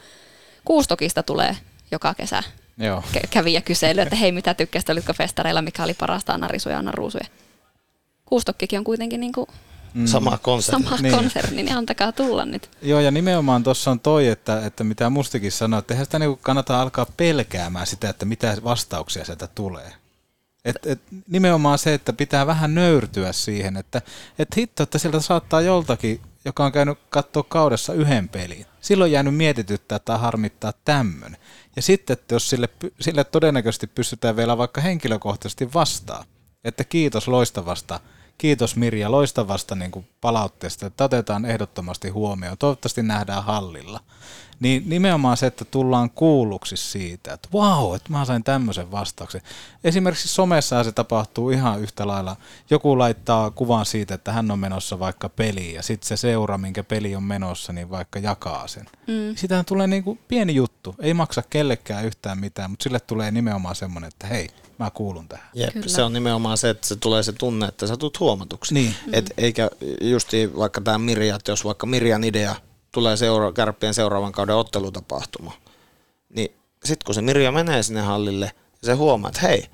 [0.64, 1.56] kuustokista tulee
[1.90, 2.42] joka kesä
[2.82, 3.04] Joo.
[3.30, 6.78] kävi ja kysely, että hei mitä tykkäsit, olitko festareilla, mikä oli parasta Anna Risuja ja
[6.78, 7.24] Anna Ruusuja.
[8.24, 9.46] Kuustokkikin on kuitenkin niin kuin
[9.94, 10.06] mm.
[10.06, 10.84] sama konserni.
[10.84, 11.14] Sama niin.
[11.14, 12.70] konserni, niin antakaa tulla nyt.
[12.82, 16.38] Joo, ja nimenomaan tuossa on toi, että, että mitä mustikin sanoi, että eihän sitä niin
[16.42, 19.92] kannata alkaa pelkäämään sitä, että mitä vastauksia sieltä tulee.
[20.64, 24.02] Et, et, nimenomaan se, että pitää vähän nöyrtyä siihen, että
[24.38, 28.66] et hitto, että sieltä saattaa joltakin, joka on käynyt katsoa kaudessa yhden pelin.
[28.81, 31.40] Silloin jäänyt mietityttää tai harmittaa tämmöinen.
[31.77, 32.69] Ja sitten, että jos sille,
[33.01, 36.24] sille todennäköisesti pystytään vielä vaikka henkilökohtaisesti vastaan,
[36.64, 38.01] että kiitos loistavasta
[38.38, 42.59] kiitos Mirja loistavasta niin kuin palautteesta, että otetaan ehdottomasti huomioon.
[42.59, 44.00] Toivottavasti nähdään hallilla.
[44.60, 49.42] Niin nimenomaan se, että tullaan kuulluksi siitä, että vau, että mä sain tämmöisen vastauksen.
[49.84, 52.36] Esimerkiksi somessa se tapahtuu ihan yhtä lailla.
[52.70, 56.84] Joku laittaa kuvan siitä, että hän on menossa vaikka peliin ja sitten se seura, minkä
[56.84, 58.86] peli on menossa, niin vaikka jakaa sen.
[59.06, 59.36] Mm.
[59.36, 60.94] Sitähän tulee niin kuin pieni juttu.
[60.98, 65.48] Ei maksa kellekään yhtään mitään, mutta sille tulee nimenomaan semmoinen, että hei, mä kuulun tähän.
[65.54, 68.74] Jep, se on nimenomaan se, että se tulee se tunne, että sä tulet huomatuksi.
[68.74, 68.94] Niin.
[69.12, 69.70] Et eikä
[70.00, 72.54] justi vaikka tämä Mirja, että jos vaikka Mirjan idea
[72.92, 75.52] tulee seura- kärppien seuraavan kauden ottelutapahtuma,
[76.28, 76.52] niin
[76.84, 79.66] sitten kun se Mirja menee sinne hallille, se huomaa, että hei,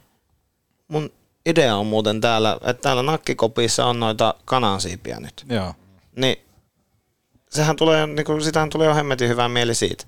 [0.88, 1.10] mun
[1.46, 5.46] idea on muuten täällä, että täällä nakkikopissa on noita kanansiipiä nyt.
[5.50, 5.74] Joo.
[6.16, 6.36] Niin
[7.50, 10.04] sehän tulee, niin kuin, sitähän tulee jo hemmetin hyvää mieli siitä.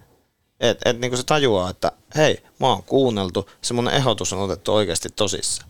[0.61, 4.75] Että et, niin se tajuaa, että hei, mä oon kuunneltu, se mun ehdotus on otettu
[4.75, 5.65] oikeasti tosissa.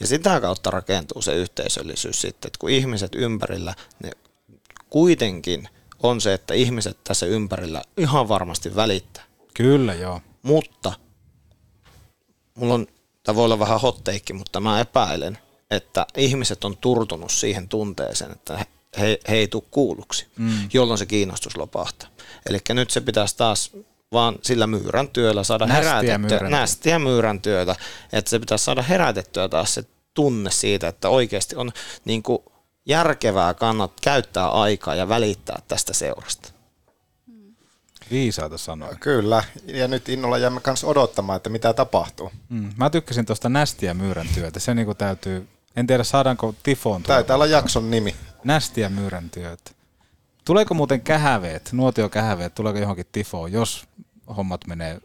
[0.00, 4.10] Ja sitä kautta rakentuu se yhteisöllisyys sitten, että kun ihmiset ympärillä, ne
[4.90, 5.68] kuitenkin
[6.02, 9.24] on se, että ihmiset tässä ympärillä ihan varmasti välittää.
[9.54, 10.20] Kyllä, joo.
[10.42, 10.92] Mutta
[12.54, 12.86] mulla on,
[13.22, 15.38] tämä voi olla vähän hotteikki, mutta mä epäilen,
[15.70, 18.66] että ihmiset on turtunut siihen tunteeseen, että he,
[18.98, 20.68] he, he ei tule kuulluksi, Mm.
[20.72, 22.08] jolloin se kiinnostus lopahtaa.
[22.48, 23.70] Eli nyt se pitäisi taas
[24.12, 26.56] vaan sillä myyrän työllä saada Nästiä herätettyä, myyrän työtä.
[26.60, 27.76] nästiä myyrän työtä,
[28.12, 29.84] että se pitäisi saada herätettyä taas se
[30.14, 31.72] tunne siitä, että oikeasti on
[32.04, 32.38] niin kuin
[32.86, 36.52] järkevää kannat käyttää aikaa ja välittää tästä seurasta.
[38.10, 38.94] Viisaita sanoja.
[39.00, 42.32] Kyllä, ja nyt innolla jäämme kanssa odottamaan, että mitä tapahtuu.
[42.48, 42.72] Mm.
[42.76, 44.60] Mä tykkäsin tuosta Nästiä myyrän työtä.
[44.60, 47.02] Se niinku täytyy, en tiedä saadaanko tifoon.
[47.02, 48.14] Taitaa olla jakson nimi.
[48.44, 49.70] Nästiä myyrän työtä.
[50.44, 53.84] Tuleeko muuten kähäveet, nuotiokähäveet, tuleeko johonkin tifoon, jos
[54.36, 55.00] hommat menee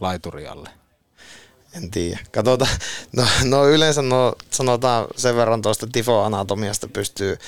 [0.00, 0.70] laiturialle?
[1.74, 2.18] En tiedä.
[2.30, 2.76] Katsotaan.
[3.16, 7.38] No, no yleensä no, sanotaan sen verran tuosta tifoanatomiasta pystyy,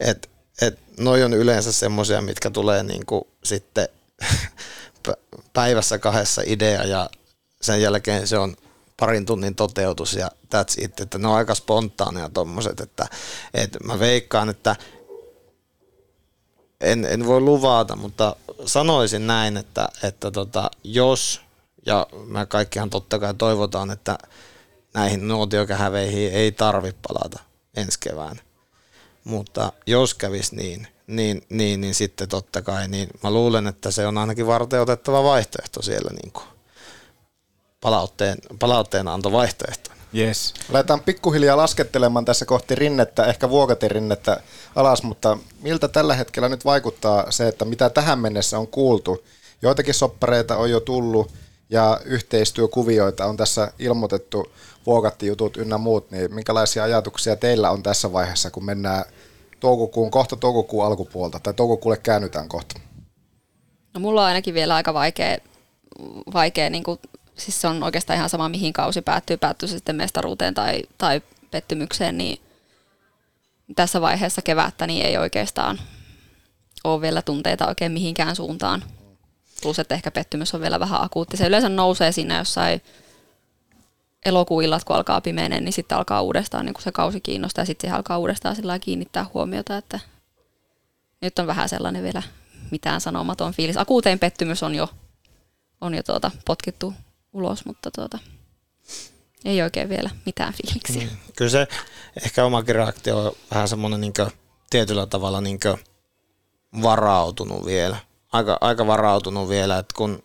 [0.00, 0.28] että
[0.62, 3.88] et noi on yleensä semmoisia, mitkä tulee niinku sitten
[5.08, 7.10] pä- päivässä kahdessa idea ja
[7.62, 8.56] sen jälkeen se on
[8.96, 13.06] parin tunnin toteutus ja that's it, että ne on aika spontaaneja tommoset, että,
[13.54, 14.76] että mä veikkaan, että
[16.80, 18.36] en, en voi luvata, mutta
[18.66, 21.40] sanoisin näin, että, että tota, jos,
[21.86, 24.18] ja me kaikkihan totta kai toivotaan, että
[24.94, 27.38] näihin nuotiokähäveihin ei tarvi palata
[27.76, 28.40] ensi kevään.
[29.24, 34.06] Mutta jos kävisi niin, niin, niin, niin sitten totta kai, niin mä luulen, että se
[34.06, 36.46] on ainakin varten otettava vaihtoehto siellä niin kuin
[37.80, 39.90] palautteen, palautteen anto vaihtoehto.
[40.16, 40.54] Yes.
[40.68, 44.40] Lähdetään pikkuhiljaa laskettelemaan tässä kohti rinnettä, ehkä vuokatin rinnettä
[44.76, 49.24] alas, mutta miltä tällä hetkellä nyt vaikuttaa se, että mitä tähän mennessä on kuultu?
[49.62, 51.32] Joitakin soppareita on jo tullut
[51.70, 54.52] ja yhteistyökuvioita on tässä ilmoitettu,
[54.86, 59.04] vuokattijutut ynnä muut, niin minkälaisia ajatuksia teillä on tässä vaiheessa, kun mennään
[59.60, 62.80] toukokuun, kohta toukokuun alkupuolta, tai toukokuulle käännytään kohta?
[63.94, 65.38] No mulla on ainakin vielä aika vaikea,
[66.32, 66.98] vaikea niin kuin,
[67.40, 71.22] siis se on oikeastaan ihan sama mihin kausi päättyy, päättyy se sitten mestaruuteen tai, tai
[71.50, 72.40] pettymykseen, niin
[73.76, 75.80] tässä vaiheessa kevättä niin ei oikeastaan
[76.84, 78.82] ole vielä tunteita oikein mihinkään suuntaan.
[79.62, 81.36] Plus, että ehkä pettymys on vielä vähän akuutti.
[81.36, 82.82] Se yleensä nousee siinä jossain
[84.24, 87.66] elokuun illat, kun alkaa pimeinen, niin sitten alkaa uudestaan niin kun se kausi kiinnostaa ja
[87.66, 90.00] sitten siihen alkaa uudestaan sillä kiinnittää huomiota, että
[91.20, 92.22] nyt on vähän sellainen vielä
[92.70, 93.76] mitään sanomaton fiilis.
[93.76, 94.88] Akuutein pettymys on jo,
[95.80, 96.94] on jo tuota potkittu
[97.32, 98.18] ulos, mutta tuota,
[99.44, 101.02] ei oikein vielä mitään fiiliksiä.
[101.02, 101.32] Mm.
[101.36, 101.68] Kyllä se
[102.24, 104.12] ehkä omakin reaktio on vähän semmoinen niin
[104.70, 105.58] tietyllä tavalla niin
[106.82, 107.96] varautunut vielä.
[108.32, 110.22] Aika, aika varautunut vielä, että kun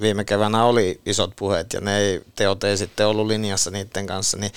[0.00, 4.36] viime keväänä oli isot puheet ja ne ei, teot ei sitten ollut linjassa niiden kanssa,
[4.36, 4.52] niin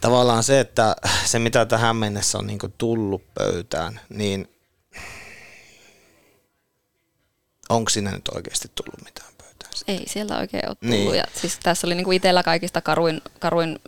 [0.00, 4.48] tavallaan se, että se mitä tähän mennessä on niin tullut pöytään, niin
[7.68, 9.27] onko siinä nyt oikeasti tullut mitään?
[9.88, 10.98] Ei siellä oikein ole tullut.
[10.98, 11.14] Niin.
[11.14, 13.78] Ja siis tässä oli niinku itsellä kaikista karuin, karuin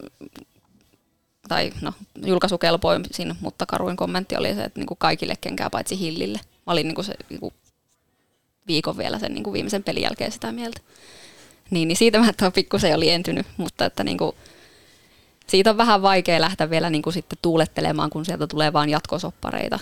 [1.49, 1.93] tai no,
[2.25, 6.41] julkaisukelpoisin, mutta karuin kommentti oli se, että niinku kaikille kenkää paitsi Hillille.
[6.67, 7.53] Mä olin niinku se niinku
[8.67, 10.81] viikon vielä sen niinku viimeisen pelin jälkeen sitä mieltä.
[11.71, 14.35] Niin, niin siitä mä oon pikkusen jo lientynyt, mutta että niinku,
[15.47, 19.79] siitä on vähän vaikea lähteä vielä niinku sitten tuulettelemaan, kun sieltä tulee vaan jatkosoppareita.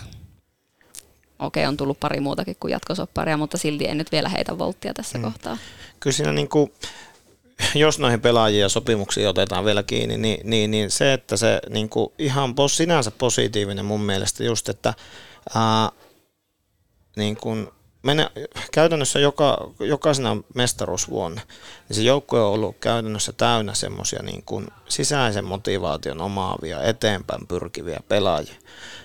[1.38, 5.18] Okei, on tullut pari muutakin kuin jatkosopparia, mutta silti en nyt vielä heitä volttia tässä
[5.18, 5.24] mm.
[5.24, 5.56] kohtaa.
[6.00, 6.72] Kyllä siinä niin kuin,
[7.74, 11.88] jos noihin pelaajiin ja sopimuksiin otetaan vielä kiinni, niin, niin, niin se, että se niin
[11.88, 14.94] kuin ihan pos, sinänsä positiivinen mun mielestä just, että
[15.54, 15.90] ää,
[17.16, 17.68] niin kuin
[18.02, 18.30] mene,
[18.72, 21.42] käytännössä joka, jokaisena mestaruusvuonna,
[21.88, 28.00] niin se joukkue on ollut käytännössä täynnä semmoisia niin kuin sisäisen motivaation omaavia, eteenpäin pyrkiviä
[28.08, 28.54] pelaajia.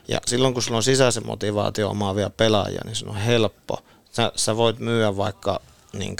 [0.07, 3.79] Ja silloin kun sulla on sisäisen motivaation omaavia pelaajia, niin se on helppo.
[4.11, 5.61] Sä, sä voit myyä vaikka
[5.93, 6.15] niin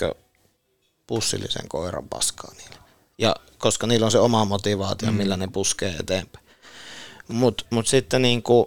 [1.07, 2.75] pussillisen koiran paskaa niille.
[3.17, 5.17] Ja koska niillä on se oma motivaatio, mm.
[5.17, 6.45] millä ne puskee eteenpäin.
[7.27, 8.65] Mutta mut sitten niin kuin,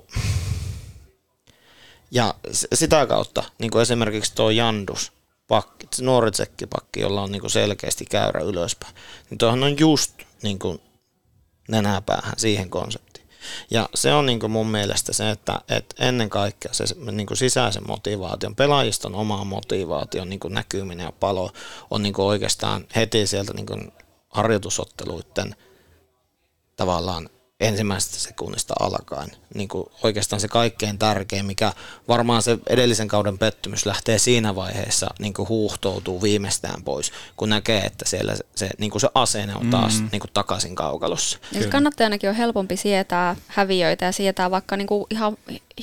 [2.11, 2.35] ja
[2.75, 5.13] sitä kautta, niin kuin esimerkiksi tuo Jandus,
[5.49, 8.95] pakki, nuori tsekkipakki, jolla on niin kuin selkeästi käyrä ylöspäin,
[9.31, 10.81] niin tuohon on just niin kuin
[11.69, 13.27] nenäpäähän siihen konseptiin.
[13.71, 17.37] Ja se on niin kuin mun mielestä se, että, että ennen kaikkea se niin kuin
[17.37, 21.51] sisäisen motivaation, pelaajiston oma motivaation niin kuin näkyminen ja palo
[21.91, 23.93] on niin kuin oikeastaan heti sieltä niin kuin
[24.29, 25.57] harjoitusotteluiden
[26.77, 27.29] tavallaan
[27.61, 29.31] ensimmäisestä sekunnista alkaen.
[29.55, 31.73] Niin kuin oikeastaan se kaikkein tärkein, mikä
[32.09, 37.81] varmaan se edellisen kauden pettymys lähtee siinä vaiheessa niin kuin huuhtoutuu viimeistään pois, kun näkee,
[37.81, 40.09] että siellä se, niin kuin se asenne on taas mm.
[40.13, 41.39] niin kuin takaisin kaukalossa.
[41.53, 45.37] Ja kannattajanakin on helpompi sietää häviöitä ja sietää vaikka niin kuin ihan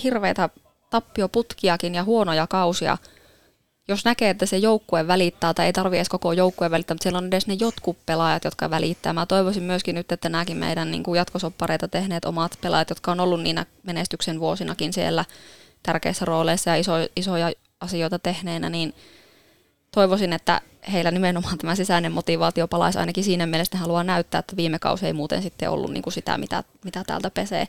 [0.03, 0.49] hirveitä
[0.89, 2.97] tappioputkiakin ja huonoja kausia–
[3.87, 7.17] jos näkee, että se joukkue välittää, tai ei tarvitse edes koko joukkue välittää, mutta siellä
[7.17, 9.13] on edes ne jotkut pelaajat, jotka välittää.
[9.13, 13.19] Mä toivoisin myöskin nyt, että nämäkin meidän niin kuin jatkosoppareita tehneet omat pelaajat, jotka on
[13.19, 15.25] ollut niinä menestyksen vuosinakin siellä
[15.83, 18.93] tärkeissä rooleissa ja iso, isoja asioita tehneenä, niin
[19.91, 20.61] toivoisin, että
[20.91, 25.05] heillä nimenomaan tämä sisäinen motivaatio palaisi ainakin siinä mielessä, että haluaa näyttää, että viime kausi
[25.05, 27.67] ei muuten sitten ollut niin kuin sitä, mitä, mitä täältä pesee.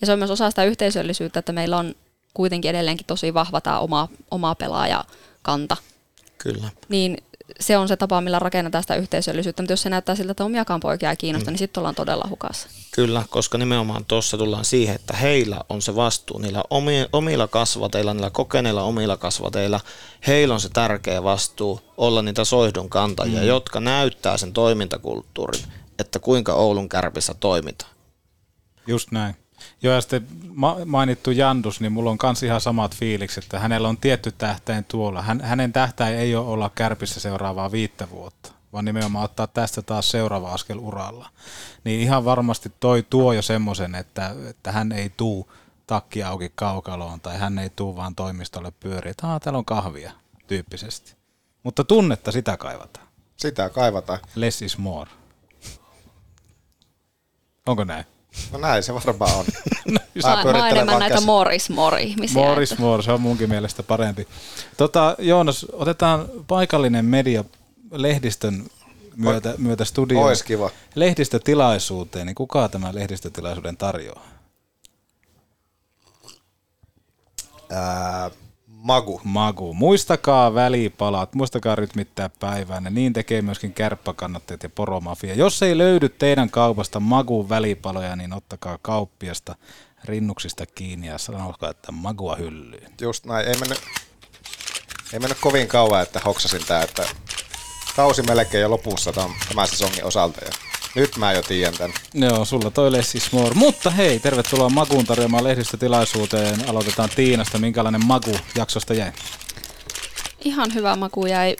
[0.00, 1.94] Ja se on myös osa sitä yhteisöllisyyttä, että meillä on
[2.34, 5.04] kuitenkin edelleenkin tosi vahva tämä oma, oma pelaaja
[5.44, 5.76] kanta.
[6.38, 6.70] Kyllä.
[6.88, 7.16] Niin
[7.60, 10.80] se on se tapa, millä rakennetaan sitä yhteisöllisyyttä, mutta jos se näyttää siltä, että omiakaan
[10.80, 11.52] poikia ei kiinnosta, mm.
[11.52, 12.68] niin sitten ollaan todella hukassa.
[12.94, 16.62] Kyllä, koska nimenomaan tuossa tullaan siihen, että heillä on se vastuu, niillä
[17.12, 19.80] omilla kasvateilla, niillä kokeneilla omilla kasvateilla,
[20.26, 23.46] heillä on se tärkeä vastuu olla niitä soihdun kantajia, mm.
[23.46, 25.62] jotka näyttää sen toimintakulttuurin,
[25.98, 27.92] että kuinka Oulun kärpissä toimitaan.
[28.86, 29.43] Just näin.
[29.84, 30.26] Joo, ja sitten
[30.84, 35.22] mainittu Jandus, niin mulla on myös ihan samat fiilikset, että hänellä on tietty tähtäin tuolla.
[35.22, 40.10] Hän, hänen tähtäin ei ole olla kärpissä seuraavaa viittä vuotta, vaan nimenomaan ottaa tästä taas
[40.10, 41.30] seuraava askel uralla.
[41.84, 45.52] Niin ihan varmasti toi tuo jo semmoisen, että, että hän ei tuu
[45.86, 50.12] takki auki kaukaloon tai hän ei tuu vaan toimistolle pyöriä, että täällä on kahvia
[50.46, 51.14] tyyppisesti.
[51.62, 53.06] Mutta tunnetta sitä kaivataan.
[53.36, 54.20] Sitä kaivataan.
[54.34, 55.10] Less is more.
[57.66, 58.13] Onko näin?
[58.52, 59.44] No näin se varmaan on.
[59.94, 60.00] no,
[60.44, 62.14] mä, mä enemmän näitä Morris Mori.
[62.34, 64.28] Morris Mori, se on munkin mielestä parempi.
[64.76, 67.44] Tota, Joonas, otetaan paikallinen media
[67.90, 68.64] lehdistön
[69.16, 70.24] myötä, myötä studioon.
[70.24, 70.70] Ois kiva.
[70.94, 74.26] Lehdistötilaisuuteen, niin kuka tämä lehdistötilaisuuden tarjoaa?
[77.70, 78.30] Ää,
[78.84, 79.20] Magu.
[79.24, 79.74] Magu.
[79.74, 82.90] Muistakaa välipalat, muistakaa rytmittää päivänne.
[82.90, 85.34] Niin tekee myöskin kärppäkannatteet ja poromafia.
[85.34, 89.54] Jos ei löydy teidän kaupasta Magun välipaloja, niin ottakaa kauppiasta
[90.04, 92.92] rinnuksista kiinni ja sanokaa, että Magua hyllyyn.
[93.00, 93.48] Just näin.
[93.48, 93.80] Ei mennyt,
[95.12, 97.04] ei mennyt kovin kauan, että hoksasin tää, että
[97.96, 100.44] kausi melkein jo lopussa tämän, tämän sesongin osalta.
[100.44, 100.50] Ja
[100.94, 101.92] nyt mä jo tiedän tän.
[102.14, 103.54] Joo, sulla toi Lessis More.
[103.54, 106.68] Mutta hei, tervetuloa Makuun tarjoamaan lehdistötilaisuuteen.
[106.68, 107.58] Aloitetaan Tiinasta.
[107.58, 109.12] Minkälainen Maku jaksosta jäi?
[110.44, 111.56] Ihan hyvä maku jäi,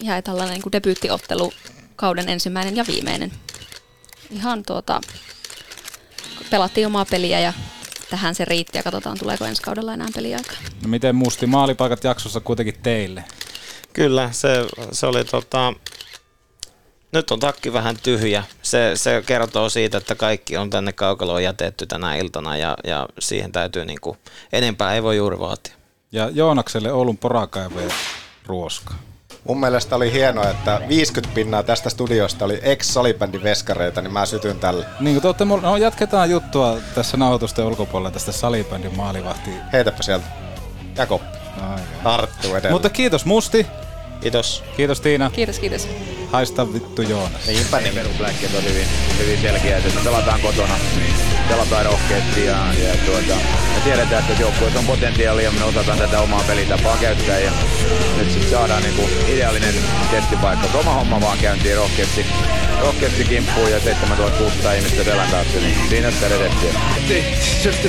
[0.00, 1.52] jäi tällainen kuin debyyttiottelu
[1.96, 3.32] kauden ensimmäinen ja viimeinen.
[4.30, 5.00] Ihan tuota,
[6.50, 7.52] pelattiin omaa peliä ja
[8.10, 10.56] tähän se riitti ja katsotaan tuleeko ensi kaudella enää peliaikaa.
[10.82, 13.24] No miten musti maalipaikat jaksossa kuitenkin teille?
[13.92, 14.48] Kyllä, se,
[14.92, 15.72] se oli tota,
[17.14, 18.44] nyt on takki vähän tyhjä.
[18.62, 23.52] Se, se kertoo siitä, että kaikki on tänne kaukaloon jätetty tänä iltana ja, ja siihen
[23.52, 24.18] täytyy niin kuin,
[24.52, 25.74] enempää ei voi juuri vaatia.
[26.12, 27.90] Ja Joonakselle Oulun porakaivojen
[28.46, 28.94] ruoska.
[29.48, 34.58] Mun mielestä oli hienoa, että 50 pinnaa tästä studiosta oli ex-salibändin veskareita, niin mä sytyn
[34.58, 34.86] tälle.
[35.00, 39.50] Niin kuin te no jatketaan juttua tässä nauhoitusten ulkopuolella tästä salibändin maalivahti.
[39.72, 40.26] Heitäpä sieltä.
[40.96, 41.22] Jakob.
[42.02, 42.72] Tarttu edelleen.
[42.72, 43.66] Mutta kiitos Musti.
[44.24, 44.62] Kiitos.
[44.76, 45.30] Kiitos Tiina.
[45.30, 45.88] Kiitos, kiitos.
[46.32, 47.46] Haista vittu Joonas.
[47.46, 47.94] Niinpä niin.
[47.94, 48.86] Perusläkkeet on hyvin,
[49.18, 50.74] hyvin selkeä, että pelataan kotona,
[51.48, 53.34] pelataan rohkeasti ja, ja tuota,
[53.74, 57.50] me tiedetään, että joukkueet on potentiaalia, me osataan tätä omaa pelitapaa käyttää ja
[58.16, 59.74] nyt sitten saadaan niinku ideaalinen
[60.10, 60.78] testipaikka.
[60.78, 62.26] Oma homma vaan käyntiin rohkeasti,
[62.80, 66.72] rohkeasti kimppuun ja 7600 ihmistä selän taakse, niin siinä sitä redettiä.
[67.64, 67.88] just to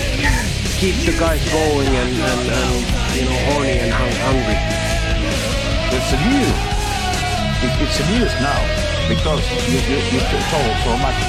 [0.82, 2.86] keep the guys going and, and, and
[3.16, 3.94] you know, horny and
[4.26, 4.85] hungry.
[5.98, 6.48] It's a new
[7.64, 8.62] it's a news now
[9.08, 9.42] because
[9.72, 10.20] you, you, you
[10.52, 11.20] told so much.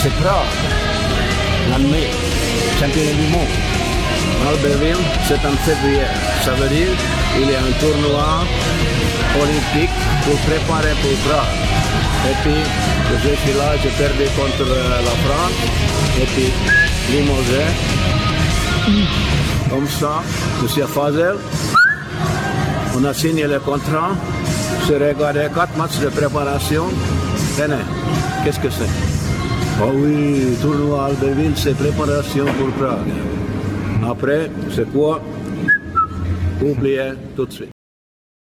[0.00, 0.54] C'est Prague,
[1.70, 2.08] l'année,
[2.78, 3.54] champion du monde.
[4.48, 6.08] Albertville, c'est en février.
[6.42, 6.94] Ça veut dire
[7.38, 8.46] il y a un tournoi
[9.42, 11.54] olympique pour préparer pour Prague.
[12.30, 12.60] Et puis,
[13.22, 15.58] je suis là, j'ai perdu contre euh, la France.
[16.20, 16.50] Et puis,
[17.10, 17.64] limogé.
[19.70, 20.22] Comme ça,
[20.62, 21.36] Monsieur Fazel,
[22.96, 24.10] on a signé le contrat.
[24.86, 26.84] J'ai regardé quatre matchs de préparation.
[27.56, 27.84] Tenez,
[28.44, 28.92] qu'est-ce que c'est?
[29.82, 33.12] Oh oui, tournoi Albertville, c'est préparation pour Prague.
[34.08, 35.22] Après, c'est quoi?
[36.62, 37.79] Oubliez tout de suite.